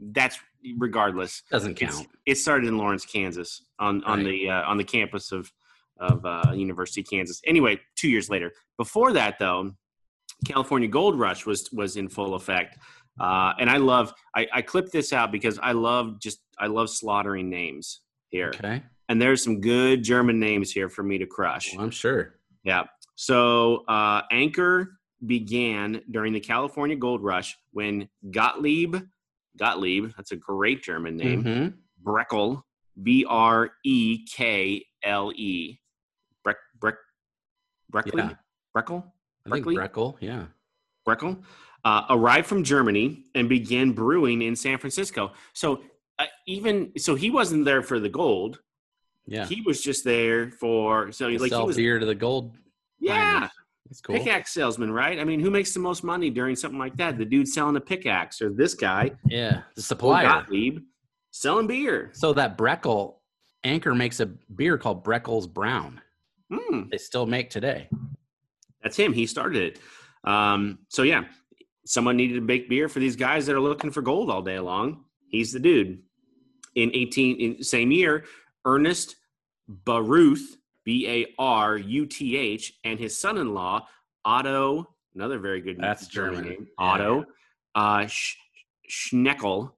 that's 0.00 0.38
regardless. 0.78 1.42
doesn't 1.50 1.74
count 1.76 2.06
it 2.26 2.36
started 2.36 2.68
in 2.68 2.78
Lawrence, 2.78 3.04
Kansas, 3.04 3.64
on 3.78 4.02
on 4.04 4.18
Right. 4.18 4.26
the 4.26 4.50
uh, 4.50 4.62
on 4.70 4.76
the 4.76 4.84
campus 4.84 5.32
of 5.32 5.50
of 5.98 6.24
uh, 6.24 6.52
University 6.54 7.00
of 7.02 7.06
Kansas. 7.08 7.40
Anyway, 7.46 7.78
two 7.96 8.08
years 8.08 8.28
later. 8.28 8.52
Before 8.76 9.12
that, 9.12 9.38
though, 9.38 9.72
California 10.46 10.88
Gold 10.88 11.18
Rush 11.18 11.46
was 11.46 11.70
was 11.72 11.96
in 11.96 12.08
full 12.08 12.34
effect, 12.34 12.78
uh, 13.20 13.52
and 13.58 13.70
I 13.70 13.76
love. 13.76 14.12
I, 14.34 14.46
I 14.52 14.62
clipped 14.62 14.92
this 14.92 15.12
out 15.12 15.30
because 15.32 15.58
I 15.62 15.72
love 15.72 16.20
just 16.20 16.40
I 16.58 16.66
love 16.66 16.90
slaughtering 16.90 17.48
names 17.50 18.00
here, 18.30 18.48
okay 18.54 18.82
and 19.08 19.20
there's 19.20 19.42
some 19.42 19.60
good 19.60 20.02
German 20.02 20.38
names 20.40 20.70
here 20.70 20.88
for 20.88 21.02
me 21.02 21.18
to 21.18 21.26
crush. 21.26 21.74
well, 21.74 21.84
i'm 21.84 21.90
sure 21.90 22.36
Yeah. 22.64 22.84
So 23.16 23.84
uh, 23.86 24.22
Anchor 24.30 24.96
began 25.26 26.00
during 26.10 26.32
the 26.32 26.40
California 26.40 26.96
Gold 26.96 27.22
Rush 27.22 27.56
when 27.72 28.08
Gottlieb, 28.30 28.96
Gottlieb, 29.58 30.12
that's 30.16 30.32
a 30.32 30.36
great 30.36 30.82
German 30.82 31.16
name, 31.16 31.44
Mhm. 31.44 31.74
Breckel, 32.02 32.62
B 33.02 33.24
R 33.28 33.70
E 33.84 34.24
K 34.26 34.84
L 35.02 35.32
E, 35.34 35.78
Breck, 36.44 36.56
Breck, 36.78 36.96
Breckley, 37.90 38.22
Yeah. 38.22 38.34
Breckel, 38.74 39.04
i 39.46 39.50
think 39.50 39.64
Breckley? 39.66 39.76
Breckel, 39.76 40.16
yeah 40.20 40.46
Breckel, 41.06 41.42
uh, 41.84 42.06
arrived 42.10 42.46
from 42.46 42.62
Germany 42.64 43.24
and 43.34 43.48
began 43.48 43.92
brewing 43.92 44.40
in 44.42 44.54
San 44.56 44.78
Francisco. 44.78 45.32
So 45.52 45.82
uh, 46.18 46.26
even 46.46 46.92
so, 46.98 47.14
he 47.14 47.30
wasn't 47.30 47.64
there 47.64 47.82
for 47.82 47.98
the 47.98 48.08
gold. 48.08 48.60
yeah 49.26 49.46
He 49.46 49.60
was 49.62 49.82
just 49.82 50.04
there 50.04 50.50
for 50.52 51.10
so 51.12 51.26
They 51.28 51.38
like 51.38 51.52
he 51.52 51.62
was 51.62 51.76
beer 51.76 51.98
to 51.98 52.06
the 52.06 52.14
gold 52.14 52.56
yeah. 53.00 53.14
miners. 53.40 53.50
That's 53.86 54.00
cool 54.00 54.16
pickaxe 54.16 54.52
salesman, 54.54 54.90
right? 54.90 55.18
I 55.18 55.24
mean, 55.24 55.40
who 55.40 55.50
makes 55.50 55.74
the 55.74 55.80
most 55.80 56.02
money 56.04 56.30
during 56.30 56.56
something 56.56 56.78
like 56.78 56.96
that? 56.96 57.18
The 57.18 57.24
dude 57.24 57.48
selling 57.48 57.76
a 57.76 57.80
pickaxe, 57.80 58.40
or 58.40 58.50
this 58.50 58.74
guy, 58.74 59.10
yeah 59.26 59.62
the 59.74 59.82
supplier 59.82 60.26
Gottlieb, 60.26 60.78
selling 61.30 61.66
beer. 61.66 62.10
So 62.14 62.32
that 62.34 62.56
Breckel 62.56 63.16
Anchor 63.64 63.94
makes 63.94 64.20
a 64.20 64.26
beer 64.26 64.78
called 64.78 65.04
Brekle's 65.04 65.46
Brown. 65.46 66.00
Hmm, 66.52 66.82
They 66.90 66.98
still 66.98 67.26
make 67.26 67.50
today. 67.50 67.88
that's 68.82 68.96
him. 68.96 69.12
He 69.12 69.26
started 69.26 69.62
it. 69.62 69.78
Um, 70.24 70.78
so 70.88 71.02
yeah, 71.02 71.24
someone 71.84 72.16
needed 72.16 72.34
to 72.36 72.40
make 72.40 72.68
beer 72.68 72.88
for 72.88 73.00
these 73.00 73.16
guys 73.16 73.46
that 73.46 73.54
are 73.56 73.60
looking 73.60 73.90
for 73.90 74.02
gold 74.02 74.30
all 74.30 74.42
day 74.42 74.58
long. 74.58 75.04
He's 75.28 75.52
the 75.52 75.58
dude. 75.60 76.02
In 76.76 76.90
eighteen, 76.94 77.36
in 77.40 77.62
same 77.62 77.90
year, 77.90 78.24
Ernest 78.64 79.16
Baruth, 79.68 80.56
B 80.84 81.06
A 81.08 81.26
R 81.38 81.76
U 81.76 82.06
T 82.06 82.36
H, 82.36 82.74
and 82.84 82.98
his 82.98 83.16
son-in-law 83.16 83.86
Otto, 84.24 84.88
another 85.14 85.38
very 85.38 85.60
good 85.60 85.78
That's 85.80 86.06
German. 86.08 86.44
name, 86.44 86.66
Yeah, 86.78 86.84
Otto 86.84 87.24
uh, 87.74 88.06
Sch- 88.06 88.36
Schneckel, 88.90 89.72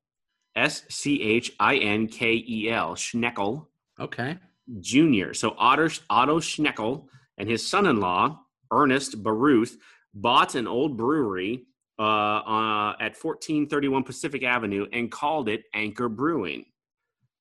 S 0.57 0.85
C 0.89 1.23
H 1.23 1.53
I 1.61 1.77
N 1.77 2.07
K 2.09 2.45
E 2.47 2.71
L, 2.71 2.95
Schneckel 2.95 3.67
Okay. 4.01 4.39
Jr. 4.81 5.33
So 5.35 5.55
Otto, 5.59 5.89
Otto 6.11 6.41
Schneckel 6.41 7.07
and 7.39 7.49
his 7.49 7.67
son-in-law 7.67 8.41
Ernest 8.73 9.23
Baruth 9.23 9.77
bought 10.15 10.55
an 10.55 10.67
old 10.67 10.97
brewery 10.97 11.67
uh, 11.99 12.03
uh, 12.03 12.91
at 13.01 13.15
1431 13.17 14.03
Pacific 14.05 14.43
Avenue 14.43 14.87
and 14.93 15.11
called 15.13 15.49
it 15.49 15.65
Anchor 15.75 16.09
Brewing. 16.09 16.65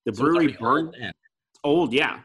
The 0.06 0.14
So 0.14 0.24
brewery 0.24 0.48
burned 0.60 0.96
old 0.96 1.14
old, 1.64 1.94
yeah. 1.94 2.20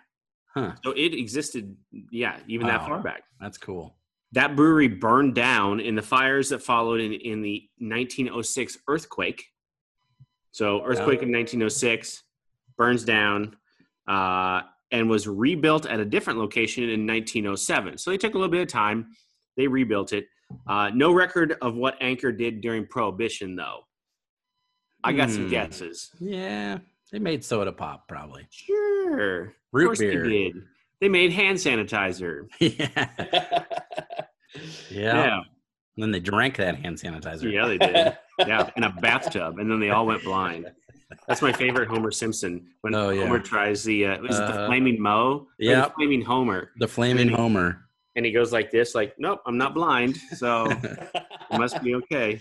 Huh. 0.59 0.75
So 0.85 0.91
it 0.93 1.15
existed, 1.15 1.77
yeah, 2.11 2.39
even 2.47 2.67
that 2.67 2.87
far 2.87 3.01
back. 3.03 3.23
That's 3.41 3.59
cool. 3.59 3.97
That 4.33 4.57
brewery 4.57 4.89
burned 4.89 5.35
down 5.35 5.81
in 5.81 5.95
the 5.95 6.03
fires 6.03 6.51
that 6.51 6.63
followed 6.63 7.01
in, 7.01 7.13
in 7.13 7.41
the 7.43 7.63
1906 7.79 8.79
earthquake. 8.89 9.45
So, 10.53 10.83
earthquake 10.85 11.23
in 11.23 11.31
1906 11.33 12.23
burns 12.77 13.05
down 13.05 13.57
uh, 14.09 14.63
and 14.91 15.09
was 15.09 15.29
rebuilt 15.29 15.87
at 15.87 16.01
a 16.01 16.05
different 16.05 16.39
location 16.39 16.85
in 16.85 17.07
1907. 17.07 17.99
So, 17.99 18.11
they 18.11 18.17
took 18.19 18.35
a 18.35 18.39
little 18.39 18.51
bit 18.51 18.63
of 18.63 18.69
time. 18.69 19.11
They 19.57 19.67
rebuilt 19.69 20.13
it. 20.13 20.27
Uh, 20.67 20.91
no 20.95 21.13
record 21.13 21.57
of 21.63 21.75
what 21.77 21.97
Anchor 22.01 22.33
did 22.33 22.61
during 22.61 22.87
Prohibition, 22.87 23.55
though. 23.57 23.81
I 25.05 25.13
got 25.13 25.31
some 25.31 25.45
Hmm. 25.45 25.51
guesses. 25.51 26.11
Yeah, 26.19 26.79
they 27.13 27.19
made 27.19 27.45
soda 27.45 27.73
pop 27.73 28.09
probably. 28.09 28.47
Sure. 28.51 29.53
Root 29.73 29.87
course 29.87 29.99
beer. 29.99 30.23
they 30.25 30.29
did. 30.29 30.63
They 31.01 31.09
made 31.09 31.33
hand 31.33 31.59
sanitizer. 31.59 32.49
yeah. 32.61 33.09
yeah. 34.91 35.15
Yeah. 35.15 35.37
And 35.97 36.03
then 36.05 36.11
they 36.13 36.21
drank 36.21 36.57
that 36.57 36.77
hand 36.77 36.97
sanitizer. 36.97 37.53
Yeah, 37.53 37.67
they 37.67 37.79
did. 37.79 38.17
yeah, 38.49 38.71
in 38.77 38.85
a 38.85 38.91
bathtub, 39.01 39.59
and 39.59 39.71
then 39.71 39.81
they 39.81 39.91
all 39.91 40.07
went 40.07 40.23
blind. 40.23 40.71
That's 41.27 41.43
my 41.43 41.53
favorite 41.53 41.89
Homer 41.89 42.11
Simpson 42.13 42.67
when 42.83 42.95
Oh, 42.95 43.11
yeah. 43.11 43.23
Homer 43.23 43.41
tries 43.41 43.83
the 43.83 44.07
uh, 44.07 44.23
is 44.25 44.39
it 44.39 44.47
the 44.47 44.61
Uh, 44.63 44.67
flaming 44.67 45.01
Moe? 45.01 45.49
Or 45.61 45.67
the 45.67 45.93
flaming 45.97 46.23
Homer, 46.23 46.71
The 46.79 46.87
flaming 46.87 47.29
Homer. 47.29 47.89
and 48.15 48.25
he 48.27 48.31
goes 48.31 48.53
like 48.53 48.71
this, 48.71 48.95
like, 48.95 49.15
"Nope, 49.19 49.41
I'm 49.47 49.57
not 49.59 49.75
blind, 49.75 50.17
so 50.37 50.67
it 50.71 51.59
must 51.59 51.83
be 51.83 51.95
okay." 51.97 52.41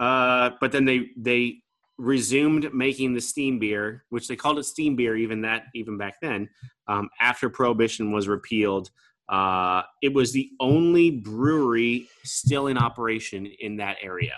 Uh, 0.00 0.50
but 0.60 0.72
then 0.72 0.84
they 0.84 1.10
they 1.16 1.58
resumed 2.02 2.74
making 2.74 3.14
the 3.14 3.20
steam 3.20 3.58
beer, 3.60 4.04
which 4.10 4.26
they 4.26 4.34
called 4.34 4.58
it 4.58 4.64
steam 4.64 4.96
beer 4.96 5.16
even 5.16 5.40
that 5.42 5.66
even 5.74 5.96
back 5.96 6.14
then. 6.20 6.48
Um, 6.88 7.08
after 7.20 7.48
Prohibition 7.48 8.10
was 8.10 8.26
repealed, 8.26 8.90
uh, 9.28 9.82
it 10.02 10.12
was 10.12 10.32
the 10.32 10.50
only 10.58 11.10
brewery 11.10 12.08
still 12.24 12.66
in 12.66 12.76
operation 12.76 13.46
in 13.46 13.76
that 13.76 13.98
area. 14.02 14.34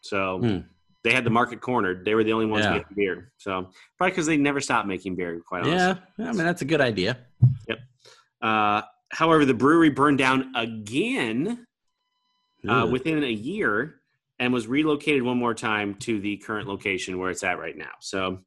So 0.00 0.38
Hmm. 0.40 0.58
they 1.04 1.12
had 1.12 1.24
the 1.24 1.30
market 1.30 1.60
cornered. 1.60 2.04
They 2.06 2.14
were 2.14 2.24
the 2.24 2.32
only 2.32 2.46
ones 2.46 2.64
Yeah. 2.64 2.72
making 2.78 2.96
beer. 2.96 3.32
So 3.36 3.70
probably 3.98 4.12
because 4.12 4.26
they 4.26 4.38
never 4.38 4.60
stopped 4.60 4.88
making 4.88 5.14
beer. 5.16 5.40
Quite 5.46 5.64
honestly. 5.64 6.02
Yeah, 6.18 6.28
I 6.30 6.32
mean 6.32 6.38
that's 6.38 6.62
a 6.62 6.64
good 6.64 6.80
idea. 6.80 7.18
Uh, 8.40 8.82
however, 9.10 9.44
the 9.44 9.52
brewery 9.52 9.90
burned 9.90 10.18
down 10.18 10.52
again 10.54 11.64
uh, 12.68 12.86
within 12.90 13.22
a 13.24 13.30
year 13.30 14.00
and 14.40 14.52
was 14.52 14.66
relocated 14.66 15.22
one 15.22 15.36
more 15.38 15.54
time 15.54 15.94
to 15.96 16.20
the 16.20 16.36
current 16.38 16.68
location 16.68 17.18
where 17.18 17.30
it's 17.30 17.42
at 17.44 17.58
right 17.58 17.76
now. 17.76 17.90
So 18.00 18.38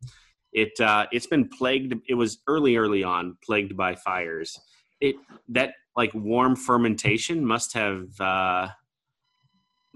it 0.54 0.72
uh, 0.80 1.06
it's 1.12 1.28
been 1.28 1.48
plagued. 1.50 1.94
It 2.08 2.14
was 2.16 2.40
early, 2.48 2.76
early 2.78 3.04
on 3.04 3.38
plagued 3.44 3.76
by 3.78 3.96
fires. 3.96 4.60
It 5.00 5.16
that 5.50 5.74
like 5.96 6.14
warm 6.14 6.56
fermentation 6.56 7.46
must 7.46 7.74
have. 7.74 8.04
Uh, 8.20 8.68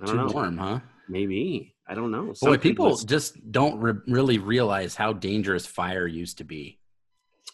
I 0.02 0.06
don't 0.06 0.08
too 0.08 0.16
know. 0.16 0.28
warm, 0.28 0.58
huh? 0.58 0.80
Maybe 1.08 1.74
I 1.88 1.94
don't 1.94 2.12
know. 2.12 2.26
Boy, 2.28 2.34
Something 2.34 2.60
people 2.60 2.88
was- 2.88 3.06
just 3.06 3.52
don't 3.52 3.80
re- 3.80 3.94
really 4.08 4.40
realize 4.40 4.96
how 4.96 5.14
dangerous 5.14 5.66
fire 5.66 6.08
used 6.08 6.38
to 6.40 6.44
be. 6.44 6.80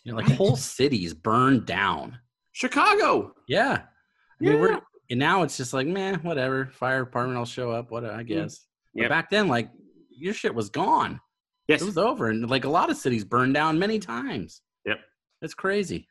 You 0.03 0.13
know, 0.13 0.17
like 0.17 0.27
whole 0.31 0.55
cities 0.55 1.13
burned 1.13 1.65
down. 1.67 2.17
Chicago. 2.53 3.33
Yeah. 3.47 3.81
I 3.83 4.43
mean, 4.43 4.53
Yeah. 4.53 4.59
we're 4.59 4.79
and 5.11 5.19
now 5.19 5.43
it's 5.43 5.57
just 5.57 5.73
like, 5.73 5.85
man, 5.85 6.15
whatever. 6.23 6.65
Fire 6.67 7.03
department 7.03 7.37
I'll 7.37 7.45
show 7.45 7.69
up. 7.69 7.91
What 7.91 8.05
I 8.05 8.23
mm, 8.23 8.27
guess. 8.27 8.65
But 8.95 9.01
Yep. 9.03 9.09
back 9.09 9.29
then, 9.29 9.47
like 9.47 9.69
your 10.09 10.33
shit 10.33 10.55
was 10.55 10.69
gone. 10.69 11.19
Yes. 11.67 11.81
It 11.81 11.85
was 11.85 11.97
over, 11.97 12.29
and 12.29 12.49
like 12.49 12.65
a 12.65 12.69
lot 12.69 12.89
of 12.89 12.97
cities 12.97 13.23
burned 13.23 13.53
down 13.53 13.77
many 13.77 13.99
times. 13.99 14.61
Yep. 14.85 14.99
It's 15.43 15.53
crazy. 15.53 16.07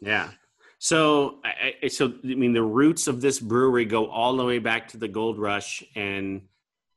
Yeah. 0.00 0.30
So, 0.78 1.40
I, 1.44 1.74
I- 1.82 1.88
so 1.88 2.14
I 2.24 2.34
mean, 2.34 2.52
the 2.54 2.62
roots 2.62 3.06
of 3.06 3.20
this 3.20 3.38
brewery 3.38 3.84
go 3.84 4.06
all 4.08 4.36
the 4.36 4.44
way 4.44 4.58
back 4.58 4.88
to 4.88 4.96
the 4.96 5.08
gold 5.08 5.38
rush, 5.38 5.82
and 5.94 6.42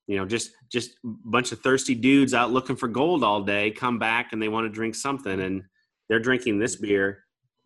you 0.08 0.18
know, 0.18 0.26
just 0.26 0.52
just 0.72 0.92
a 1.04 1.08
bunch 1.26 1.52
of 1.52 1.60
thirsty 1.62 1.96
dudes 1.96 2.34
out 2.34 2.52
looking 2.52 2.76
for 2.76 2.88
gold 2.88 3.24
all 3.24 3.42
day 3.42 3.72
come 3.72 4.00
back 4.00 4.34
and 4.34 4.42
they 4.42 4.50
want 4.50 4.66
to 4.66 4.70
drink 4.70 4.96
something, 4.96 5.40
and 5.42 5.64
they're 6.10 6.20
drinking 6.20 6.60
this 6.60 6.76
beer 6.76 7.24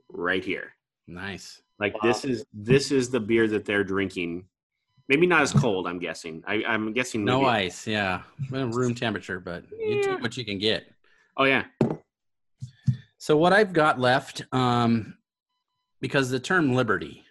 right 0.09 0.43
here. 0.43 0.73
Nice. 1.07 1.61
Like 1.79 1.93
Wow. 1.95 2.09
this 2.11 2.25
is 2.25 2.45
this 2.53 2.91
is 2.91 3.09
the 3.09 3.19
beer 3.19 3.47
that 3.47 3.65
they're 3.65 3.83
drinking. 3.83 4.45
Maybe 5.09 5.25
not 5.27 5.41
as 5.41 5.53
cold. 5.53 5.87
I'm 5.87 5.99
guessing. 5.99 6.43
I, 6.45 6.63
I'm 6.67 6.91
guessing. 6.93 7.23
No 7.23 7.39
maybe- 7.41 7.49
ice. 7.67 7.87
Yeah. 7.87 8.23
Room 8.51 8.93
temperature, 8.93 9.39
but 9.39 9.63
you 9.79 10.03
take 10.03 10.21
what 10.21 10.35
you 10.37 10.43
can 10.43 10.57
get. 10.57 10.91
Oh 11.37 11.45
yeah. 11.45 11.65
So 13.17 13.35
what 13.37 13.53
I've 13.53 13.73
got 13.73 13.99
left, 13.99 14.43
um, 14.51 15.17
because 16.01 16.29
the 16.29 16.39
term 16.39 16.73
liberty, 16.75 17.23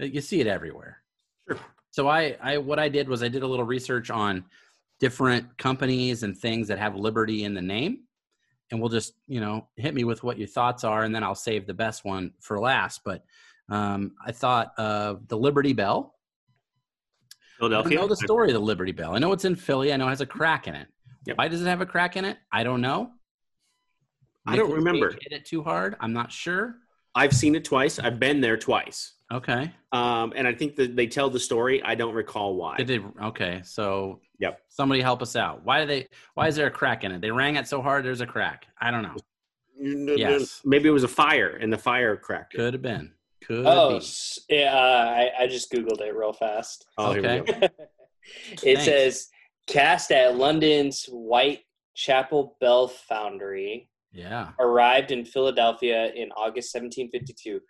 uh, 0.00 0.04
you 0.04 0.20
see 0.20 0.40
it 0.40 0.46
everywhere. 0.46 0.98
Sure. 1.48 1.58
So 1.90 2.08
I, 2.08 2.36
I, 2.42 2.58
what 2.58 2.78
I 2.78 2.88
did 2.88 3.08
was 3.08 3.22
I 3.22 3.28
did 3.28 3.42
a 3.42 3.46
little 3.46 3.64
research 3.66 4.10
on 4.10 4.44
different 5.00 5.56
companies 5.58 6.22
and 6.22 6.36
things 6.36 6.66
that 6.68 6.78
have 6.78 6.96
liberty 6.96 7.44
in 7.44 7.52
the 7.54 7.62
name, 7.62 8.00
and 8.70 8.80
we'll 8.80 8.88
just, 8.88 9.14
you 9.28 9.40
know, 9.40 9.68
hit 9.76 9.94
me 9.94 10.04
with 10.04 10.22
what 10.24 10.38
your 10.38 10.48
thoughts 10.48 10.82
are, 10.82 11.02
and 11.04 11.14
then 11.14 11.22
I'll 11.22 11.34
save 11.34 11.66
the 11.66 11.74
best 11.74 12.04
one 12.04 12.32
for 12.40 12.58
last. 12.58 13.02
But 13.04 13.24
um, 13.68 14.12
I 14.24 14.32
thought 14.32 14.72
of 14.78 15.26
the 15.28 15.36
Liberty 15.36 15.72
Bell. 15.72 16.14
Philadelphia. 17.58 17.98
I 17.98 18.02
know 18.02 18.08
the 18.08 18.16
story 18.16 18.48
of 18.48 18.54
the 18.54 18.60
Liberty 18.60 18.92
Bell. 18.92 19.14
I 19.14 19.18
know 19.18 19.32
it's 19.32 19.44
in 19.44 19.56
Philly. 19.56 19.92
I 19.92 19.96
know 19.96 20.06
it 20.06 20.10
has 20.10 20.20
a 20.20 20.26
crack 20.26 20.66
in 20.66 20.74
it. 20.74 20.88
Yep. 21.26 21.38
Why 21.38 21.48
does 21.48 21.62
it 21.62 21.66
have 21.66 21.80
a 21.80 21.86
crack 21.86 22.16
in 22.16 22.24
it? 22.24 22.36
I 22.52 22.64
don't 22.64 22.80
know. 22.80 23.12
I 24.46 24.56
don't 24.56 24.72
remember. 24.72 25.10
Cage 25.10 25.20
Hit 25.22 25.32
it 25.32 25.46
too 25.46 25.62
hard. 25.62 25.96
I'm 26.00 26.12
not 26.12 26.30
sure. 26.30 26.76
I've 27.14 27.32
seen 27.32 27.54
it 27.54 27.64
twice. 27.64 27.98
I've 27.98 28.18
been 28.18 28.40
there 28.40 28.56
twice. 28.56 29.14
Okay. 29.32 29.72
Um, 29.92 30.32
and 30.36 30.46
I 30.46 30.52
think 30.52 30.76
that 30.76 30.96
they 30.96 31.06
tell 31.06 31.30
the 31.30 31.40
story. 31.40 31.82
I 31.82 31.94
don't 31.94 32.14
recall 32.14 32.56
why. 32.56 32.76
Did 32.76 32.88
they? 32.88 33.00
Okay. 33.24 33.62
So. 33.64 34.20
Yep. 34.40 34.60
Somebody 34.68 35.00
help 35.00 35.22
us 35.22 35.36
out. 35.36 35.64
Why 35.64 35.80
do 35.80 35.86
they? 35.86 36.08
Why 36.34 36.48
is 36.48 36.56
there 36.56 36.66
a 36.66 36.70
crack 36.70 37.04
in 37.04 37.12
it? 37.12 37.20
They 37.20 37.30
rang 37.30 37.56
it 37.56 37.68
so 37.68 37.80
hard. 37.80 38.04
There's 38.04 38.20
a 38.20 38.26
crack. 38.26 38.66
I 38.80 38.90
don't 38.90 39.02
know. 39.02 39.16
Yes. 40.16 40.60
Maybe 40.64 40.88
it 40.88 40.92
was 40.92 41.04
a 41.04 41.08
fire 41.08 41.56
and 41.56 41.72
the 41.72 41.78
fire 41.78 42.16
cracked 42.16 42.54
it. 42.54 42.58
Could 42.58 42.74
have 42.74 42.82
been. 42.82 43.12
Could. 43.46 43.66
Oh, 43.66 43.98
be. 43.98 44.56
yeah. 44.56 44.74
I, 44.74 45.42
I 45.44 45.46
just 45.46 45.70
googled 45.72 46.00
it 46.00 46.14
real 46.14 46.32
fast. 46.32 46.86
Oh, 46.98 47.12
here 47.12 47.22
we 47.22 47.28
Okay. 47.28 47.52
go. 47.60 47.66
it 48.62 48.76
Thanks. 48.76 48.84
says 48.84 49.28
cast 49.66 50.10
at 50.12 50.36
London's 50.36 51.06
Whitechapel 51.10 52.56
Bell 52.60 52.88
Foundry 53.08 53.88
Yeah. 54.12 54.50
arrived 54.58 55.10
in 55.10 55.24
Philadelphia 55.24 56.12
in 56.14 56.30
August 56.32 56.74
1752. 56.74 57.60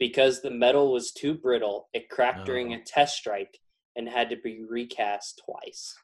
Because 0.00 0.42
the 0.42 0.50
metal 0.50 0.92
was 0.92 1.12
too 1.12 1.34
brittle, 1.34 1.88
it 1.94 2.08
cracked 2.10 2.44
during 2.46 2.72
Oh. 2.72 2.76
a 2.76 2.80
test 2.84 3.16
strike 3.16 3.58
and 3.96 4.08
had 4.08 4.28
to 4.30 4.36
be 4.36 4.64
recast 4.68 5.40
twice. 5.44 5.94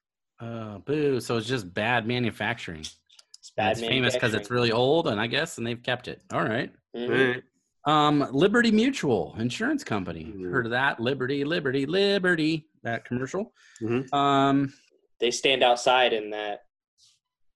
Oh, 0.41 0.79
boo. 0.79 1.21
So 1.21 1.37
it's 1.37 1.49
just 1.49 1.75
bad 1.75 2.07
manufacturing. 2.07 2.81
It's 2.81 3.51
bad 3.57 3.73
it's 3.73 3.81
famous 3.81 4.15
because 4.15 4.33
it's 4.35 4.51
really 4.51 4.71
old, 4.71 5.09
and 5.09 5.21
I 5.21 5.27
guess, 5.27 5.59
and 5.59 5.67
they've 5.67 5.83
kept 5.83 6.07
it. 6.09 6.23
All 6.33 6.45
right. 6.45 6.71
Mhm. 6.97 7.43
Alright. 7.87 8.09
Um, 8.09 8.29
Liberty 8.33 8.71
Mutual 8.71 9.35
Insurance 9.39 9.85
Company. 9.85 10.25
Mhm. 10.25 10.51
Heard 10.51 10.67
of 10.67 10.73
that? 10.73 11.01
Liberty, 11.01 11.45
Liberty, 11.45 11.87
Liberty. 11.87 12.67
That 12.83 13.05
commercial. 13.05 13.53
Mhm. 13.81 14.13
Um, 14.13 14.73
They 15.19 15.31
stand 15.31 15.63
outside 15.63 16.13
in 16.13 16.31
that. 16.31 16.65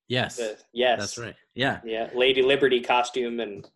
yes, 0.08 0.36
The, 0.36 0.58
yes, 0.72 0.98
that's 1.00 1.18
right. 1.18 1.34
Yeah. 1.54 1.80
Yeah, 1.84 2.10
Lady 2.14 2.42
Liberty 2.42 2.80
costume 2.80 3.40
and. 3.40 3.68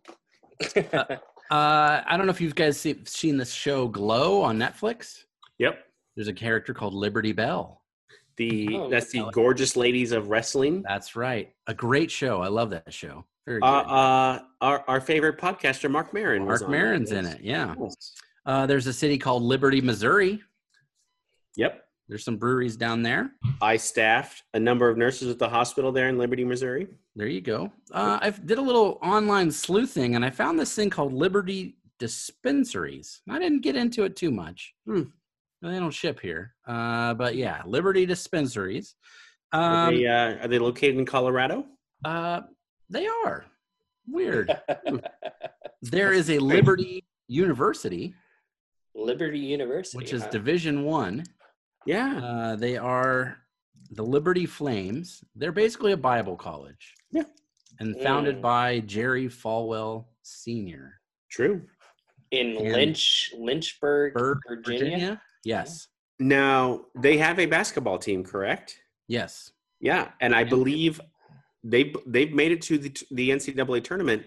Uh, 1.51 2.03
I 2.05 2.15
don't 2.15 2.27
know 2.27 2.31
if 2.31 2.39
you 2.39 2.51
guys 2.51 2.79
see, 2.79 3.01
seen 3.05 3.35
this 3.35 3.51
show 3.51 3.87
Glow 3.87 4.43
on 4.43 4.59
Netflix. 4.59 5.23
Yep. 5.57 5.83
There's 6.15 6.27
a 6.27 6.33
character 6.33 6.75
called 6.75 6.93
Liberty 6.93 7.31
Bell. 7.31 7.78
The 8.39 8.69
Oh, 8.73 8.89
that's 8.89 9.11
the 9.11 9.19
Alex. 9.19 9.35
gorgeous 9.35 9.75
ladies 9.75 10.11
of 10.13 10.29
wrestling. 10.29 10.81
That's 10.87 11.15
right. 11.15 11.53
A 11.67 11.73
great 11.73 12.09
show. 12.09 12.41
I 12.41 12.47
love 12.47 12.69
that 12.71 12.91
show. 12.93 13.25
Very 13.45 13.59
good. 13.59 13.65
Uh, 13.67 13.81
uh, 13.81 14.39
our 14.61 14.83
our 14.87 15.01
favorite 15.01 15.37
podcaster, 15.37 15.91
Marc 15.91 16.13
Maron. 16.13 16.45
Mark 16.45 16.61
on 16.61 16.71
Maron's 16.71 17.11
in 17.11 17.25
it. 17.25 17.41
Yeah. 17.41 17.75
Yes. 17.79 18.13
Uh, 18.45 18.65
there's 18.65 18.87
a 18.87 18.93
city 18.93 19.17
called 19.17 19.43
Liberty, 19.43 19.81
Missouri. 19.81 20.41
Yep. 21.57 21.83
There's 22.07 22.23
some 22.23 22.37
breweries 22.37 22.77
down 22.77 23.03
there. 23.03 23.31
I 23.61 23.75
staffed 23.77 24.43
a 24.53 24.59
number 24.59 24.89
of 24.89 24.97
nurses 24.97 25.29
at 25.29 25.37
the 25.37 25.49
hospital 25.49 25.91
there 25.91 26.07
in 26.07 26.17
Liberty, 26.17 26.43
Missouri. 26.45 26.87
There 27.15 27.27
you 27.27 27.41
go. 27.41 27.71
Uh, 27.91 28.17
I 28.21 28.29
did 28.31 28.57
a 28.57 28.61
little 28.61 28.97
online 29.03 29.51
sleuthing 29.51 30.15
and 30.15 30.23
I 30.25 30.29
found 30.31 30.57
this 30.57 30.73
thing 30.73 30.89
called 30.89 31.13
Liberty 31.13 31.75
Dispensaries. 31.99 33.21
I 33.29 33.37
didn't 33.37 33.61
get 33.61 33.75
into 33.75 34.05
it 34.05 34.15
too 34.15 34.31
much. 34.31 34.73
Hmm. 34.87 35.03
They 35.61 35.77
don't 35.79 35.91
ship 35.91 36.19
here. 36.21 36.53
Uh, 36.67 37.13
but 37.15 37.35
yeah, 37.35 37.61
Liberty 37.65 38.05
Dispensaries. 38.05 38.95
Are, 39.51 39.87
Um, 39.89 39.95
they, 39.95 40.05
uh, 40.05 40.43
are 40.43 40.47
they 40.47 40.59
located 40.59 40.97
in 40.97 41.05
Colorado? 41.05 41.65
uh, 42.05 42.41
they 42.89 43.07
are. 43.07 43.45
Weird. 44.07 44.49
there 45.81 46.13
is 46.13 46.29
a 46.29 46.39
Liberty 46.39 47.05
University. 47.27 48.15
Liberty 48.95 49.39
University, 49.39 49.97
which 49.97 50.13
is 50.13 50.23
huh? 50.23 50.29
Division 50.29 50.83
One. 50.83 51.23
Yeah. 51.85 52.17
Uh, 52.17 52.55
they 52.55 52.77
are 52.77 53.37
the 53.91 54.03
Liberty 54.03 54.45
Flames. 54.45 55.23
They're 55.35 55.51
basically 55.51 55.91
a 55.91 55.97
Bible 55.97 56.35
college. 56.35 56.95
Yeah. 57.11 57.23
And 57.79 57.95
founded 58.01 58.37
Mm. 58.37 58.41
by 58.41 58.79
Jerry 58.81 59.27
Falwell 59.27 60.05
Sr. 60.23 60.99
True. 61.29 61.61
in 62.31 62.57
and- 62.57 62.71
Lynch, 62.73 63.31
Lynchburg, 63.37 64.13
Burg, 64.13 64.39
Virginia. 64.47 65.21
Yes. 65.43 65.87
Now 66.19 66.81
they 66.97 67.17
have 67.17 67.39
a 67.39 67.45
basketball 67.45 67.97
team, 67.97 68.23
correct? 68.23 68.75
Yes. 69.07 69.51
Yeah, 69.79 70.09
and 70.19 70.35
I 70.35 70.43
believe 70.43 70.99
they 71.63 71.93
they've 72.05 72.33
made 72.33 72.51
it 72.51 72.61
to 72.63 72.77
the 72.77 72.95
the 73.11 73.29
NCAA 73.29 73.83
tournament 73.83 74.23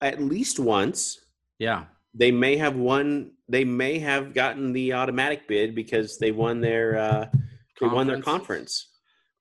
at 0.00 0.22
least 0.22 0.58
once. 0.58 1.18
Yeah. 1.58 1.84
They 2.14 2.30
may 2.32 2.56
have 2.56 2.76
won. 2.76 3.32
They 3.48 3.64
may 3.64 3.98
have 3.98 4.32
gotten 4.32 4.72
the 4.72 4.94
automatic 4.94 5.46
bid 5.46 5.74
because 5.74 6.18
they 6.18 6.32
won 6.32 6.60
their 6.62 6.96
uh, 6.98 7.26
they 7.80 7.86
won 7.86 8.06
their 8.06 8.16
Conference. 8.16 8.24
conference. 8.24 8.88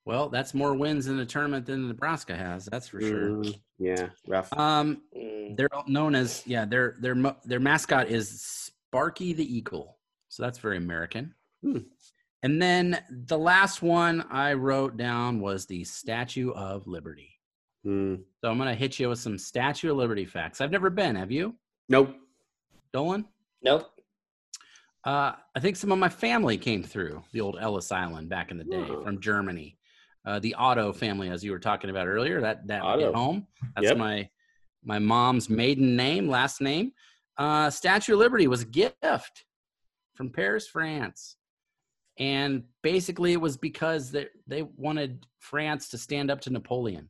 Well, 0.05 0.30
that's 0.30 0.53
more 0.53 0.74
wins 0.74 1.08
in 1.08 1.18
the 1.18 1.26
tournament 1.26 1.66
than 1.66 1.88
Nebraska 1.88 2.36
has. 2.36 2.66
That's 2.66 2.88
for 2.89 3.01
sure. 3.01 3.30
Mm, 3.30 3.60
yeah, 3.80 4.10
rough. 4.28 4.51
Um, 4.53 5.01
Mm. 5.18 5.55
they're 5.58 5.70
known 5.88 6.14
as 6.16 6.43
yeah. 6.45 6.66
Their 6.66 6.95
their 6.99 7.16
their 7.45 7.60
mascot 7.62 8.10
is 8.10 8.41
Sparky 8.41 9.32
the 9.34 9.45
Eagle. 9.58 9.97
So 10.38 10.44
that's 10.44 10.60
very 10.60 10.78
American. 10.78 11.34
Hmm. 11.64 11.80
And 12.44 12.62
then 12.62 13.00
the 13.10 13.40
last 13.40 13.82
one 13.82 14.24
I 14.30 14.54
wrote 14.54 14.96
down 14.96 15.40
was 15.42 15.66
the 15.66 15.84
Statue 15.84 16.52
of 16.52 16.86
Liberty. 16.86 17.32
Mm, 17.84 18.22
So 18.42 18.52
I'm 18.52 18.60
gonna 18.60 18.76
hit 18.76 19.00
you 19.00 19.10
with 19.10 19.18
some 19.18 19.40
Statue 19.40 19.90
of 19.90 19.98
Liberty 19.98 20.26
facts. 20.26 20.62
I've 20.62 20.70
never 20.70 20.92
been. 20.92 21.16
Have 21.16 21.32
you, 21.32 21.56
nope. 21.90 22.16
Dolan? 22.94 23.26
Nope. 23.64 23.90
Uh, 25.04 25.32
I 25.56 25.60
think 25.60 25.76
some 25.76 25.92
of 25.92 25.98
my 25.98 26.08
family 26.10 26.60
came 26.60 26.84
through 26.84 27.24
the 27.32 27.42
old 27.42 27.58
Ellis 27.60 27.92
Island 27.92 28.30
back 28.30 28.52
in 28.52 28.60
the 28.60 28.64
day 28.64 28.86
Oh. 28.88 29.04
from 29.04 29.20
Germany. 29.20 29.80
Uh, 30.24 30.38
the 30.38 30.54
Otto 30.54 30.94
family, 30.94 31.30
as 31.32 31.44
you 31.44 31.52
were 31.52 31.58
talking 31.60 31.90
about 31.90 32.06
earlier, 32.06 32.42
that 32.42 32.68
that 32.68 32.84
Otto. 32.84 33.12
home. 33.12 33.48
That's 33.76 33.88
Yep. 33.88 33.98
my 33.98 34.30
my 34.84 35.00
mom's 35.00 35.50
maiden 35.50 35.96
name, 35.96 36.28
last 36.30 36.62
name. 36.62 36.92
Uh, 37.38 37.72
Statue 37.72 38.14
of 38.14 38.20
Liberty 38.20 38.48
was 38.48 38.62
a 38.62 38.66
gift 38.66 39.46
from 40.18 40.30
Paris, 40.32 40.68
France, 40.68 41.38
and 42.20 42.63
basically 42.82 43.34
it 43.34 43.39
was 43.41 43.55
because 43.55 44.11
they 44.11 44.28
they 44.47 44.63
wanted 44.76 45.26
France 45.39 45.88
to 45.89 45.97
stand 45.97 46.32
up 46.32 46.41
to 46.41 46.49
Napoleon. 46.49 47.09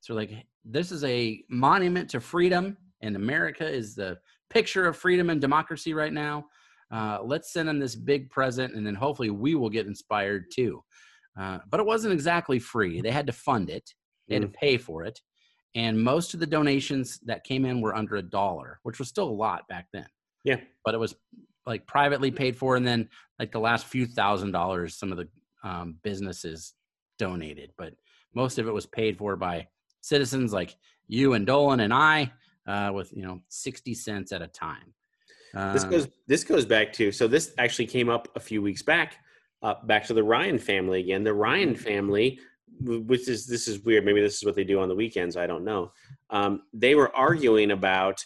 So 0.00 0.14
like 0.14 0.30
this 0.64 0.92
is 0.92 1.02
a 1.04 1.42
monument 1.50 2.08
to 2.10 2.20
freedom, 2.20 2.76
and 3.02 3.16
America 3.16 3.68
is 3.68 3.94
the 3.94 4.18
picture 4.48 4.86
of 4.86 4.96
freedom 4.96 5.28
and 5.28 5.40
democracy 5.40 5.92
right 5.92 6.12
now. 6.12 6.46
Uh, 6.90 7.18
let's 7.22 7.52
send 7.52 7.68
them 7.68 7.78
this 7.78 7.96
big 7.96 8.30
present, 8.30 8.74
and 8.74 8.86
then 8.86 8.94
hopefully 8.94 9.30
we 9.30 9.54
will 9.54 9.68
get 9.68 9.86
inspired 9.86 10.46
too. 10.50 10.82
Uh, 11.38 11.58
but 11.68 11.80
it 11.80 11.86
wasn't 11.86 12.12
exactly 12.12 12.58
free; 12.58 13.00
they 13.00 13.10
had 13.10 13.26
to 13.26 13.32
fund 13.32 13.68
it, 13.68 13.92
they 14.28 14.36
had 14.36 14.42
to 14.42 14.48
pay 14.48 14.78
for 14.78 15.04
it, 15.04 15.20
and 15.74 16.00
most 16.00 16.32
of 16.32 16.40
the 16.40 16.46
donations 16.46 17.18
that 17.24 17.44
came 17.44 17.64
in 17.64 17.80
were 17.80 17.94
under 17.94 18.16
a 18.16 18.22
dollar, 18.22 18.78
which 18.84 18.98
was 18.98 19.08
still 19.08 19.28
a 19.28 19.30
lot 19.30 19.66
back 19.68 19.88
then. 19.92 20.06
Yeah. 20.44 20.60
but 20.84 20.94
it 20.94 20.98
was 20.98 21.14
like 21.68 21.86
privately 21.86 22.30
paid 22.30 22.56
for, 22.56 22.74
and 22.76 22.86
then 22.86 23.08
like 23.38 23.52
the 23.52 23.60
last 23.60 23.86
few 23.86 24.06
thousand 24.06 24.52
dollars, 24.52 24.96
some 24.96 25.12
of 25.12 25.18
the 25.18 25.28
um, 25.62 25.96
businesses 26.02 26.74
donated, 27.18 27.70
but 27.76 27.92
most 28.34 28.58
of 28.58 28.66
it 28.66 28.72
was 28.72 28.86
paid 28.86 29.18
for 29.18 29.36
by 29.36 29.68
citizens 30.00 30.52
like 30.52 30.74
you 31.06 31.34
and 31.34 31.46
Dolan 31.46 31.80
and 31.80 31.92
I, 31.92 32.32
uh, 32.66 32.90
with 32.92 33.12
you 33.12 33.22
know 33.22 33.40
sixty 33.48 33.94
cents 33.94 34.32
at 34.32 34.42
a 34.42 34.48
time. 34.48 34.94
This 35.74 35.84
Um, 35.84 35.90
goes 35.90 36.08
this 36.26 36.44
goes 36.44 36.66
back 36.66 36.92
to 36.94 37.12
so 37.12 37.28
this 37.28 37.54
actually 37.58 37.86
came 37.86 38.08
up 38.08 38.28
a 38.34 38.40
few 38.40 38.60
weeks 38.62 38.82
back, 38.82 39.16
uh, 39.62 39.74
back 39.84 40.04
to 40.06 40.14
the 40.14 40.22
Ryan 40.22 40.58
family 40.58 41.00
again. 41.00 41.22
The 41.24 41.34
Ryan 41.34 41.74
family, 41.74 42.40
which 42.80 43.28
is 43.28 43.46
this 43.46 43.68
is 43.68 43.84
weird. 43.84 44.04
Maybe 44.04 44.20
this 44.20 44.36
is 44.38 44.44
what 44.44 44.54
they 44.54 44.64
do 44.64 44.80
on 44.80 44.88
the 44.88 44.94
weekends. 44.94 45.36
I 45.36 45.46
don't 45.46 45.64
know. 45.64 45.92
Um, 46.30 46.62
they 46.72 46.94
were 46.94 47.14
arguing 47.14 47.70
about 47.72 48.24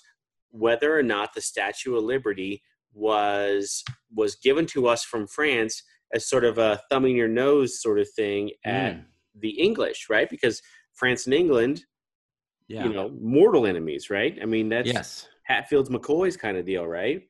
whether 0.51 0.97
or 0.97 1.03
not 1.03 1.33
the 1.33 1.41
Statue 1.41 1.97
of 1.97 2.05
Liberty 2.05 2.63
was 2.93 3.83
was 4.15 4.37
given 4.37 4.67
to 4.67 4.87
us 4.87 5.05
from 5.05 5.27
France 5.27 5.83
as 6.13 6.29
sort 6.29 6.45
of 6.45 6.59
a 6.59 6.81
thumbing 6.91 7.17
your 7.17 7.29
nose 7.29 7.81
sort 7.81 7.99
of 7.99 8.09
thing 8.11 8.51
at 8.65 8.95
mm, 8.95 9.05
the 9.41 9.51
English, 9.51 10.07
right? 10.11 10.29
Because 10.29 10.61
France 10.95 11.27
and 11.27 11.35
England, 11.35 11.85
yeah. 12.69 12.85
you 12.85 12.93
know, 12.93 13.11
mortal 13.21 13.67
enemies, 13.67 14.11
right? 14.11 14.39
I 14.41 14.45
mean, 14.45 14.69
that's 14.69 14.93
yes. 14.93 15.29
Hatfields 15.45 15.89
McCoy's 15.89 16.37
kind 16.37 16.57
of 16.57 16.67
deal, 16.67 16.87
right? 16.87 17.23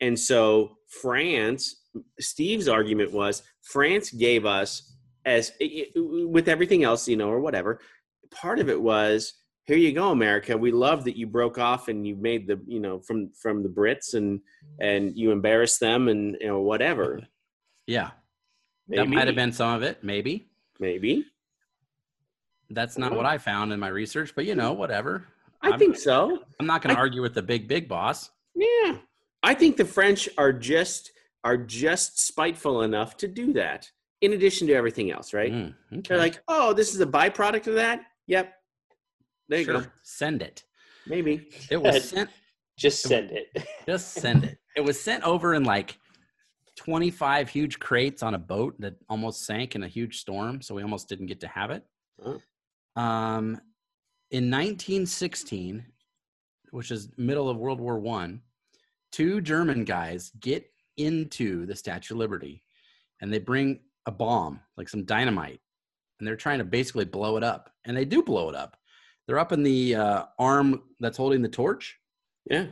And 0.00 0.18
so 0.18 0.76
France, 1.02 1.82
Steve's 2.18 2.68
argument 2.68 3.12
was 3.12 3.42
France 3.62 4.10
gave 4.10 4.46
us 4.46 4.94
as 5.26 5.52
with 5.94 6.48
everything 6.48 6.84
else, 6.84 7.06
you 7.06 7.16
know, 7.16 7.28
or 7.28 7.40
whatever. 7.40 7.80
Part 8.30 8.58
of 8.58 8.68
it 8.68 8.80
was 8.80 9.34
here 9.66 9.76
you 9.76 9.92
go, 9.92 10.10
America. 10.10 10.56
We 10.56 10.72
love 10.72 11.04
that 11.04 11.16
you 11.16 11.26
broke 11.26 11.58
off 11.58 11.88
and 11.88 12.06
you 12.06 12.16
made 12.16 12.46
the, 12.46 12.60
you 12.66 12.80
know, 12.80 12.98
from 13.00 13.30
from 13.40 13.62
the 13.62 13.68
Brits 13.68 14.14
and 14.14 14.40
and 14.80 15.16
you 15.16 15.30
embarrassed 15.30 15.80
them 15.80 16.08
and 16.08 16.36
you 16.40 16.48
know 16.48 16.60
whatever. 16.60 17.20
Yeah. 17.86 18.10
Maybe, 18.88 19.02
That 19.02 19.08
might 19.08 19.26
have 19.28 19.36
been 19.36 19.52
some 19.52 19.74
of 19.74 19.82
it, 19.82 20.02
maybe. 20.02 20.48
maybe. 20.80 21.24
That's 22.70 22.98
not 22.98 23.14
what 23.14 23.26
I 23.26 23.38
found 23.38 23.72
in 23.72 23.80
my 23.80 23.88
research, 23.88 24.32
but 24.34 24.44
you 24.46 24.54
know, 24.54 24.72
whatever. 24.72 25.26
I 25.62 25.70
I'm- 25.70 25.78
think 25.78 25.96
so. 25.96 26.40
I'm 26.58 26.66
not 26.66 26.82
going 26.82 26.94
to 26.94 27.00
argue 27.00 27.22
with 27.22 27.34
the 27.34 27.42
big, 27.42 27.68
big 27.68 27.88
boss. 27.88 28.30
Yeah. 28.54 28.96
I 29.42 29.54
think 29.54 29.76
the 29.76 29.84
French 29.84 30.28
are 30.38 30.52
just 30.52 31.12
are 31.44 31.56
just 31.56 32.18
spiteful 32.26 32.82
enough 32.82 33.16
to 33.18 33.28
do 33.28 33.52
that. 33.54 33.90
In 34.20 34.34
addition 34.34 34.66
to 34.66 34.74
everything 34.74 35.10
else, 35.10 35.32
right? 35.32 35.50
Mm, 35.50 35.74
okay. 35.92 36.02
They're 36.08 36.18
like, 36.18 36.42
oh, 36.48 36.74
this 36.74 36.94
is 36.94 37.00
a 37.00 37.06
byproduct 37.06 37.66
of 37.66 37.74
that. 37.76 38.02
Yep. 38.26 38.52
There 39.50 39.58
you 39.58 39.64
Sure. 39.64 39.80
go. 39.82 39.86
Send 40.02 40.42
it. 40.42 40.64
Maybe. 41.06 41.48
It 41.70 41.82
was 41.82 42.08
sent. 42.08 42.30
Just 42.78 43.02
send 43.02 43.32
it. 43.32 43.48
Just 43.86 44.12
send 44.12 44.44
it. 44.44 44.58
It 44.76 44.80
was 44.82 44.98
sent 44.98 45.24
over 45.24 45.54
in 45.54 45.64
like 45.64 45.98
25 46.76 47.48
huge 47.48 47.78
crates 47.80 48.22
on 48.22 48.34
a 48.34 48.38
boat 48.38 48.76
that 48.78 48.94
almost 49.08 49.44
sank 49.44 49.74
in 49.74 49.82
a 49.82 49.88
huge 49.88 50.18
storm, 50.18 50.62
so 50.62 50.74
we 50.74 50.82
almost 50.82 51.08
didn't 51.08 51.26
get 51.26 51.40
to 51.40 51.48
have 51.48 51.70
it. 51.70 51.84
Oh. 52.24 52.40
Um, 52.96 53.60
in 54.30 54.44
1916, 54.50 55.84
which 56.70 56.92
is 56.92 57.10
middle 57.18 57.50
of 57.50 57.56
World 57.58 57.80
War 57.80 57.98
One, 57.98 58.40
two 59.10 59.40
German 59.40 59.84
guys 59.84 60.30
get 60.40 60.64
into 60.96 61.66
the 61.66 61.74
Statue 61.74 62.14
of 62.14 62.18
Liberty, 62.18 62.62
and 63.20 63.32
they 63.32 63.40
bring 63.40 63.80
a 64.06 64.12
bomb, 64.12 64.60
like 64.76 64.88
some 64.88 65.04
dynamite, 65.04 65.60
and 66.20 66.26
they're 66.28 66.36
trying 66.36 66.58
to 66.58 66.64
basically 66.64 67.04
blow 67.04 67.36
it 67.36 67.42
up, 67.42 67.70
and 67.84 67.96
they 67.96 68.04
do 68.04 68.22
blow 68.22 68.48
it 68.48 68.54
up. 68.54 68.76
They're 69.30 69.38
up 69.38 69.52
in 69.52 69.62
the 69.62 69.94
uh, 69.94 70.24
arm 70.40 70.82
that's 70.98 71.16
holding 71.16 71.40
the 71.40 71.48
torch, 71.48 71.96
Yeah. 72.50 72.66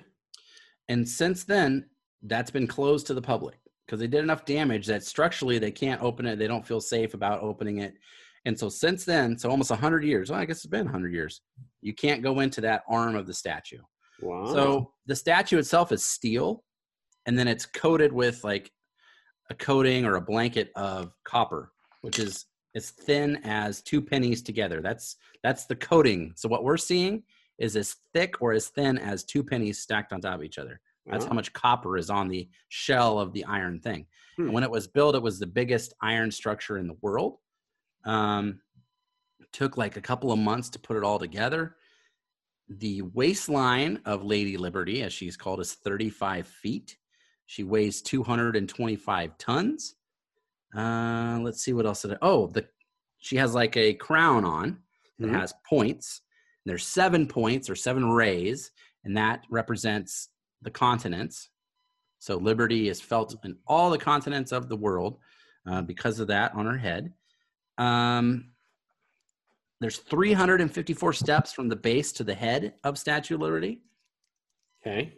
and 0.88 1.08
since 1.08 1.44
then, 1.44 1.88
that's 2.22 2.50
been 2.50 2.66
closed 2.66 3.06
to 3.06 3.14
the 3.14 3.22
public 3.22 3.60
because 3.86 4.00
they 4.00 4.08
did 4.08 4.24
enough 4.24 4.44
damage 4.44 4.84
that 4.88 5.04
structurally 5.04 5.60
they 5.60 5.70
can't 5.70 6.02
open 6.02 6.26
it. 6.26 6.36
They 6.36 6.48
don't 6.48 6.66
feel 6.66 6.80
safe 6.80 7.14
about 7.14 7.42
opening 7.44 7.78
it. 7.78 7.94
And 8.44 8.58
so 8.58 8.68
since 8.68 9.04
then, 9.04 9.38
so 9.38 9.48
almost 9.48 9.70
100 9.70 10.02
years, 10.02 10.32
well, 10.32 10.40
I 10.40 10.46
guess 10.46 10.56
it's 10.56 10.66
been 10.66 10.86
100 10.86 11.14
years, 11.14 11.42
you 11.80 11.94
can't 11.94 12.24
go 12.24 12.40
into 12.40 12.60
that 12.62 12.82
arm 12.90 13.14
of 13.14 13.28
the 13.28 13.34
statue. 13.34 13.78
Wow. 14.20 14.46
So 14.52 14.92
the 15.06 15.14
statue 15.14 15.58
itself 15.58 15.92
is 15.92 16.04
steel, 16.04 16.64
and 17.26 17.38
then 17.38 17.46
it's 17.46 17.66
coated 17.66 18.12
with 18.12 18.42
like 18.42 18.68
a 19.48 19.54
coating 19.54 20.04
or 20.04 20.16
a 20.16 20.20
blanket 20.20 20.72
of 20.74 21.12
copper, 21.22 21.70
which 22.02 22.18
is 22.18 22.46
as 22.74 22.90
thin 22.90 23.36
as 23.44 23.82
two 23.82 24.00
pennies 24.02 24.42
together. 24.42 24.80
That's 24.80 25.16
that's 25.42 25.64
the 25.66 25.76
coating. 25.76 26.32
So 26.36 26.48
what 26.48 26.64
we're 26.64 26.76
seeing 26.76 27.22
is 27.58 27.76
as 27.76 27.96
thick 28.12 28.40
or 28.40 28.52
as 28.52 28.68
thin 28.68 28.98
as 28.98 29.24
two 29.24 29.42
pennies 29.42 29.78
stacked 29.80 30.12
on 30.12 30.20
top 30.20 30.36
of 30.36 30.44
each 30.44 30.58
other. 30.58 30.80
That's 31.06 31.24
Wow. 31.24 31.30
how 31.30 31.34
much 31.34 31.52
copper 31.52 31.96
is 31.96 32.10
on 32.10 32.28
the 32.28 32.48
shell 32.68 33.18
of 33.18 33.32
the 33.32 33.44
iron 33.44 33.80
thing. 33.80 34.06
Hmm. 34.36 34.42
And 34.44 34.52
when 34.52 34.62
it 34.62 34.70
was 34.70 34.86
built, 34.86 35.14
it 35.14 35.22
was 35.22 35.38
the 35.38 35.46
biggest 35.46 35.94
iron 36.02 36.30
structure 36.30 36.78
in 36.78 36.86
the 36.86 36.96
world. 37.00 37.38
Um, 38.04 38.60
took 39.52 39.76
like 39.76 39.96
a 39.96 40.00
couple 40.02 40.30
of 40.30 40.38
months 40.38 40.68
to 40.70 40.78
put 40.78 40.96
it 40.96 41.04
all 41.04 41.18
together. 41.18 41.76
The 42.68 43.00
waistline 43.02 44.00
of 44.04 44.22
Lady 44.24 44.58
Liberty, 44.58 45.02
as 45.02 45.12
she's 45.12 45.36
called, 45.38 45.60
is 45.60 45.72
35 45.72 46.46
feet. 46.46 46.98
She 47.46 47.64
weighs 47.64 48.02
225 48.02 49.38
tons. 49.38 49.94
Uh, 50.74 51.38
let's 51.42 51.62
see 51.62 51.72
what 51.72 51.86
else. 51.86 52.02
Did 52.02 52.12
I, 52.14 52.18
oh, 52.22 52.46
the 52.48 52.66
she 53.18 53.36
has 53.36 53.54
like 53.54 53.76
a 53.76 53.94
crown 53.94 54.44
on 54.44 54.78
that 55.18 55.28
Mhm. 55.28 55.38
has 55.40 55.52
points. 55.68 56.20
There's 56.64 56.86
seven 56.86 57.26
points 57.26 57.68
or 57.68 57.74
seven 57.74 58.10
rays, 58.10 58.70
and 59.04 59.16
that 59.16 59.44
represents 59.50 60.28
the 60.62 60.70
continents. 60.70 61.50
So 62.20 62.36
liberty 62.36 62.88
is 62.88 63.00
felt 63.00 63.34
in 63.44 63.56
all 63.66 63.90
the 63.90 63.98
continents 63.98 64.52
of 64.52 64.68
the 64.68 64.76
world 64.76 65.18
uh, 65.66 65.82
because 65.82 66.20
of 66.20 66.28
that 66.28 66.52
on 66.54 66.66
her 66.66 66.76
head. 66.78 67.12
Um, 67.78 68.52
there's 69.80 69.98
354 69.98 71.12
steps 71.12 71.52
from 71.52 71.68
the 71.68 71.76
base 71.76 72.10
to 72.12 72.24
the 72.24 72.34
head 72.34 72.74
of 72.84 72.98
Statue 72.98 73.36
of 73.36 73.40
Liberty, 73.42 73.82
okay. 74.82 75.12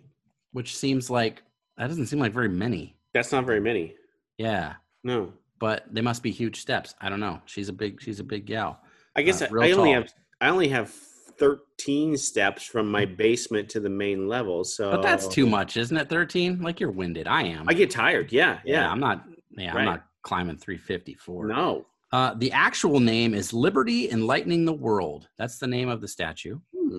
which 0.52 0.76
seems 0.76 1.08
like 1.08 1.42
that 1.78 1.86
doesn't 1.88 2.06
seem 2.06 2.18
like 2.18 2.32
very 2.32 2.48
many. 2.48 2.96
That's 3.14 3.32
not 3.32 3.46
very 3.46 3.60
many. 3.60 3.94
Yeah, 4.36 4.74
No. 5.04 5.32
but 5.58 5.84
they 5.92 6.00
must 6.00 6.22
be 6.22 6.30
huge 6.30 6.60
steps. 6.60 6.94
I 7.00 7.08
don't 7.08 7.20
know. 7.20 7.40
She's 7.46 7.68
a 7.68 7.72
big 7.72 8.00
she's 8.02 8.20
a 8.20 8.24
big 8.24 8.46
gal. 8.46 8.80
I 9.16 9.22
guess 9.22 9.42
Uh, 9.42 9.48
I, 9.60 9.68
I 9.68 9.72
only 9.72 9.92
have 9.92 10.12
I 10.40 10.48
only 10.48 10.68
have 10.68 10.90
13 11.38 12.16
steps 12.16 12.64
from 12.64 12.90
my 12.90 13.04
basement 13.06 13.68
to 13.70 13.80
the 13.80 13.88
main 13.90 14.28
level. 14.28 14.62
So 14.64 14.90
But 14.90 15.02
that's 15.02 15.26
too 15.28 15.46
much, 15.46 15.76
isn't 15.76 15.96
it? 15.96 16.08
13? 16.08 16.60
Like 16.60 16.80
you're 16.80 16.90
winded. 16.90 17.26
I 17.26 17.42
am. 17.44 17.68
I 17.68 17.74
get 17.74 17.90
tired. 17.90 18.30
Yeah, 18.32 18.58
yeah, 18.64 18.82
yeah. 18.82 18.90
I'm 18.90 19.00
not 19.00 19.24
yeah, 19.56 19.72
Right. 19.72 19.80
I'm 19.80 19.84
not 19.86 20.04
climbing 20.22 20.56
354. 20.58 21.46
no. 21.48 21.86
Uh, 22.12 22.34
the 22.34 22.50
actual 22.50 22.98
name 22.98 23.34
is 23.34 23.52
Liberty 23.52 24.10
Enlightening 24.10 24.64
the 24.64 24.72
World. 24.72 25.28
That's 25.38 25.58
the 25.58 25.68
name 25.68 25.88
of 25.88 26.00
the 26.00 26.08
statue. 26.08 26.58
Hmm. 26.76 26.98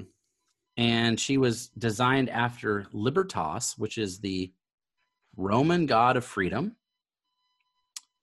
And 0.78 1.20
she 1.20 1.38
was 1.38 1.68
designed 1.78 2.30
after 2.30 2.86
Libertas, 2.94 3.78
which 3.78 3.98
is 3.98 4.20
the 4.20 4.54
Roman 5.36 5.86
god 5.86 6.16
of 6.16 6.24
freedom. 6.24 6.78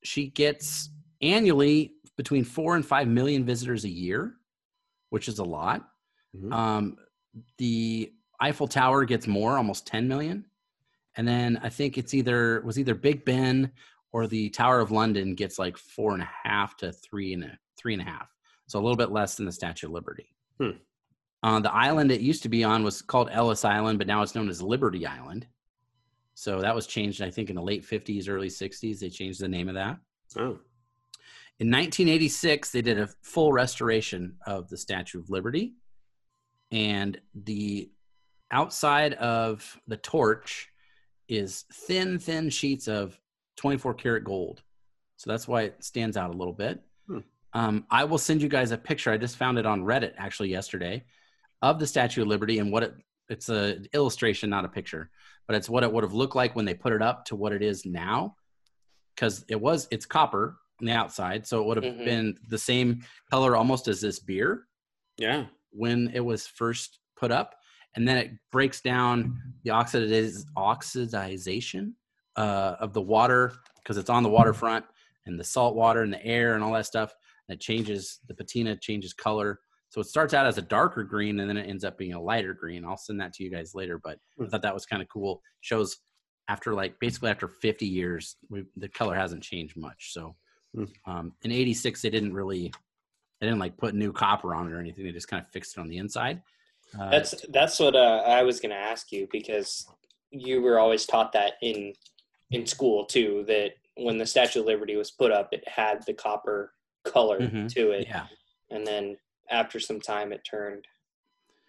She 0.04 0.28
gets 0.28 0.90
annually 1.20 1.94
between 2.16 2.44
four 2.44 2.76
and 2.76 2.84
five 2.84 3.08
million 3.08 3.44
visitors 3.44 3.84
a 3.84 3.88
year, 3.88 4.34
which 5.10 5.28
is 5.28 5.38
a 5.38 5.44
lot. 5.44 5.88
Mhm. 6.36 6.52
Um, 6.52 6.96
the 7.58 8.12
Eiffel 8.40 8.68
Tower 8.68 9.04
gets 9.04 9.26
more, 9.26 9.56
almost 9.56 9.86
10 9.86 10.08
million. 10.08 10.44
And 11.16 11.26
then 11.26 11.58
I 11.62 11.68
think 11.68 11.98
it's 11.98 12.14
either 12.14 12.60
was 12.62 12.78
either 12.78 12.94
Big 12.94 13.24
Ben 13.24 13.72
or 14.12 14.26
the 14.26 14.50
Tower 14.50 14.80
of 14.80 14.90
London 14.90 15.34
gets 15.34 15.58
like 15.58 15.76
four 15.76 16.12
and 16.12 16.22
a 16.22 16.30
half 16.44 16.76
to 16.78 16.92
three 16.92 17.34
and 17.34 17.44
a 17.44 17.58
three 17.76 17.92
and 17.92 18.02
a 18.02 18.04
half. 18.04 18.28
So 18.66 18.78
a 18.78 18.82
little 18.82 18.96
bit 18.96 19.10
less 19.10 19.34
than 19.36 19.46
the 19.46 19.52
Statue 19.52 19.86
of 19.86 19.92
Liberty. 19.92 20.34
Hmm. 20.60 20.70
Uh, 21.42 21.60
the 21.60 21.72
island 21.72 22.10
it 22.10 22.20
used 22.20 22.42
to 22.42 22.48
be 22.48 22.64
on 22.64 22.82
was 22.82 23.00
called 23.00 23.30
Ellis 23.30 23.64
Island, 23.64 23.98
but 23.98 24.06
now 24.06 24.22
it's 24.22 24.34
known 24.34 24.48
as 24.48 24.60
Liberty 24.60 25.06
Island. 25.06 25.46
So 26.38 26.60
that 26.60 26.72
was 26.72 26.86
changed, 26.86 27.20
I 27.20 27.32
think, 27.32 27.50
in 27.50 27.56
the 27.56 27.62
late 27.62 27.84
50s, 27.84 28.28
early 28.28 28.46
60s. 28.46 29.00
They 29.00 29.10
changed 29.10 29.40
the 29.40 29.48
name 29.48 29.68
of 29.68 29.74
that. 29.74 29.98
Oh. 30.36 30.60
In 31.58 31.68
1986, 31.68 32.70
they 32.70 32.80
did 32.80 33.00
a 33.00 33.08
full 33.22 33.52
restoration 33.52 34.36
of 34.46 34.68
the 34.68 34.76
Statue 34.76 35.18
of 35.18 35.30
Liberty. 35.30 35.74
And 36.70 37.20
the 37.34 37.90
outside 38.52 39.14
of 39.14 39.80
the 39.88 39.96
torch 39.96 40.68
is 41.26 41.64
thin, 41.72 42.20
thin 42.20 42.50
sheets 42.50 42.86
of 42.86 43.18
24 43.56 43.94
karat 43.94 44.22
gold. 44.22 44.62
So 45.16 45.30
that's 45.30 45.48
why 45.48 45.62
it 45.62 45.82
stands 45.82 46.16
out 46.16 46.32
a 46.32 46.38
little 46.38 46.54
bit. 46.54 46.80
Hmm. 47.08 47.18
Um, 47.52 47.84
I 47.90 48.04
will 48.04 48.16
send 48.16 48.42
you 48.42 48.48
guys 48.48 48.70
a 48.70 48.78
picture. 48.78 49.10
I 49.10 49.16
just 49.16 49.38
found 49.38 49.58
it 49.58 49.66
on 49.66 49.82
Reddit 49.82 50.12
actually 50.16 50.50
yesterday 50.50 51.04
of 51.62 51.80
the 51.80 51.86
Statue 51.88 52.22
of 52.22 52.28
Liberty 52.28 52.60
and 52.60 52.70
what 52.70 52.84
it, 52.84 52.94
it's 53.28 53.48
a 53.48 53.78
illustration, 53.92 54.50
not 54.50 54.64
a 54.64 54.68
picture, 54.68 55.10
but 55.46 55.56
it's 55.56 55.68
what 55.68 55.82
it 55.82 55.92
would 55.92 56.04
have 56.04 56.12
looked 56.14 56.36
like 56.36 56.56
when 56.56 56.64
they 56.64 56.74
put 56.74 56.92
it 56.92 57.02
up 57.02 57.24
to 57.26 57.36
what 57.36 57.52
it 57.52 57.62
is 57.62 57.84
now. 57.84 58.36
Because 59.14 59.44
it 59.48 59.60
was, 59.60 59.88
it's 59.90 60.06
copper 60.06 60.58
on 60.80 60.86
the 60.86 60.92
outside. 60.92 61.46
So 61.46 61.60
it 61.60 61.66
would 61.66 61.76
have 61.82 61.94
Mhm. 61.96 62.04
been 62.04 62.38
the 62.48 62.58
same 62.58 63.04
color 63.30 63.56
almost 63.56 63.88
as 63.88 64.00
this 64.00 64.18
beer 64.20 64.66
Yeah. 65.16 65.46
when 65.70 66.10
it 66.14 66.20
was 66.20 66.46
first 66.46 67.00
put 67.16 67.32
up, 67.32 67.56
and 67.96 68.06
then 68.06 68.16
it 68.16 68.30
breaks 68.52 68.80
down 68.80 69.42
the 69.64 69.70
oxidiz- 69.70 70.44
oxidization 70.56 71.94
uh, 72.36 72.76
of 72.78 72.92
the 72.92 73.02
water 73.02 73.52
because 73.78 73.96
it's 73.96 74.10
on 74.10 74.22
the 74.22 74.28
waterfront 74.28 74.84
and 75.26 75.40
the 75.40 75.44
salt 75.44 75.74
water 75.74 76.02
and 76.02 76.12
the 76.12 76.24
air 76.24 76.54
and 76.54 76.62
all 76.62 76.72
that 76.72 76.86
stuff. 76.86 77.12
And 77.48 77.56
it 77.56 77.60
changes 77.60 78.20
the 78.28 78.34
patina 78.34 78.76
changes 78.76 79.12
color, 79.12 79.58
so 79.90 80.00
it 80.00 80.06
starts 80.06 80.34
out 80.34 80.46
as 80.46 80.58
a 80.58 80.62
darker 80.62 81.02
green 81.02 81.40
and 81.40 81.48
then 81.48 81.56
it 81.56 81.68
ends 81.68 81.84
up 81.84 81.96
being 81.96 82.12
a 82.12 82.20
lighter 82.20 82.54
green. 82.54 82.84
I'll 82.84 82.96
send 82.96 83.20
that 83.20 83.32
to 83.34 83.44
you 83.44 83.50
guys 83.50 83.74
later, 83.74 83.98
but 84.02 84.18
I 84.42 84.46
thought 84.48 84.62
that 84.62 84.74
was 84.74 84.86
kind 84.86 85.00
of 85.02 85.08
cool. 85.08 85.42
Shows 85.60 85.98
after 86.48 86.74
like 86.74 86.98
basically 87.00 87.30
after 87.30 87.48
50 87.48 87.86
years, 87.86 88.36
we, 88.50 88.64
the 88.76 88.88
color 88.88 89.14
hasn't 89.14 89.42
changed 89.42 89.76
much. 89.76 90.12
So 90.12 90.36
Hmm. 90.74 90.84
um, 91.06 91.32
in 91.42 91.50
'86, 91.50 92.02
they 92.02 92.10
didn't 92.10 92.34
really 92.34 92.70
they 93.40 93.46
didn't 93.46 93.58
like 93.58 93.78
put 93.78 93.94
new 93.94 94.12
copper 94.12 94.54
on 94.54 94.66
it 94.66 94.72
or 94.74 94.78
anything. 94.80 95.02
They 95.04 95.12
just 95.12 95.28
kind 95.28 95.42
of 95.42 95.50
fixed 95.50 95.78
it 95.78 95.80
on 95.80 95.88
the 95.88 95.96
inside. 95.96 96.42
Uh, 96.98 97.08
That's 97.10 97.34
that's 97.48 97.80
what 97.80 97.96
uh, 97.96 98.22
I 98.26 98.42
was 98.42 98.60
going 98.60 98.70
to 98.72 98.76
ask 98.76 99.10
you 99.10 99.26
because 99.32 99.86
you 100.30 100.60
were 100.60 100.78
always 100.78 101.06
taught 101.06 101.32
that 101.32 101.54
in 101.62 101.94
in 102.50 102.66
school 102.66 103.06
too. 103.06 103.44
That 103.48 103.72
when 103.96 104.18
the 104.18 104.26
Statue 104.26 104.60
of 104.60 104.66
Liberty 104.66 104.96
was 104.96 105.10
put 105.10 105.32
up, 105.32 105.48
it 105.52 105.66
had 105.66 106.04
the 106.06 106.12
copper 106.12 106.74
color 107.06 107.40
Mhm. 107.40 107.72
to 107.72 107.92
it, 107.92 108.06
yeah, 108.06 108.26
and 108.70 108.86
then 108.86 109.16
after 109.50 109.80
some 109.80 110.00
time, 110.00 110.32
it 110.32 110.44
turned. 110.44 110.84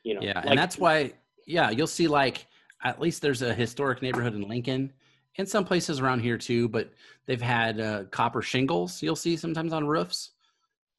You 0.04 0.16
know, 0.16 0.22
yeah, 0.22 0.40
like- 0.40 0.46
and 0.48 0.58
that's 0.60 0.78
why. 0.78 1.14
Yeah, 1.46 1.70
you'll 1.72 1.88
see 1.88 2.08
like 2.08 2.46
at 2.84 3.02
least 3.02 3.22
there's 3.22 3.42
a 3.42 3.54
historic 3.54 4.02
neighborhood 4.02 4.34
in 4.36 4.48
Lincoln, 4.48 4.94
and 5.38 5.48
some 5.50 5.66
places 5.66 6.00
around 6.00 6.20
here 6.20 6.38
too. 6.38 6.68
But 6.70 6.92
they've 7.26 7.42
had 7.42 7.80
uh, 7.80 8.04
copper 8.06 8.42
shingles. 8.42 9.02
You'll 9.02 9.16
see 9.16 9.36
sometimes 9.36 9.74
on 9.74 9.88
roofs, 9.88 10.32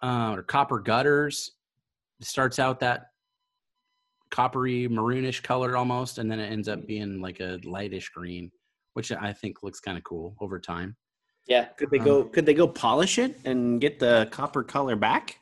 uh, 0.03 0.35
or 0.37 0.43
copper 0.43 0.79
gutters. 0.81 1.53
It 2.21 2.27
starts 2.27 2.59
out 2.59 2.81
that 2.81 3.07
coppery 4.31 4.89
maroonish 4.89 5.43
color 5.43 5.77
almost, 5.77 6.19
and 6.19 6.31
then 6.31 6.39
it 6.41 6.51
ends 6.51 6.69
up 6.69 6.87
being 6.87 7.21
like 7.21 7.41
a 7.41 7.59
lightish 7.65 8.11
green, 8.11 8.51
which 8.95 9.11
I 9.13 9.33
think 9.33 9.63
looks 9.63 9.81
kind 9.81 9.97
of 9.99 10.05
cool 10.05 10.37
over 10.41 10.59
time. 10.61 10.97
yeah. 11.47 11.65
Could 11.79 11.91
they 11.91 11.99
Um, 11.99 12.05
go? 12.05 12.25
Could 12.25 12.47
they 12.47 12.55
go 12.55 12.69
polish 12.69 13.19
it 13.19 13.39
and 13.45 13.81
get 13.81 13.99
the 13.99 14.29
copper 14.31 14.63
color 14.63 14.95
back? 14.97 15.39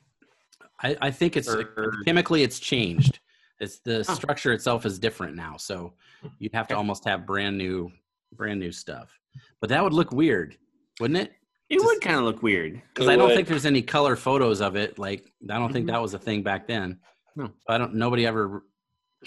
I, 0.82 0.96
I 1.00 1.10
think 1.10 1.36
it's 1.36 1.48
Or- 1.48 1.92
chemically 2.04 2.42
it's 2.42 2.58
changed. 2.58 3.20
It's 3.60 3.80
the 3.80 4.04
Oh. 4.08 4.14
structure 4.14 4.52
itself 4.52 4.86
is 4.86 4.98
different 4.98 5.34
now, 5.34 5.56
so 5.56 5.94
you'd 6.38 6.54
have 6.54 6.68
to 6.68 6.76
almost 6.76 7.04
have 7.06 7.26
brand 7.26 7.58
new, 7.58 7.90
brand 8.32 8.60
new 8.60 8.70
stuff. 8.70 9.18
But 9.60 9.70
that 9.70 9.82
would 9.82 9.92
look 9.92 10.12
weird, 10.12 10.56
wouldn't 11.00 11.18
it? 11.18 11.32
It 11.68 11.74
Just- 11.74 11.86
would 11.86 12.00
kind 12.00 12.16
of 12.16 12.22
look 12.22 12.42
weird. 12.42 12.80
Because 12.94 13.08
I 13.08 13.16
don't 13.16 13.28
would. 13.28 13.34
think 13.36 13.48
there's 13.48 13.66
any 13.66 13.82
color 13.82 14.14
photos 14.16 14.60
of 14.60 14.76
it. 14.76 14.98
Like 14.98 15.30
I 15.50 15.58
don't 15.58 15.72
think 15.72 15.86
Mhm. 15.86 15.92
that 15.92 16.00
was 16.02 16.14
a 16.14 16.18
thing 16.18 16.42
back 16.42 16.66
then. 16.66 17.00
No. 17.36 17.50
I 17.68 17.76
don't. 17.78 17.94
Nobody 17.94 18.26
ever 18.26 18.64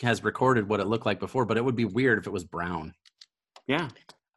has 0.01 0.23
recorded 0.23 0.67
what 0.69 0.79
it 0.79 0.87
looked 0.87 1.05
like 1.05 1.19
before. 1.19 1.45
But 1.45 1.57
it 1.57 1.65
would 1.65 1.75
be 1.75 1.85
weird 1.85 2.17
if 2.17 2.25
it 2.25 2.31
was 2.31 2.43
brown. 2.45 2.93
Yeah. 3.67 3.89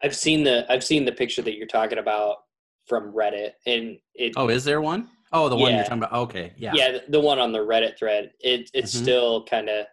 I've 0.02 0.14
seen 0.16 0.42
the 0.44 0.66
I've 0.70 0.84
seen 0.84 1.04
the 1.04 1.12
picture 1.12 1.40
that 1.42 1.54
you're 1.56 1.66
talking 1.66 1.98
about 1.98 2.38
from 2.86 3.12
Reddit, 3.14 3.52
and 3.66 3.98
it 4.14 4.32
Oh, 4.36 4.48
is 4.48 4.64
there 4.64 4.80
one? 4.82 5.08
Oh, 5.34 5.48
the 5.48 5.56
one 5.56 5.74
you're 5.74 5.82
talking 5.82 5.98
about. 5.98 6.12
Okay, 6.12 6.52
yeah. 6.56 6.72
yeah, 6.74 6.92
the- 6.92 7.04
the 7.08 7.20
one 7.20 7.40
on 7.40 7.50
the 7.50 7.58
Reddit 7.58 7.98
thread. 7.98 8.30
It 8.40 8.70
it's 8.72 8.94
Mhm. 8.94 9.02
still 9.02 9.44
kind 9.44 9.68
of 9.68 9.86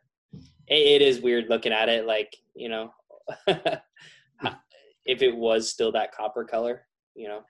it, 0.68 1.02
it 1.02 1.02
is 1.02 1.20
weird 1.20 1.50
looking 1.50 1.74
at 1.74 1.90
it. 1.90 2.06
Like 2.06 2.34
you 2.56 2.70
know, 2.70 2.94
if 3.48 5.22
it 5.22 5.36
was 5.36 5.68
still 5.70 5.92
that 5.94 6.14
copper 6.14 6.46
color, 6.46 6.86
you 7.16 7.28
know. 7.28 7.42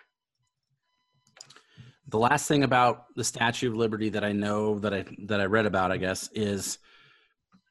the 2.08 2.18
last 2.18 2.48
thing 2.48 2.64
about 2.64 3.06
the 3.16 3.24
statue 3.24 3.70
of 3.70 3.76
liberty 3.78 4.10
that 4.10 4.24
i 4.24 4.34
know 4.34 4.78
that 4.80 4.94
i 4.94 5.06
that 5.28 5.40
i 5.40 5.46
read 5.46 5.66
about 5.66 5.92
i 5.94 5.98
guess 5.98 6.30
is 6.34 6.78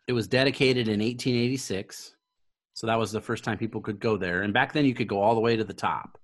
it 0.09 0.15
was 0.15 0.27
dedicated 0.27 0.89
in 0.89 1.01
1886 1.01 2.15
so 2.73 2.87
that 2.87 2.99
was 2.99 3.13
the 3.13 3.21
first 3.21 3.45
time 3.45 3.59
people 3.59 3.83
could 3.83 4.01
go 4.01 4.17
there 4.17 4.41
and 4.43 4.55
back 4.55 4.73
then 4.73 4.87
you 4.87 4.95
could 4.95 5.09
go 5.09 5.21
all 5.21 5.35
the 5.35 5.41
way 5.43 5.57
to 5.57 5.65
the 5.65 5.75
top 5.75 6.17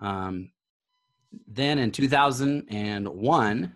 um, 0.00 0.50
then 1.46 1.78
in 1.78 1.90
2001 1.90 3.72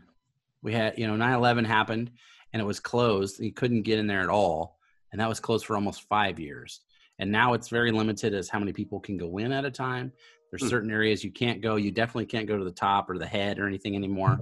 we 0.62 0.72
had 0.72 0.98
you 0.98 1.06
know 1.06 1.14
9-11 1.14 1.66
happened 1.66 2.10
and 2.52 2.60
it 2.60 2.64
was 2.64 2.80
closed 2.80 3.40
you 3.40 3.52
couldn't 3.52 3.82
get 3.82 3.98
in 3.98 4.06
there 4.06 4.20
at 4.20 4.28
all 4.28 4.78
and 5.12 5.20
that 5.20 5.28
was 5.28 5.40
closed 5.40 5.64
for 5.66 5.74
almost 5.74 6.02
five 6.02 6.38
years 6.38 6.80
and 7.18 7.30
now 7.30 7.54
it's 7.54 7.68
very 7.68 7.90
limited 7.92 8.34
as 8.34 8.48
how 8.48 8.58
many 8.58 8.72
people 8.72 9.00
can 9.00 9.16
go 9.16 9.38
in 9.38 9.52
at 9.52 9.64
a 9.64 9.70
time 9.70 10.12
there's 10.50 10.62
Hmm. 10.62 10.68
certain 10.68 10.90
areas 10.92 11.24
you 11.24 11.32
can't 11.32 11.60
go. 11.60 11.74
You 11.74 11.90
definitely 11.90 12.26
can't 12.26 12.46
go 12.46 12.56
to 12.56 12.62
the 12.62 12.70
top 12.70 13.10
or 13.10 13.18
the 13.18 13.26
head 13.26 13.58
or 13.58 13.66
anything 13.66 13.96
anymore. 13.96 14.38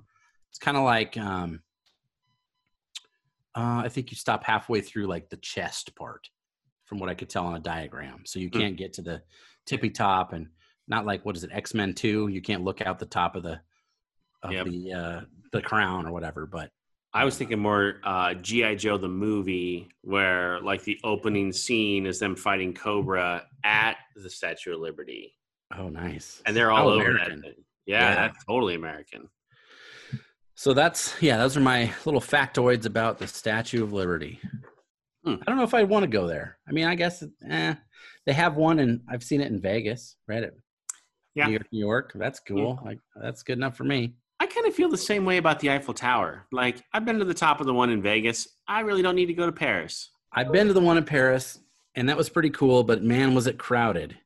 It's 0.51 0.59
kind 0.59 0.77
of 0.77 0.85
like 0.85 1.17
um, 1.17 1.63
uh, 3.57 3.81
I 3.85 3.89
think 3.89 4.11
you 4.11 4.17
stop 4.17 4.45
halfway 4.45 4.83
through 4.83 5.07
like 5.07 5.31
the 5.31 5.39
chest 5.39 5.95
part, 5.97 6.29
from 6.85 6.99
what 6.99 7.09
I 7.09 7.15
could 7.15 7.31
tell 7.31 7.47
on 7.47 7.55
a 7.55 7.61
diagram. 7.61 8.27
So 8.27 8.39
you 8.39 8.51
Hmm. 8.53 8.59
can't 8.59 8.77
get 8.77 8.93
to 8.95 9.03
the 9.03 9.23
tippy 9.65 9.89
top, 9.89 10.35
and 10.35 10.49
not 10.89 11.07
like 11.07 11.25
what 11.25 11.37
is 11.37 11.45
it 11.45 11.51
X 11.53 11.75
Men 11.75 11.95
Two? 11.95 12.29
You 12.29 12.41
can't 12.43 12.65
look 12.65 12.81
out 12.81 12.99
the 12.99 13.07
top 13.07 13.37
of 13.37 13.43
the 13.43 13.61
of 14.43 14.53
Yep. 14.53 14.67
the 14.67 14.93
uh, 14.93 15.21
the 15.53 15.63
crown 15.63 16.07
or 16.07 16.13
whatever. 16.13 16.47
But 16.47 16.71
I 17.13 17.25
was 17.25 17.37
thinking 17.37 17.59
more 17.61 18.01
uh, 18.05 18.35
GI 18.35 18.77
Joe 18.77 18.99
the 18.99 19.09
movie, 19.09 19.89
where 20.03 20.61
like 20.61 20.83
the 20.83 20.99
opening 21.05 21.53
scene 21.53 22.07
is 22.07 22.19
them 22.19 22.37
fighting 22.37 22.75
Cobra 22.75 23.47
at 23.63 23.97
the 24.17 24.29
Statue 24.29 24.75
of 24.75 24.81
Liberty, 24.81 25.35
oh, 25.79 25.89
nice. 25.89 26.43
and 26.45 26.57
they're 26.57 26.71
all 26.73 26.89
over 26.89 27.11
American. 27.11 27.41
that 27.41 27.55
thing. 27.55 27.65
Yeah, 27.87 28.09
Yeah. 28.09 28.15
that's 28.17 28.45
totally 28.45 28.75
American. 28.75 29.29
So 30.57 30.73
that's 30.75 31.15
yeah, 31.21 31.37
those 31.39 31.57
are 31.57 31.61
my 31.61 31.93
little 32.05 32.21
factoids 32.21 32.85
about 32.87 33.19
the 33.19 33.27
Statue 33.27 33.83
of 33.83 33.93
Liberty. 33.93 34.41
Hmm. 35.25 35.37
I 35.41 35.45
don't 35.47 35.57
know 35.57 35.65
if 35.65 35.75
I'd 35.75 35.89
want 35.89 36.03
to 36.05 36.09
go 36.09 36.27
there. 36.27 36.59
I 36.69 36.73
mean, 36.73 36.85
I 36.87 36.95
guess 36.95 37.25
eh, 37.49 37.75
they 38.27 38.33
have 38.33 38.57
one, 38.57 38.79
and 38.79 39.01
I've 39.09 39.23
seen 39.25 39.41
it 39.41 39.51
in 39.51 39.61
Vegas, 39.61 40.17
right? 40.29 40.43
At 40.45 40.53
Yeah. 41.35 41.47
New 41.47 41.53
York, 41.53 41.67
New 41.73 41.79
York. 41.81 42.13
That's 42.15 42.41
cool. 42.41 42.81
Like 42.85 42.99
that's 43.21 43.43
good 43.43 43.59
enough 43.59 43.77
for 43.77 43.85
me. 43.85 44.15
I 44.41 44.47
kind 44.47 44.67
of 44.67 44.75
feel 44.75 44.89
the 44.89 44.97
same 44.97 45.25
way 45.25 45.37
about 45.39 45.61
the 45.61 45.71
Eiffel 45.71 45.95
Tower. 45.95 46.47
Like 46.53 46.83
I've 46.93 47.05
been 47.05 47.19
to 47.19 47.25
the 47.25 47.35
top 47.35 47.61
of 47.61 47.67
the 47.67 47.75
one 47.75 47.91
in 47.91 48.03
Vegas. 48.03 48.49
I 48.69 48.81
really 48.81 49.03
don't 49.03 49.17
need 49.17 49.27
to 49.27 49.35
go 49.35 49.47
to 49.47 49.53
Paris. 49.53 50.11
I've 50.33 50.53
been 50.53 50.67
to 50.69 50.73
the 50.73 50.81
one 50.81 50.97
in 50.99 51.05
Paris, 51.05 51.61
and 51.95 52.09
that 52.09 52.17
was 52.17 52.29
pretty 52.29 52.51
cool. 52.51 52.83
But 52.83 53.03
man, 53.03 53.35
was 53.35 53.47
it 53.47 53.59
crowded! 53.59 54.17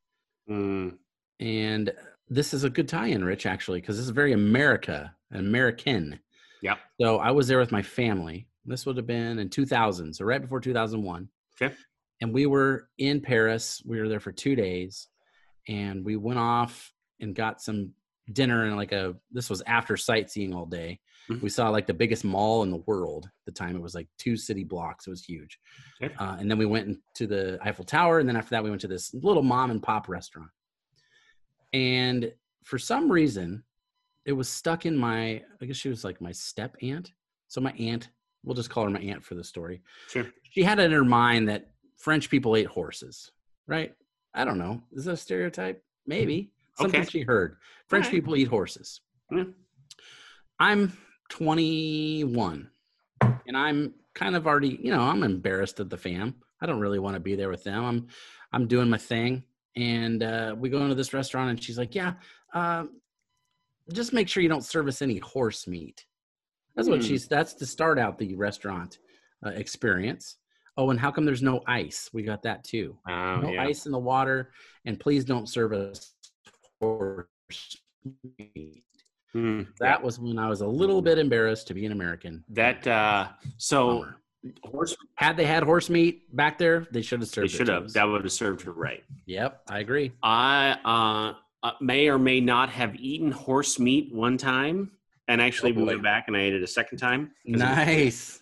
Mm, 0.51 0.97
And 1.41 1.93
this 2.29 2.53
is 2.55 2.65
a 2.65 2.71
good 2.71 2.89
tie-in, 2.89 3.25
Rich, 3.25 3.45
actually, 3.47 3.81
because 3.81 3.97
this 3.97 4.05
is 4.07 4.11
very 4.11 4.33
America, 4.33 5.15
American. 5.33 6.19
Yeah. 6.63 6.77
So 7.01 7.19
I 7.19 7.31
was 7.31 7.47
there 7.49 7.59
with 7.59 7.73
my 7.73 7.83
family. 7.83 8.47
This 8.65 8.85
would 8.87 8.97
have 8.97 9.07
been 9.07 9.39
in 9.39 9.49
2000, 9.51 10.15
so 10.15 10.25
right 10.25 10.41
before 10.41 10.61
2001. 10.61 11.29
Okay. 11.61 11.75
And 12.21 12.33
we 12.35 12.47
were 12.47 12.89
in 12.99 13.21
Paris. 13.21 13.83
We 13.87 14.01
were 14.01 14.09
there 14.09 14.21
for 14.21 14.33
two 14.33 14.57
days, 14.57 15.09
and 15.69 16.05
we 16.05 16.17
went 16.17 16.39
off 16.39 16.93
and 17.21 17.35
got 17.35 17.61
some 17.63 17.93
dinner 18.33 18.65
and 18.65 18.77
like 18.77 18.93
a. 18.93 19.15
This 19.33 19.49
was 19.51 19.63
after 19.67 19.97
sightseeing 19.97 20.55
all 20.55 20.67
day. 20.67 21.01
Mhm. 21.31 21.43
We 21.43 21.49
saw 21.51 21.69
like 21.71 21.87
the 21.87 21.95
biggest 21.95 22.25
mall 22.25 22.63
in 22.63 22.71
the 22.71 22.83
world. 22.87 23.27
At 23.27 23.31
the 23.47 23.53
time, 23.53 23.77
it 23.77 23.83
was 23.83 23.95
like 23.95 24.09
two 24.19 24.37
city 24.37 24.65
blocks. 24.65 25.07
It 25.07 25.11
was 25.11 25.25
huge. 25.25 25.59
Okay. 26.03 26.15
Uh, 26.19 26.37
and 26.39 26.51
then 26.51 26.59
we 26.59 26.67
went 26.67 26.89
into 26.89 27.27
the 27.27 27.59
Eiffel 27.63 27.85
Tower, 27.85 28.19
and 28.19 28.29
then 28.29 28.37
after 28.37 28.51
that, 28.51 28.65
we 28.65 28.71
went 28.71 28.81
to 28.83 28.89
this 28.89 29.13
little 29.15 29.43
mom 29.43 29.71
and 29.71 29.83
pop 29.83 30.09
restaurant. 30.09 30.51
And 31.73 32.33
for 32.65 32.79
some 32.79 33.11
reason, 33.11 33.63
it 34.25 34.33
was 34.33 34.49
stuck 34.49 34.87
in 34.87 34.97
my. 34.97 35.43
I 35.61 35.67
guess 35.67 35.77
she 35.77 35.89
was 35.89 36.05
like 36.05 36.21
my 36.21 36.33
step 36.33 36.77
aunt. 36.83 37.13
So 37.49 37.61
my 37.61 37.73
aunt, 37.73 38.11
we'll 38.45 38.55
just 38.55 38.71
call 38.71 38.85
her 38.85 38.91
my 38.91 39.01
aunt 39.01 39.25
for 39.25 39.35
the 39.35 39.45
story. 39.45 39.83
sure. 40.09 40.27
She 40.51 40.63
had 40.63 40.79
it 40.79 40.85
in 40.85 40.93
her 40.93 41.05
mind 41.05 41.49
that 41.49 41.71
French 41.97 42.29
people 42.31 42.57
ate 42.57 42.67
horses, 42.67 43.33
right? 43.67 43.95
I 44.35 44.45
don't 44.45 44.59
know. 44.59 44.83
Is 44.93 45.05
that 45.07 45.13
a 45.13 45.17
stereotype? 45.17 45.83
Maybe 46.07 46.53
something 46.79 47.01
Okay. 47.01 47.09
she 47.11 47.21
heard. 47.23 47.57
French 47.89 48.07
Alright. 48.07 48.21
people 48.21 48.37
eat 48.37 48.49
horses. 48.49 49.01
Yeah. 49.31 49.45
I'm 50.61 50.97
21 51.31 52.71
and 53.47 53.57
I'm 53.57 53.95
kind 54.15 54.35
of 54.37 54.47
already, 54.47 54.79
you 54.83 54.91
know, 54.91 55.01
I'm 55.03 55.23
embarrassed 55.23 55.81
at 55.81 55.91
the 55.91 55.97
fam. 55.97 56.35
I 56.61 56.67
don't 56.67 56.81
really 56.81 56.99
want 56.99 57.15
to 57.15 57.21
be 57.21 57.35
there 57.37 57.49
with 57.51 57.65
them. 57.65 57.85
I'm 57.85 58.07
I'm 58.53 58.67
doing 58.67 58.89
my 58.89 58.99
thing. 58.99 59.45
And 59.77 60.23
uh, 60.23 60.55
we 60.59 60.71
go 60.71 60.81
into 60.83 60.95
this 60.95 61.13
restaurant 61.15 61.51
and 61.51 61.63
she's 61.63 61.79
like, 61.79 61.95
Yeah, 61.95 62.15
um, 62.55 63.01
just 63.93 64.13
make 64.13 64.29
sure 64.29 64.43
you 64.43 64.49
don't 64.49 64.65
serve 64.65 64.89
us 64.89 65.03
any 65.03 65.19
horse 65.19 65.67
meat. 65.67 66.05
That's 66.75 66.89
what 66.89 67.01
Hmm. 67.01 67.07
she's 67.07 67.29
that's 67.29 67.55
to 67.55 67.67
start 67.67 67.99
out 67.99 68.19
the 68.19 68.35
restaurant 68.35 68.99
uh, 69.45 69.51
experience. 69.51 70.37
Oh, 70.77 70.91
and 70.91 70.99
how 71.01 71.11
come 71.11 71.25
there's 71.25 71.43
no 71.43 71.61
ice? 71.67 72.09
We 72.13 72.23
got 72.23 72.43
that 72.43 72.63
too 72.65 72.97
Oh, 73.09 73.41
no 73.41 73.51
yeah. 73.53 73.63
ice 73.65 73.87
in 73.87 73.93
the 73.93 73.99
water, 73.99 74.53
and 74.85 74.99
please 74.99 75.25
don't 75.25 75.49
serve 75.49 75.73
us 75.73 76.15
horse 76.81 77.77
meat. 78.39 78.85
Mm, 79.35 79.67
That 79.81 80.03
was 80.03 80.19
when 80.19 80.39
I 80.39 80.49
was 80.49 80.61
a 80.63 80.67
little 80.67 81.03
bit 81.03 81.19
embarrassed 81.19 81.67
to 81.69 81.75
be 81.75 81.85
an 81.87 81.93
American. 81.93 82.45
that 82.51 82.87
uh 82.87 83.29
so 83.59 83.99
Bummer. 83.99 84.17
horse 84.65 84.97
Had 85.17 85.37
they 85.37 85.45
had 85.45 85.63
horse 85.63 85.91
meat 85.91 86.35
back 86.35 86.57
there, 86.59 86.87
they 86.91 87.03
should 87.03 87.21
have 87.21 87.29
served. 87.29 87.47
it 87.47 87.51
should 87.57 87.69
have 87.69 87.93
that 87.93 88.05
would 88.05 88.25
have 88.25 88.33
served 88.33 88.63
her 88.63 88.73
right 88.73 89.05
Yep, 89.27 89.63
I 89.69 89.81
agree. 89.81 90.13
i 90.23 90.77
uh, 90.85 91.67
uh 91.67 91.73
may 91.81 92.09
or 92.09 92.19
may 92.19 92.41
not 92.41 92.71
have 92.71 92.97
eaten 92.97 93.31
horse 93.31 93.79
meat 93.79 94.15
one 94.15 94.39
time 94.39 94.93
and 95.29 95.43
actually 95.43 95.73
Oh, 95.73 95.77
we 95.77 95.85
went 95.85 96.03
back 96.03 96.25
and 96.29 96.37
i 96.37 96.41
ate 96.41 96.55
it 96.55 96.63
a 96.63 96.67
second 96.67 96.99
time. 96.99 97.33
Nice. 97.45 98.41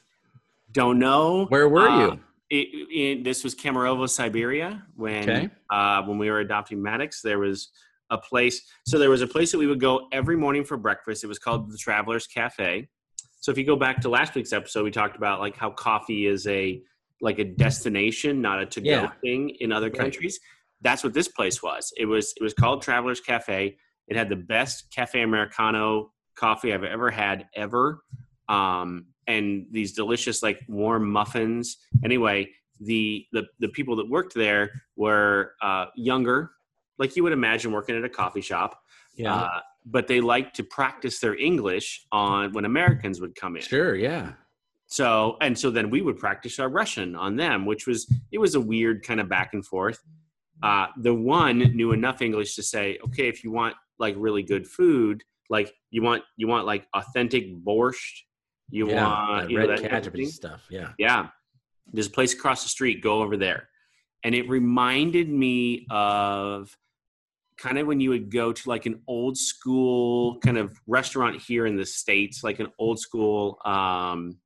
don't 0.72 0.98
know 1.00 1.46
Where 1.46 1.68
were 1.68 1.88
Uh, 1.88 2.00
you? 2.14 2.20
it, 2.48 2.68
it, 2.90 3.24
this 3.24 3.42
was 3.42 3.56
Kemerovo, 3.56 4.08
Siberia. 4.08 4.84
When 4.94 5.22
Okay. 5.28 5.50
uh, 5.68 6.02
when 6.04 6.16
we 6.16 6.30
were 6.30 6.38
adopting 6.38 6.80
Maddox, 6.80 7.20
there 7.22 7.40
was 7.40 7.70
a 8.10 8.18
place. 8.18 8.62
So 8.86 8.98
there 8.98 9.10
was 9.10 9.22
a 9.22 9.26
place 9.26 9.52
that 9.52 9.58
we 9.58 9.66
would 9.66 9.80
go 9.80 10.08
every 10.12 10.36
morning 10.36 10.64
for 10.64 10.76
breakfast. 10.76 11.24
It 11.24 11.26
was 11.26 11.38
called 11.38 11.70
the 11.70 11.78
Travelers 11.78 12.26
Cafe. 12.26 12.88
So 13.40 13.50
if 13.52 13.58
you 13.58 13.64
go 13.64 13.76
back 13.76 14.00
to 14.02 14.08
last 14.08 14.34
week's 14.34 14.52
episode, 14.52 14.84
we 14.84 14.90
talked 14.90 15.16
about 15.16 15.40
like 15.40 15.56
how 15.56 15.70
coffee 15.70 16.26
is 16.26 16.46
a 16.46 16.82
like 17.22 17.38
a 17.38 17.44
destination, 17.44 18.42
not 18.42 18.60
a 18.60 18.66
to-go 18.66 18.90
Yeah. 18.90 19.10
thing 19.22 19.50
in 19.60 19.72
other 19.72 19.86
Right. 19.88 19.98
countries. 19.98 20.38
That's 20.82 21.02
what 21.02 21.14
this 21.14 21.28
place 21.28 21.62
was. 21.62 21.92
It 21.96 22.06
was 22.06 22.34
it 22.38 22.42
was 22.42 22.52
called 22.54 22.82
Travelers 22.82 23.20
Cafe. 23.20 23.76
It 24.08 24.16
had 24.16 24.28
the 24.28 24.36
best 24.36 24.92
cafe 24.94 25.22
americano 25.22 26.12
coffee 26.36 26.72
I've 26.74 26.84
ever 26.84 27.10
had 27.10 27.46
ever. 27.56 28.02
Um, 28.48 29.06
and 29.26 29.66
these 29.72 29.92
delicious 29.94 30.42
like 30.42 30.60
warm 30.68 31.10
muffins. 31.10 31.78
Anyway, 32.04 32.50
the 32.80 33.24
the 33.32 33.44
the 33.58 33.68
people 33.68 33.96
that 33.96 34.08
worked 34.08 34.34
there 34.34 34.70
were 34.96 35.52
uh, 35.62 35.86
younger, 35.96 36.52
like 36.98 37.16
you 37.16 37.22
would 37.22 37.32
imagine 37.32 37.72
working 37.72 37.96
at 37.96 38.04
a 38.04 38.08
coffee 38.08 38.40
shop. 38.40 38.80
Yeah. 39.14 39.34
Uh, 39.34 39.60
but 39.84 40.08
they 40.08 40.20
like 40.20 40.52
to 40.54 40.64
practice 40.64 41.20
their 41.20 41.36
English 41.36 42.06
on 42.10 42.52
when 42.52 42.64
Americans 42.64 43.20
would 43.20 43.34
come 43.34 43.56
in. 43.56 43.62
sure. 43.62 43.94
Yeah. 43.94 44.32
So 44.86 45.36
and 45.40 45.58
so 45.58 45.70
then 45.70 45.90
we 45.90 46.00
would 46.00 46.18
practice 46.18 46.58
our 46.58 46.68
Russian 46.68 47.16
on 47.16 47.36
them, 47.36 47.66
which 47.66 47.86
was 47.86 48.06
it 48.30 48.38
was 48.38 48.54
a 48.54 48.60
weird 48.60 49.02
kind 49.04 49.20
of 49.20 49.28
back 49.28 49.50
and 49.52 49.64
forth. 49.64 49.98
Uh, 50.62 50.86
the 51.02 51.14
one 51.14 51.58
knew 51.58 51.92
enough 51.92 52.22
English 52.22 52.54
to 52.56 52.62
say, 52.62 52.98
okay, 53.04 53.28
if 53.28 53.44
you 53.44 53.50
want 53.50 53.74
like 53.98 54.14
really 54.16 54.42
good 54.42 54.66
food, 54.66 55.22
like 55.50 55.72
you 55.90 56.02
want 56.02 56.22
you 56.36 56.46
want 56.46 56.66
like 56.66 56.86
authentic 56.94 57.52
borscht, 57.64 58.22
you 58.70 58.88
yeah. 58.88 59.04
want 59.04 59.50
you 59.50 59.58
know, 59.58 59.66
red 59.66 59.78
that 59.78 60.04
type 60.04 60.14
of 60.14 60.26
stuff. 60.28 60.64
Yeah. 60.70 60.92
Yeah. 60.98 61.28
There's 61.92 62.06
a 62.06 62.10
place 62.10 62.32
across 62.32 62.62
the 62.62 62.68
street. 62.68 63.02
Go 63.02 63.22
over 63.22 63.36
there. 63.36 63.68
And 64.24 64.34
it 64.34 64.48
reminded 64.48 65.28
me 65.28 65.86
of 65.90 66.76
kind 67.58 67.78
of 67.78 67.86
when 67.86 68.00
you 68.00 68.10
would 68.10 68.30
go 68.30 68.52
to 68.52 68.68
like 68.68 68.86
an 68.86 69.00
old 69.06 69.36
school 69.38 70.38
kind 70.40 70.58
of 70.58 70.78
restaurant 70.86 71.40
here 71.40 71.66
in 71.66 71.76
the 71.76 71.86
States, 71.86 72.44
like 72.44 72.60
an 72.60 72.68
old 72.78 72.98
school, 72.98 73.58
um, 73.64 74.38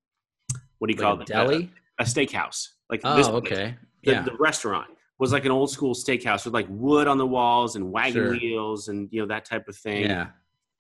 what 0.79 0.89
do 0.89 0.95
you 0.95 0.99
call 0.99 1.21
it? 1.21 1.27
deli. 1.27 1.71
A, 1.99 2.03
a 2.03 2.05
steakhouse. 2.07 2.69
Like 2.89 3.01
Oh, 3.05 3.17
this 3.17 3.27
okay. 3.29 3.77
The, 4.05 4.13
Yeah. 4.13 4.23
the 4.23 4.35
restaurant 4.39 4.89
was 5.19 5.33
like 5.33 5.45
an 5.45 5.51
old 5.51 5.71
school 5.71 5.95
steakhouse 5.95 6.45
with 6.45 6.55
like 6.55 6.67
wood 6.71 7.07
on 7.09 7.19
the 7.19 7.27
walls 7.27 7.77
and 7.77 7.91
wagon 7.93 8.13
Sure. 8.13 8.31
wheels 8.31 8.89
and, 8.89 9.09
you 9.13 9.21
know, 9.21 9.27
that 9.27 9.45
type 9.45 9.69
of 9.69 9.77
thing. 9.77 10.05
Yeah. 10.05 10.29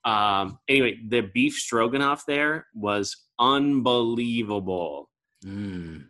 Um, 0.05 0.59
anyway, 0.69 0.99
the 1.09 1.21
beef 1.21 1.55
stroganoff 1.55 2.25
there 2.25 2.67
was 2.75 3.17
unbelievable. 3.39 5.11
Mm. 5.45 6.07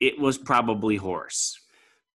It 0.00 0.18
was 0.18 0.38
probably 0.38 0.96
horse. 0.96 1.58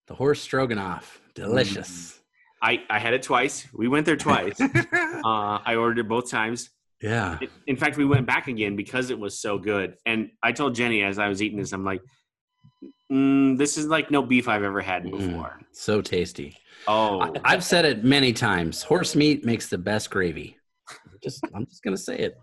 The 0.07 0.15
horse 0.15 0.41
stroganoff. 0.41 1.19
Delicious. 1.33 2.16
I, 2.61 2.83
I 2.89 2.99
had 2.99 3.13
it 3.13 3.23
twice. 3.23 3.67
We 3.73 3.87
went 3.87 4.05
there 4.05 4.15
twice. 4.17 4.59
uh, 4.61 4.69
I 5.23 5.75
ordered 5.75 5.99
it 5.99 6.07
both 6.07 6.29
times. 6.29 6.69
yeah. 7.01 7.37
In- 7.67 7.77
fact, 7.77 7.97
we 7.97 8.05
went 8.05 8.25
back 8.25 8.47
again 8.47 8.75
because 8.75 9.09
it 9.11 9.19
was 9.19 9.39
so 9.39 9.57
good. 9.59 9.95
And 10.05 10.29
I 10.41 10.51
told 10.51 10.73
Jenny 10.75 11.03
as 11.03 11.19
I 11.19 11.27
was 11.27 11.41
eating 11.41 11.59
this, 11.59 11.71
I'm 11.71 11.83
like, 11.85 12.01
mm, 13.11 13.57
this 13.57 13.77
is 13.77 13.85
like 13.87 14.09
no 14.11 14.21
beef 14.23 14.47
I've 14.47 14.63
ever 14.63 14.81
had 14.81 15.03
Mm. 15.03 15.11
before. 15.11 15.59
So 15.71 16.01
tasty. 16.01 16.57
Oh, 16.87 17.21
I, 17.21 17.31
I've 17.43 17.63
said 17.63 17.85
it 17.85 18.03
many 18.03 18.33
times. 18.33 18.81
Horse 18.83 19.15
meat 19.15 19.45
makes 19.45 19.69
the 19.69 19.77
best 19.77 20.09
gravy. 20.09 20.57
Just, 21.23 21.43
I'm 21.53 21.65
just 21.65 21.83
gonna 21.83 21.97
say 21.97 22.17
it. 22.17 22.37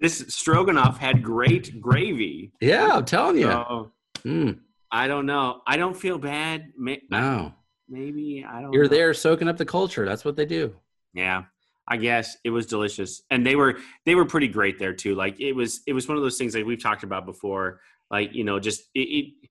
this 0.00 0.18
stroganoff 0.28 0.98
had 0.98 1.22
great 1.22 1.80
gravy. 1.80 2.52
Yeah, 2.60 2.90
I'm 2.92 3.04
telling 3.04 3.36
you. 3.38 3.50
So, 3.50 3.92
Mm, 4.24 4.58
I 4.92 5.08
don't 5.08 5.24
know. 5.24 5.62
I 5.66 5.76
don't 5.78 5.96
feel 5.96 6.18
bad. 6.18 6.72
No, 7.10 7.54
Maybe 7.90 8.46
I 8.48 8.62
don't. 8.62 8.72
you're 8.72 8.84
know. 8.84 8.88
there 8.88 9.12
soaking 9.14 9.48
up 9.48 9.56
the 9.56 9.64
culture. 9.66 10.06
That's 10.06 10.24
what 10.24 10.36
they 10.36 10.46
do. 10.46 10.74
Yeah, 11.12 11.44
I 11.88 11.96
guess 11.96 12.36
it 12.44 12.50
was 12.50 12.66
delicious, 12.66 13.22
and 13.30 13.44
they 13.44 13.56
were 13.56 13.78
they 14.06 14.14
were 14.14 14.24
pretty 14.24 14.48
great 14.48 14.78
there 14.78 14.94
too. 14.94 15.14
Like 15.16 15.40
it 15.40 15.52
was 15.52 15.80
it 15.86 15.92
was 15.92 16.08
one 16.08 16.16
of 16.16 16.22
those 16.22 16.38
things 16.38 16.52
that 16.52 16.64
we've 16.64 16.82
talked 16.82 17.02
about 17.02 17.26
before. 17.26 17.80
Like 18.10 18.32
you 18.32 18.44
know, 18.44 18.60
just 18.60 18.82
it, 18.94 19.00
it 19.00 19.50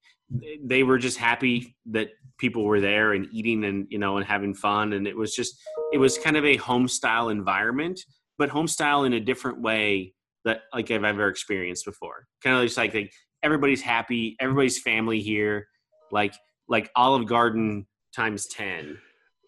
they 0.63 0.83
were 0.83 0.97
just 0.97 1.17
happy 1.17 1.75
that 1.87 2.09
people 2.37 2.63
were 2.63 2.79
there 2.79 3.13
and 3.13 3.27
eating 3.31 3.65
and 3.65 3.87
you 3.89 3.99
know 3.99 4.17
and 4.17 4.25
having 4.25 4.53
fun, 4.53 4.93
and 4.93 5.05
it 5.05 5.17
was 5.17 5.35
just 5.35 5.59
it 5.91 5.97
was 5.97 6.17
kind 6.17 6.37
of 6.37 6.45
a 6.45 6.55
home 6.55 6.87
style 6.87 7.29
environment, 7.29 7.99
but 8.37 8.49
home 8.49 8.67
style 8.67 9.03
in 9.03 9.13
a 9.13 9.19
different 9.19 9.61
way 9.61 10.13
that 10.45 10.61
like 10.73 10.89
I've 10.91 11.03
ever 11.03 11.27
experienced 11.27 11.85
before. 11.85 12.25
Kind 12.43 12.55
of 12.55 12.63
just 12.63 12.77
like, 12.77 12.93
like 12.93 13.11
everybody's 13.43 13.81
happy, 13.81 14.37
everybody's 14.39 14.79
family 14.81 15.19
here, 15.19 15.67
like 16.11 16.33
like 16.67 16.89
Olive 16.95 17.27
Garden 17.27 17.85
times 18.16 18.47
ten 18.47 18.97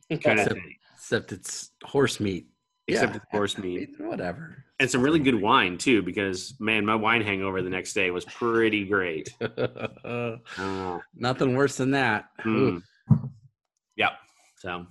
kind 0.10 0.40
of 0.40 0.46
Except- 0.48 0.54
thing. 0.54 0.76
Except 0.96 1.32
it's 1.32 1.72
horse 1.84 2.20
meat. 2.20 2.48
Except 2.88 3.12
Yeah. 3.14 3.18
it's 3.18 3.26
horse 3.32 3.58
meat. 3.58 3.90
Whatever. 4.00 4.64
and 4.80 4.90
some 4.90 5.02
really 5.02 5.20
good 5.20 5.40
wine 5.40 5.78
too 5.78 6.02
because 6.02 6.56
man 6.60 6.86
my 6.86 6.96
wine 6.96 7.22
hangover 7.22 7.62
the 7.62 7.70
next 7.70 7.94
day 7.94 8.10
was 8.12 8.26
pretty 8.26 8.84
great 8.86 9.30
oh, 10.06 10.40
Nothing 11.16 11.56
worse 11.56 11.78
than 11.78 11.92
that. 11.92 12.26
Mm. 12.44 12.82
yep 13.96 14.14
so 14.58 14.88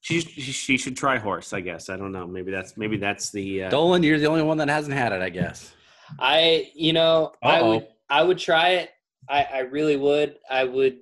she, 0.00 0.20
she 0.20 0.40
she 0.52 0.76
should 0.78 0.96
try 0.96 1.16
horse 1.18 1.52
i 1.52 1.60
guess 1.60 1.88
i 1.88 1.96
don't 1.96 2.12
know 2.12 2.26
maybe 2.26 2.50
that's 2.50 2.76
maybe 2.76 2.96
that's 2.96 3.30
the 3.30 3.64
uh, 3.64 3.70
Dolan, 3.70 4.02
you're 4.02 4.18
the 4.18 4.26
only 4.26 4.42
one 4.42 4.58
that 4.58 4.68
hasn't 4.68 4.96
had 4.96 5.12
it, 5.12 5.20
I 5.22 5.28
guess. 5.30 5.72
I, 6.18 6.70
you 6.74 6.92
know, 6.92 7.32
I 7.42 7.60
Uh-oh. 7.60 7.68
would, 7.70 7.86
I 8.10 8.22
would 8.22 8.38
try 8.38 8.68
it. 8.70 8.90
I, 9.28 9.44
I 9.44 9.58
really 9.60 9.96
would. 9.96 10.36
I 10.50 10.64
would, 10.64 10.98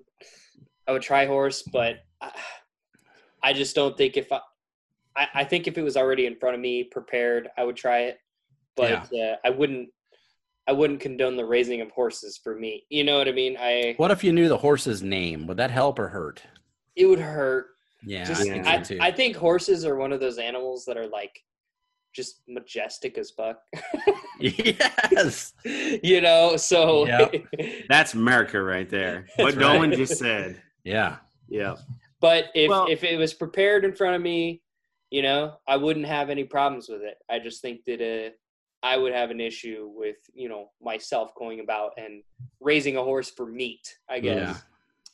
I 0.90 0.92
would 0.92 1.02
try 1.02 1.24
horse, 1.24 1.62
but 1.62 2.00
I, 2.20 2.32
I 3.44 3.52
just 3.52 3.76
don't 3.76 3.96
think 3.96 4.16
if 4.16 4.32
I, 4.32 4.40
I, 5.16 5.28
I 5.34 5.44
think 5.44 5.68
if 5.68 5.78
it 5.78 5.82
was 5.82 5.96
already 5.96 6.26
in 6.26 6.34
front 6.34 6.56
of 6.56 6.60
me, 6.60 6.82
prepared, 6.82 7.48
I 7.56 7.62
would 7.62 7.76
try 7.76 8.00
it. 8.00 8.18
But 8.74 9.08
uh, 9.14 9.36
I 9.44 9.50
wouldn't, 9.50 9.90
I 10.66 10.72
wouldn't 10.72 10.98
condone 10.98 11.36
the 11.36 11.44
raising 11.44 11.80
of 11.80 11.92
horses 11.92 12.40
for 12.42 12.56
me. 12.56 12.86
You 12.90 13.04
know 13.04 13.18
what 13.18 13.28
I 13.28 13.32
mean? 13.32 13.56
I, 13.60 13.94
What 13.98 14.10
if 14.10 14.24
you 14.24 14.32
knew 14.32 14.48
the 14.48 14.58
horse's 14.58 15.00
name? 15.00 15.46
Would 15.46 15.58
that 15.58 15.70
help 15.70 16.00
or 16.00 16.08
hurt? 16.08 16.42
it 16.96 17.06
would 17.06 17.20
hurt. 17.20 17.66
Yeah, 18.02 18.24
Just, 18.24 18.42
I 18.42 18.44
think 18.44 18.86
so. 18.86 18.96
I 19.00 19.12
think 19.12 19.36
horses 19.36 19.84
are 19.84 19.94
one 19.94 20.12
of 20.12 20.18
those 20.18 20.38
animals 20.38 20.84
that 20.86 20.96
are 20.96 21.06
like 21.06 21.40
just 22.12 22.40
majestic 22.48 23.16
as 23.16 23.30
fuck. 23.30 23.60
yes. 24.40 25.52
you 26.02 26.20
know, 26.20 26.56
so 26.56 27.06
Yep. 27.06 27.34
That's 27.88 28.14
America 28.14 28.60
right 28.60 28.88
there. 28.88 29.26
What 29.36 29.54
That's 29.54 29.58
Dolan 29.58 29.90
right. 29.90 29.98
just 29.98 30.18
said. 30.18 30.60
Yeah. 30.84 31.16
Yeah. 31.48 31.76
but 32.20 32.46
if 32.54 32.68
Well- 32.68 32.86
if 32.88 33.02
it 33.04 33.16
was 33.18 33.34
prepared 33.34 33.84
in 33.84 33.94
front 33.94 34.14
of 34.16 34.22
me, 34.22 34.62
you 35.10 35.22
know, 35.22 35.56
I 35.66 35.76
wouldn't 35.76 36.06
have 36.06 36.30
any 36.30 36.44
problems 36.44 36.88
with 36.88 37.02
it. 37.02 37.16
I 37.28 37.38
just 37.40 37.60
think 37.62 37.84
that 37.86 38.00
uh, 38.00 38.30
I 38.82 38.96
would 38.96 39.12
have 39.12 39.30
an 39.30 39.40
issue 39.40 39.90
with 39.94 40.16
you 40.32 40.48
know 40.48 40.70
myself 40.80 41.34
going 41.34 41.60
about 41.60 41.92
and 41.98 42.22
raising 42.60 42.96
a 42.96 43.02
horse 43.02 43.30
for 43.30 43.46
meat. 43.46 43.96
I 44.08 44.20
guess 44.20 44.36
Yeah. 44.36 44.56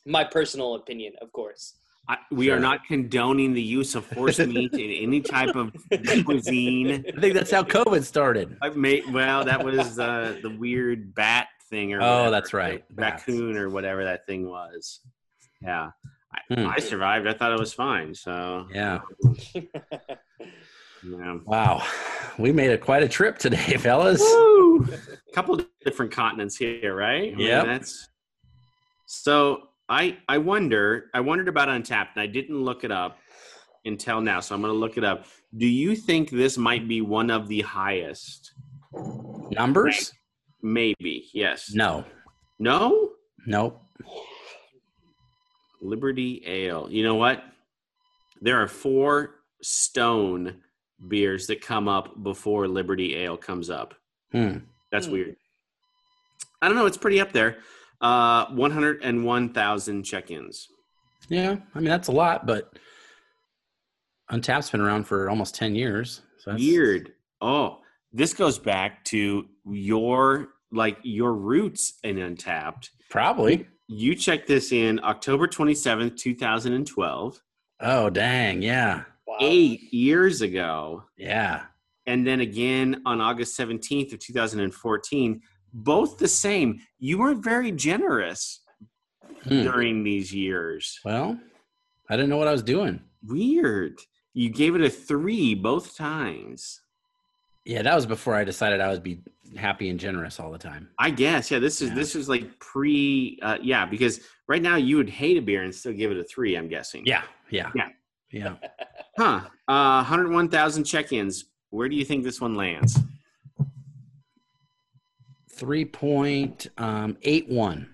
my 0.05 0.23
personal 0.23 0.75
opinion, 0.75 1.13
of 1.21 1.31
course. 1.31 1.73
I, 2.09 2.17
we 2.31 2.51
are 2.51 2.59
not 2.59 2.85
condoning 2.85 3.51
the 3.53 3.61
use 3.61 3.93
of 3.95 4.09
horse 4.11 4.39
meat 4.39 4.73
in 4.73 4.91
any 5.03 5.19
type 5.19 5.55
of 5.57 5.75
cuisine. 6.25 7.03
I 7.17 7.19
think 7.19 7.33
that's 7.33 7.51
how 7.51 7.63
COVID 7.63 8.01
started. 8.03 8.55
I 8.61 8.69
may, 8.69 9.01
well, 9.11 9.43
that 9.43 9.61
was 9.65 9.99
uh, 9.99 10.37
the 10.41 10.49
weird 10.57 11.13
bat 11.15 11.47
thing, 11.69 11.93
or 11.93 12.01
Oh, 12.01 12.05
whatever, 12.05 12.31
that's 12.31 12.53
right. 12.53 12.87
the 12.87 12.93
Bats. 12.93 13.27
raccoon 13.27 13.57
or 13.57 13.69
whatever 13.69 14.05
that 14.05 14.25
thing 14.25 14.47
was. 14.47 15.01
Yeah, 15.61 15.91
I, 16.33 16.53
Hmm. 16.53 16.67
I 16.67 16.79
survived. 16.79 17.27
I 17.27 17.33
thought 17.33 17.51
it 17.51 17.59
was 17.59 17.73
fine. 17.73 18.13
So 18.13 18.67
Yeah. 18.73 18.99
yeah. 21.03 21.37
Wow. 21.45 21.83
We 22.37 22.51
made 22.51 22.71
a 22.71 22.77
quite 22.77 23.03
a 23.03 23.07
trip 23.07 23.37
today, 23.37 23.77
fellas. 23.79 24.21
Woo! 24.21 24.85
A 24.85 25.33
couple 25.33 25.55
of 25.55 25.65
different 25.83 26.11
continents 26.11 26.55
here, 26.55 26.95
right? 26.95 27.33
I 27.33 27.35
mean, 27.35 27.47
That's 27.47 28.07
so. 29.05 29.63
I 29.89 30.17
I 30.27 30.37
wonder. 30.37 31.09
I 31.13 31.21
wondered 31.21 31.47
about 31.47 31.69
Untappd, 31.69 32.09
and 32.15 32.21
I 32.21 32.27
didn't 32.27 32.61
look 32.61 32.83
it 32.83 32.91
up 32.91 33.17
until 33.85 34.19
now. 34.21 34.41
So 34.41 34.53
I'm 34.53 34.61
going 34.61 34.73
to 34.73 34.77
look 34.77 34.97
it 34.97 35.03
up. 35.05 35.25
Do 35.55 35.65
you 35.65 35.95
think 35.95 36.29
this 36.29 36.57
might 36.57 36.87
be 36.89 36.99
one 37.01 37.29
of 37.31 37.47
the 37.47 37.61
highest? 37.61 38.51
Numbers? 39.51 40.11
Maybe. 40.61 41.29
Yes. 41.33 41.71
No. 41.73 42.03
No. 42.59 43.11
Nope. 43.45 43.81
Liberty 45.87 46.41
Ale. 46.45 46.87
You 46.89 47.03
know 47.03 47.15
what? 47.15 47.43
There 48.41 48.61
are 48.61 48.67
four 48.67 49.35
Stone 49.61 50.61
beers 51.07 51.47
that 51.47 51.61
come 51.61 51.87
up 51.87 52.21
before 52.23 52.67
Liberty 52.67 53.15
Ale 53.15 53.37
comes 53.37 53.69
up. 53.69 53.95
Hmm. 54.31 54.57
That's 54.91 55.05
Hmm. 55.07 55.11
weird. 55.13 55.35
I 56.61 56.67
don't 56.67 56.75
know. 56.77 56.85
It's 56.85 56.97
pretty 56.97 57.19
up 57.21 57.31
there. 57.31 57.57
Uh, 58.01 58.45
101,000 58.47 60.03
check-ins. 60.03 60.67
Yeah. 61.29 61.57
I 61.73 61.79
mean, 61.79 61.89
that's 61.89 62.07
a 62.07 62.11
lot, 62.11 62.45
but 62.45 62.77
Untappd's 64.31 64.69
been 64.69 64.81
around 64.81 65.05
for 65.05 65.29
almost 65.29 65.55
10 65.55 65.75
years. 65.75 66.21
So 66.39 66.51
that's 66.51 66.61
Weird. 66.63 67.13
Oh, 67.41 67.79
this 68.11 68.33
goes 68.33 68.59
back 68.59 69.03
to 69.05 69.47
your 69.65 70.49
like 70.71 70.97
your 71.03 71.33
roots 71.33 71.93
in 72.03 72.17
Untapped. 72.17 72.91
Probably. 73.09 73.67
You 73.87 74.15
checked 74.15 74.47
this 74.47 74.71
in 74.71 74.99
October 75.03 75.47
27th, 75.47 76.17
2012, 76.17 77.41
Oh, 77.79 78.09
dang. 78.09 78.61
Yeah. 78.61 79.03
Wow. 79.27 79.37
eight 79.41 79.93
years 79.93 80.41
ago. 80.41 81.03
Yeah. 81.17 81.63
and 82.05 82.25
then 82.25 82.39
again 82.39 83.01
on 83.05 83.19
August 83.19 83.57
17th 83.59 84.13
of 84.13 84.19
2014, 84.19 85.41
both 85.73 86.17
the 86.17 86.27
same. 86.27 86.79
You 86.99 87.17
weren't 87.19 87.43
very 87.43 87.71
generous 87.73 88.61
Hmm. 89.43 89.63
during 89.63 90.03
these 90.03 90.33
years. 90.33 90.99
Well, 91.03 91.37
I 92.09 92.15
didn't 92.15 92.29
know 92.29 92.37
what 92.37 92.47
I 92.47 92.53
was 92.53 92.63
doing. 92.63 93.01
Weird. 93.25 93.99
You 94.33 94.49
gave 94.49 94.73
it 94.75 94.81
a 94.81 94.89
three 94.89 95.53
both 95.53 95.95
times. 95.97 96.79
Yeah, 97.67 97.81
that 97.81 97.93
was 97.93 98.05
before 98.05 98.33
I 98.33 98.45
decided 98.45 98.79
I 98.79 98.87
would 98.89 99.03
be 99.03 99.19
happy 99.57 99.89
and 99.89 99.99
generous 99.99 100.39
all 100.39 100.49
the 100.51 100.57
time. 100.57 100.87
I 100.97 101.09
guess. 101.09 101.51
Yeah, 101.51 101.59
this 101.59 101.81
is 101.81 101.89
Yeah. 101.89 101.95
this 101.95 102.15
is 102.15 102.29
like 102.29 102.57
pre 102.59 103.37
uh 103.41 103.57
yeah, 103.61 103.85
because 103.85 104.21
right 104.47 104.61
now 104.61 104.77
you 104.77 104.95
would 104.95 105.09
hate 105.09 105.37
a 105.37 105.41
beer 105.41 105.63
and 105.63 105.75
still 105.75 105.91
give 105.91 106.09
it 106.11 106.17
a 106.17 106.23
three, 106.23 106.55
I'm 106.55 106.69
guessing. 106.69 107.05
Yeah. 107.05 107.23
Yeah. 107.49 107.71
Yeah. 107.75 107.89
Yeah. 108.31 108.55
Huh. 109.17 109.41
Uh 109.67 110.03
101,000 110.03 110.83
check-ins. 110.85 111.45
Where 111.71 111.89
do 111.89 111.95
you 111.95 112.05
think 112.05 112.23
this 112.23 112.39
one 112.39 112.55
lands? 112.55 112.99
3.81. 115.57 117.87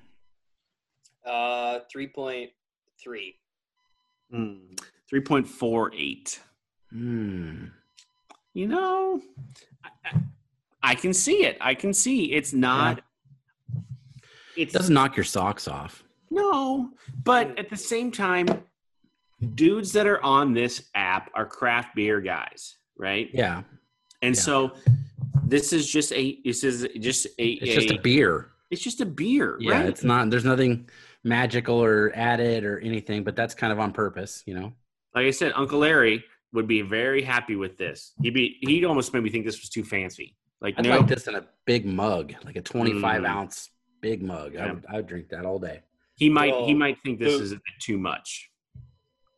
Uh, 1.26 1.80
three 1.90 2.08
point 2.08 2.52
three. 3.02 3.36
Hmm. 4.30 4.74
3.48. 5.12 6.40
Hmm. 6.92 7.66
You 8.54 8.68
know, 8.68 9.22
I, 9.84 9.90
I- 10.84 10.96
can 10.96 11.14
see 11.14 11.44
it. 11.46 11.58
I 11.60 11.74
can 11.76 11.94
see 11.94 12.34
it's 12.34 12.54
not. 12.54 13.02
It's 14.56 14.74
Doesn't 14.74 14.94
knock 14.94 15.18
your 15.18 15.24
socks 15.24 15.68
off. 15.68 16.04
no, 16.30 16.92
but 17.24 17.58
at 17.58 17.70
the 17.70 17.76
same 17.78 18.12
time, 18.12 18.48
dudes 19.56 19.92
that 19.94 20.06
are 20.06 20.24
on 20.24 20.54
this 20.54 20.90
app 20.94 21.32
are 21.34 21.46
craft 21.46 21.96
beer 21.96 22.22
guys, 22.22 22.76
right? 22.98 23.30
Yeah. 23.34 23.64
And 24.22 24.36
Yeah. 24.36 24.42
so 24.42 24.72
this 25.46 25.74
is 25.74 25.90
just 25.92 26.12
a 26.14 26.40
this 26.46 26.64
is 26.64 26.88
just 27.00 27.26
a 27.40 27.46
It's 27.54 27.74
just 27.74 27.92
a 27.92 27.98
beer. 28.00 28.52
it's 28.70 28.82
just 28.82 29.02
a 29.02 29.06
beer, 29.06 29.58
Yeah. 29.60 29.72
right? 29.74 29.86
It's 29.88 30.04
not, 30.04 30.30
there's 30.30 30.46
nothing 30.46 30.88
magical 31.24 31.84
or 31.84 32.12
added 32.16 32.64
or 32.64 32.80
anything, 32.80 33.24
but 33.24 33.36
that's 33.36 33.54
kind 33.56 33.74
of 33.74 33.80
on 33.80 33.92
purpose, 33.92 34.44
you 34.46 34.54
know? 34.54 34.74
like 35.16 35.26
I 35.28 35.32
said, 35.32 35.52
Uncle 35.56 35.80
Larry 35.80 36.24
would 36.54 36.68
be 36.68 36.82
very 36.82 37.22
happy 37.22 37.56
with 37.56 37.78
this. 37.78 38.14
He'd 38.22 38.34
be 38.34 38.58
he'd 38.62 38.86
almost 38.86 39.14
made 39.14 39.24
me 39.24 39.30
think 39.30 39.46
this 39.46 39.60
was 39.60 39.70
too 39.70 39.84
fancy. 39.84 40.36
Like 40.62 40.76
I'd 40.78 40.86
no, 40.86 40.98
like 40.98 41.08
this 41.08 41.28
in 41.28 41.36
a 41.36 41.46
big 41.66 41.86
mug, 41.86 42.34
like 42.46 42.56
a 42.56 42.62
25 42.62 43.22
Mm. 43.22 43.28
ounce 43.28 43.70
big 44.02 44.22
mug. 44.22 44.56
I 44.56 44.72
would 44.72 44.86
I 44.90 44.96
would 44.98 45.08
drink 45.08 45.30
that 45.30 45.46
all 45.46 45.60
day. 45.60 45.82
he 46.16 46.30
might 46.30 46.54
he 46.66 46.74
might 46.74 46.98
think 47.04 47.20
this 47.20 47.38
the- 47.38 47.44
is 47.44 47.52
a 47.52 47.56
bit 47.56 47.64
too 47.82 47.98
much. 47.98 48.50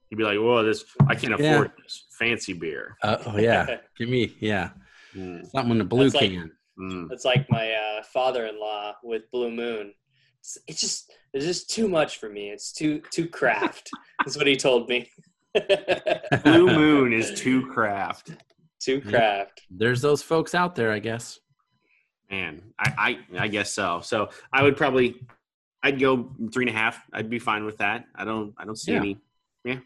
He'd 0.10 0.18
be 0.18 0.24
like, 0.24 0.38
"Whoa, 0.38 0.64
this 0.64 0.86
I 1.08 1.16
can't 1.16 1.40
Yeah. 1.40 1.54
afford 1.56 1.72
this 1.82 2.06
fancy 2.20 2.54
beer." 2.54 2.96
Uh, 3.02 3.18
oh, 3.26 3.38
yeah. 3.40 3.78
Give 3.98 4.08
me, 4.08 4.36
yeah. 4.40 4.70
Mm, 5.16 5.50
Something 5.50 5.72
in 5.76 5.82
a 5.82 5.86
blue 5.86 6.10
That's 6.10 6.16
like- 6.22 6.32
can. 6.32 6.52
mm. 6.80 7.10
That's 7.10 7.26
like 7.26 7.50
my 7.50 7.72
uh, 7.72 8.04
father-in-law 8.14 8.98
with 9.04 9.24
Blue 9.32 9.50
Moon. 9.50 9.94
It's, 10.42 10.58
it's 10.68 10.80
just 10.82 11.12
it's 11.34 11.44
just 11.46 11.72
too 11.72 11.88
much 11.88 12.18
for 12.20 12.30
me. 12.30 12.52
It's 12.52 12.72
too 12.72 13.02
too 13.10 13.28
craft. 13.28 13.90
That's 14.24 14.38
what 14.38 14.46
he 14.46 14.56
told 14.56 14.88
me. 14.90 15.10
Blue 16.44 16.66
Moon 16.76 17.14
is 17.14 17.40
too 17.40 17.66
craft. 17.68 18.32
too 18.80 19.02
craft. 19.02 19.62
There's 19.70 20.02
those 20.02 20.22
folks 20.22 20.54
out 20.56 20.76
there, 20.76 20.92
I 20.92 21.00
guess. 21.00 21.40
Man, 22.32 22.62
I, 22.80 23.20
I 23.38 23.44
I 23.44 23.48
guess 23.48 23.72
so. 23.72 24.02
So 24.04 24.30
I 24.52 24.64
would 24.64 24.76
probably 24.78 25.16
I'd 25.84 26.00
go 26.00 26.32
three 26.52 26.66
and 26.66 26.76
a 26.76 26.78
half. 26.78 27.02
I'd 27.14 27.30
be 27.30 27.40
fine 27.40 27.66
with 27.66 27.78
that. 27.78 28.06
I 28.16 28.26
don't 28.26 28.54
I 28.58 28.66
don't 28.66 28.76
see 28.78 28.94
Yeah. 28.94 28.98
any 29.00 29.18
yeah. 29.64 29.80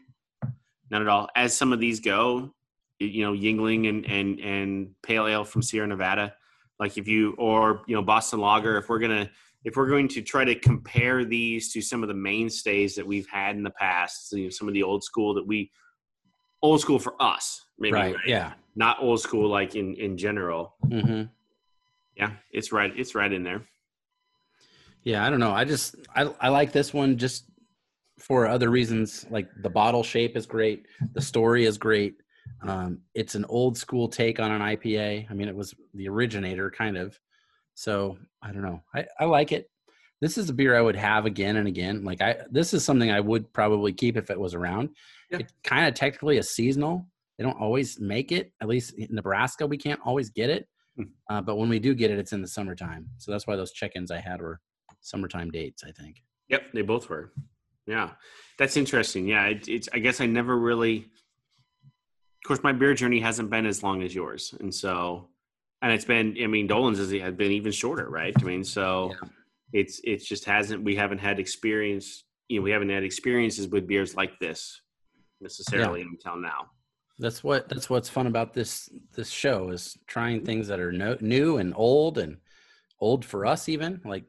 Not 0.90 1.02
at 1.02 1.08
all. 1.08 1.28
As 1.36 1.56
some 1.56 1.72
of 1.72 1.78
these 1.80 2.00
go, 2.00 2.52
you 2.98 3.24
know, 3.24 3.32
Yuengling 3.32 3.88
and 3.88 4.06
and 4.06 4.40
and 4.40 4.90
Pale 5.02 5.26
Ale 5.28 5.44
from 5.44 5.62
Sierra 5.62 5.86
Nevada, 5.86 6.34
like 6.78 6.96
if 6.98 7.06
you 7.06 7.34
or 7.38 7.82
you 7.86 7.94
know 7.94 8.02
Boston 8.02 8.40
Lager, 8.40 8.78
if 8.78 8.88
we're 8.88 8.98
gonna 8.98 9.30
if 9.64 9.76
we're 9.76 9.88
going 9.88 10.08
to 10.08 10.22
try 10.22 10.44
to 10.44 10.54
compare 10.54 11.24
these 11.24 11.72
to 11.72 11.82
some 11.82 12.02
of 12.02 12.08
the 12.08 12.14
mainstays 12.14 12.94
that 12.94 13.06
we've 13.06 13.28
had 13.28 13.56
in 13.56 13.62
the 13.62 13.70
past, 13.70 14.32
you 14.32 14.44
know, 14.44 14.50
some 14.50 14.68
of 14.68 14.74
the 14.74 14.82
old 14.82 15.04
school 15.04 15.34
that 15.34 15.46
we 15.46 15.70
old 16.62 16.80
school 16.80 16.98
for 16.98 17.14
us, 17.20 17.64
maybe 17.78 17.92
right. 17.92 18.16
Yeah. 18.26 18.52
not 18.76 19.02
old 19.02 19.20
school 19.20 19.48
like 19.48 19.74
in 19.74 19.94
in 19.94 20.16
general. 20.16 20.74
hmm 20.82 21.22
Yeah, 22.16 22.32
it's 22.52 22.72
right. 22.72 22.92
It's 22.96 23.14
right 23.14 23.32
in 23.32 23.42
there. 23.42 23.62
Yeah. 25.02 25.24
I 25.24 25.30
don't 25.30 25.40
know. 25.40 25.52
I 25.52 25.64
just, 25.64 25.94
I, 26.14 26.32
I 26.40 26.48
like 26.48 26.72
this 26.72 26.92
one 26.92 27.16
just 27.16 27.44
for 28.18 28.46
other 28.46 28.70
reasons. 28.70 29.26
Like 29.30 29.48
the 29.62 29.70
bottle 29.70 30.02
shape 30.02 30.36
is 30.36 30.46
great. 30.46 30.86
The 31.12 31.22
story 31.22 31.64
is 31.64 31.78
great. 31.78 32.16
Um, 32.62 32.98
it's 33.14 33.34
an 33.34 33.46
old 33.46 33.78
school 33.78 34.08
take 34.08 34.38
on 34.40 34.50
an 34.50 34.60
IPA. 34.60 35.30
I 35.30 35.34
mean, 35.34 35.48
it 35.48 35.56
was 35.56 35.74
the 35.94 36.08
originator 36.08 36.70
kind 36.70 36.96
of. 36.96 37.18
So 37.80 38.18
I 38.42 38.52
don't 38.52 38.60
know. 38.60 38.82
I, 38.94 39.06
I 39.18 39.24
like 39.24 39.52
it. 39.52 39.70
This 40.20 40.36
is 40.36 40.50
a 40.50 40.52
beer 40.52 40.76
I 40.76 40.82
would 40.82 40.96
have 40.96 41.24
again 41.24 41.56
and 41.56 41.66
again. 41.66 42.04
Like 42.04 42.20
I, 42.20 42.36
this 42.50 42.74
is 42.74 42.84
something 42.84 43.10
I 43.10 43.20
would 43.20 43.50
probably 43.54 43.94
keep 43.94 44.18
if 44.18 44.28
it 44.28 44.38
was 44.38 44.52
around. 44.52 44.90
Yeah. 45.30 45.38
It 45.38 45.52
kind 45.64 45.88
of 45.88 45.94
technically 45.94 46.36
a 46.36 46.42
seasonal. 46.42 47.06
They 47.38 47.44
don't 47.44 47.58
always 47.58 47.98
make 47.98 48.32
it. 48.32 48.52
At 48.60 48.68
least 48.68 48.92
in 48.98 49.08
Nebraska, 49.10 49.66
we 49.66 49.78
can't 49.78 50.00
always 50.04 50.28
get 50.28 50.50
it. 50.50 50.68
Hmm. 50.98 51.04
Uh, 51.30 51.40
but 51.40 51.56
when 51.56 51.70
we 51.70 51.78
do 51.78 51.94
get 51.94 52.10
it, 52.10 52.18
it's 52.18 52.34
in 52.34 52.42
the 52.42 52.48
summertime. 52.48 53.08
So 53.16 53.32
that's 53.32 53.46
why 53.46 53.56
those 53.56 53.72
check-ins 53.72 54.10
I 54.10 54.18
had 54.18 54.42
were 54.42 54.60
summertime 55.00 55.50
dates. 55.50 55.82
I 55.82 55.92
think. 55.92 56.16
Yep, 56.50 56.72
they 56.74 56.82
both 56.82 57.08
were. 57.08 57.32
Yeah, 57.86 58.10
that's 58.58 58.76
interesting. 58.76 59.26
Yeah, 59.26 59.46
it, 59.46 59.68
it's. 59.68 59.88
I 59.94 60.00
guess 60.00 60.20
I 60.20 60.26
never 60.26 60.58
really. 60.58 60.98
Of 60.98 62.46
course, 62.46 62.62
my 62.62 62.72
beer 62.72 62.92
journey 62.92 63.20
hasn't 63.20 63.48
been 63.48 63.64
as 63.64 63.82
long 63.82 64.02
as 64.02 64.14
yours, 64.14 64.54
and 64.60 64.74
so, 64.74 65.30
and 65.82 65.92
it's 65.92 66.04
been. 66.04 66.36
I 66.42 66.46
mean, 66.46 66.66
Dolan's 66.66 66.98
has 66.98 67.10
been 67.34 67.52
even 67.52 67.72
shorter, 67.72 68.08
right? 68.08 68.34
I 68.38 68.42
mean, 68.44 68.64
so 68.64 69.12
Yeah. 69.12 69.28
it's 69.72 70.00
it's 70.04 70.26
just 70.26 70.44
hasn't. 70.44 70.84
We 70.84 70.96
haven't 70.96 71.18
had 71.18 71.38
experience. 71.38 72.24
You 72.48 72.58
know, 72.58 72.62
we 72.62 72.70
haven't 72.70 72.90
had 72.90 73.04
experiences 73.04 73.68
with 73.68 73.86
beers 73.86 74.14
like 74.14 74.38
this. 74.38 74.80
necessarily 75.42 76.02
until 76.02 76.36
now. 76.36 76.66
That's 77.18 77.42
what 77.42 77.68
that's 77.68 77.88
what's 77.88 78.08
fun 78.10 78.26
about 78.26 78.52
this 78.52 78.90
this 79.14 79.30
show 79.30 79.70
is 79.70 79.96
trying 80.06 80.38
mm-hmm. 80.38 80.46
things 80.46 80.68
that 80.68 80.80
are 80.80 80.92
no, 80.92 81.16
new 81.20 81.56
and 81.56 81.72
old 81.76 82.18
and 82.18 82.36
old 83.00 83.24
for 83.24 83.46
us 83.46 83.68
even 83.68 84.00
like 84.04 84.24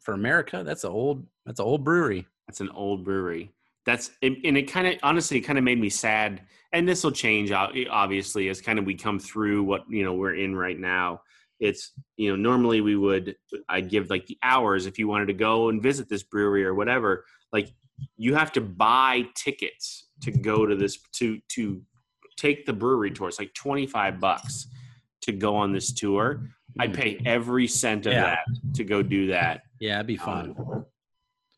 for 0.00 0.14
America. 0.14 0.62
That's 0.64 0.84
an 0.84 0.90
old 0.90 1.26
that's 1.44 1.60
an 1.60 1.66
old 1.66 1.84
brewery. 1.84 2.26
That's 2.48 2.60
an 2.60 2.70
old 2.70 3.04
brewery. 3.04 3.52
That's 3.86 4.10
and 4.20 4.36
it 4.42 4.70
kind 4.70 4.86
of 4.88 4.94
honestly 5.02 5.40
kind 5.40 5.58
of 5.58 5.64
made 5.64 5.80
me 5.80 5.88
sad. 5.88 6.42
And 6.72 6.86
this 6.86 7.04
will 7.04 7.12
change 7.12 7.52
obviously 7.52 8.48
as 8.48 8.60
kind 8.60 8.78
of 8.78 8.84
we 8.84 8.94
come 8.94 9.18
through 9.18 9.62
what 9.62 9.84
you 9.88 10.04
know 10.04 10.14
we're 10.14 10.34
in 10.34 10.54
right 10.54 10.78
now. 10.78 11.22
It's 11.60 11.92
you 12.16 12.30
know 12.30 12.36
normally 12.36 12.80
we 12.80 12.96
would 12.96 13.36
I'd 13.68 13.88
give 13.88 14.10
like 14.10 14.26
the 14.26 14.38
hours 14.42 14.86
if 14.86 14.98
you 14.98 15.06
wanted 15.06 15.26
to 15.26 15.34
go 15.34 15.68
and 15.68 15.80
visit 15.80 16.08
this 16.08 16.24
brewery 16.24 16.64
or 16.64 16.74
whatever. 16.74 17.24
Like 17.52 17.72
you 18.16 18.34
have 18.34 18.52
to 18.52 18.60
buy 18.60 19.26
tickets 19.34 20.08
to 20.22 20.32
go 20.32 20.66
to 20.66 20.74
this 20.74 20.98
to 21.14 21.40
to 21.50 21.80
take 22.36 22.66
the 22.66 22.72
brewery 22.72 23.12
tour. 23.12 23.28
It's 23.28 23.38
like 23.38 23.54
25 23.54 24.20
bucks 24.20 24.66
to 25.22 25.32
go 25.32 25.56
on 25.56 25.72
this 25.72 25.92
tour. 25.92 26.48
I'd 26.78 26.92
pay 26.92 27.18
every 27.24 27.66
cent 27.66 28.04
of 28.04 28.12
yeah. 28.12 28.22
that 28.22 28.74
to 28.74 28.84
go 28.84 29.02
do 29.02 29.28
that. 29.28 29.62
Yeah, 29.80 29.94
it'd 29.96 30.08
be 30.08 30.16
fun. 30.16 30.54
Um, 30.58 30.84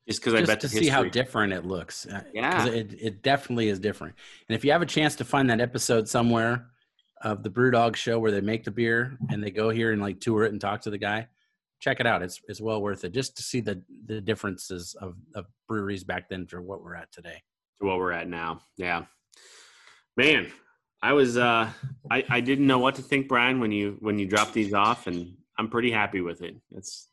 just 0.09 0.21
because 0.21 0.35
I 0.35 0.45
bet 0.45 0.61
to 0.61 0.69
see 0.69 0.89
how 0.89 1.05
different 1.05 1.53
it 1.53 1.67
looks. 1.67 2.07
Uh, 2.07 2.23
yeah, 2.33 2.67
it, 2.67 2.95
it 2.99 3.23
definitely 3.23 3.69
is 3.69 3.79
different. 3.79 4.15
And 4.49 4.57
if 4.57 4.65
you 4.65 4.73
have 4.73 4.81
a 4.81 4.87
chance 4.87 5.15
to 5.17 5.25
find 5.25 5.51
that 5.51 5.61
episode 5.61 6.09
somewhere 6.09 6.71
of 7.23 7.43
the 7.43 7.51
BrewDog 7.51 7.95
show 7.95 8.19
where 8.19 8.31
they 8.31 8.41
make 8.41 8.65
the 8.65 8.71
beer 8.71 9.19
and 9.31 9.43
they 9.43 9.51
go 9.51 9.69
here 9.69 9.93
and 9.93 10.01
like 10.01 10.21
tour 10.21 10.45
it 10.45 10.53
and 10.53 10.61
talk 10.61 10.81
to 10.83 10.91
the 10.91 10.99
guy, 10.99 11.29
check 11.81 12.01
it 12.01 12.07
out. 12.07 12.23
It's 12.23 12.41
it's 12.49 12.61
well 12.61 12.81
worth 12.81 13.05
it 13.05 13.13
just 13.13 13.37
to 13.37 13.43
see 13.43 13.61
the 13.61 13.83
the 14.07 14.21
differences 14.21 14.97
of, 15.01 15.15
of 15.35 15.47
breweries 15.69 16.05
back 16.05 16.29
then 16.29 16.47
to 16.47 16.63
what 16.63 16.83
we're 16.83 16.95
at 16.95 17.13
today. 17.13 17.43
To 17.81 17.87
what 17.87 17.99
we're 17.99 18.13
at 18.13 18.29
now. 18.29 18.63
Yeah. 18.77 19.05
Man, 20.17 20.51
I 21.03 21.13
was 21.13 21.37
uh 21.37 21.71
I, 22.11 22.25
I 22.31 22.41
didn't 22.41 22.67
know 22.67 22.79
what 22.79 22.95
to 22.95 23.03
think, 23.03 23.29
Brian, 23.29 23.61
when 23.61 23.73
you 23.73 23.99
when 24.01 24.19
you 24.19 24.27
dropped 24.27 24.55
these 24.55 24.73
off 24.73 25.07
and 25.07 25.35
I'm 25.59 25.69
pretty 25.69 25.91
happy 25.91 26.23
with 26.23 26.41
it. 26.41 26.57
It's 26.71 27.09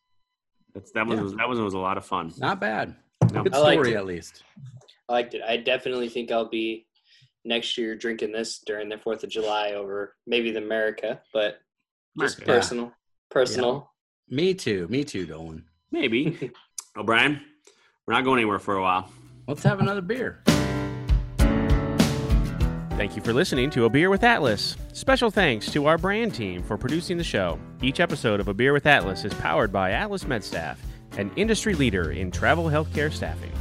that's 0.75 0.91
that 0.91 1.07
one 1.07 1.17
yeah. 1.17 1.23
was 1.23 1.33
that 1.35 1.47
one 1.47 1.63
was 1.63 1.73
a 1.73 1.79
lot 1.79 1.97
of 1.97 2.05
fun. 2.05 2.31
Not 2.37 2.59
bad. 2.59 2.95
No. 3.33 3.43
Good 3.43 3.55
story 3.55 3.95
at 3.95 4.05
least. 4.05 4.43
I 5.09 5.13
liked 5.13 5.33
it. 5.33 5.41
I 5.47 5.57
definitely 5.57 6.09
think 6.09 6.31
I'll 6.31 6.49
be 6.49 6.85
next 7.45 7.77
year 7.77 7.95
drinking 7.95 8.33
this 8.33 8.59
during 8.59 8.89
the 8.89 8.97
Fourth 8.97 9.23
of 9.23 9.29
July 9.29 9.71
over 9.71 10.15
maybe 10.27 10.51
the 10.51 10.59
America, 10.59 11.21
but 11.33 11.59
just 12.19 12.39
America. 12.39 12.59
personal. 12.59 12.91
Personal. 13.31 13.89
Yeah. 14.27 14.35
Me 14.35 14.53
too. 14.53 14.87
Me 14.89 15.03
too, 15.03 15.25
Dolan. 15.25 15.63
Maybe. 15.91 16.51
O'Brien, 16.97 17.41
we're 18.05 18.13
not 18.13 18.23
going 18.23 18.39
anywhere 18.39 18.59
for 18.59 18.75
a 18.75 18.81
while. 18.81 19.09
Let's 19.47 19.63
have 19.63 19.79
another 19.79 20.01
beer. 20.01 20.43
Thank 22.97 23.17
you 23.17 23.21
for 23.21 23.33
listening 23.33 23.69
to 23.71 23.83
A 23.83 23.89
Beer 23.89 24.09
with 24.09 24.23
Atlas. 24.23 24.77
Special 24.93 25.29
thanks 25.29 25.69
to 25.73 25.85
our 25.85 25.97
brand 25.97 26.33
team 26.33 26.63
for 26.63 26.77
producing 26.77 27.17
the 27.17 27.25
show. 27.25 27.59
Each 27.81 27.99
episode 27.99 28.39
of 28.39 28.47
A 28.47 28.53
Beer 28.53 28.71
with 28.71 28.85
Atlas 28.85 29.25
is 29.25 29.33
powered 29.33 29.69
by 29.69 29.91
Atlas 29.91 30.23
MedStaff, 30.23 30.77
an 31.17 31.29
industry 31.35 31.73
leader 31.73 32.11
in 32.11 32.31
travel 32.31 32.65
healthcare 32.67 33.11
staffing. 33.11 33.51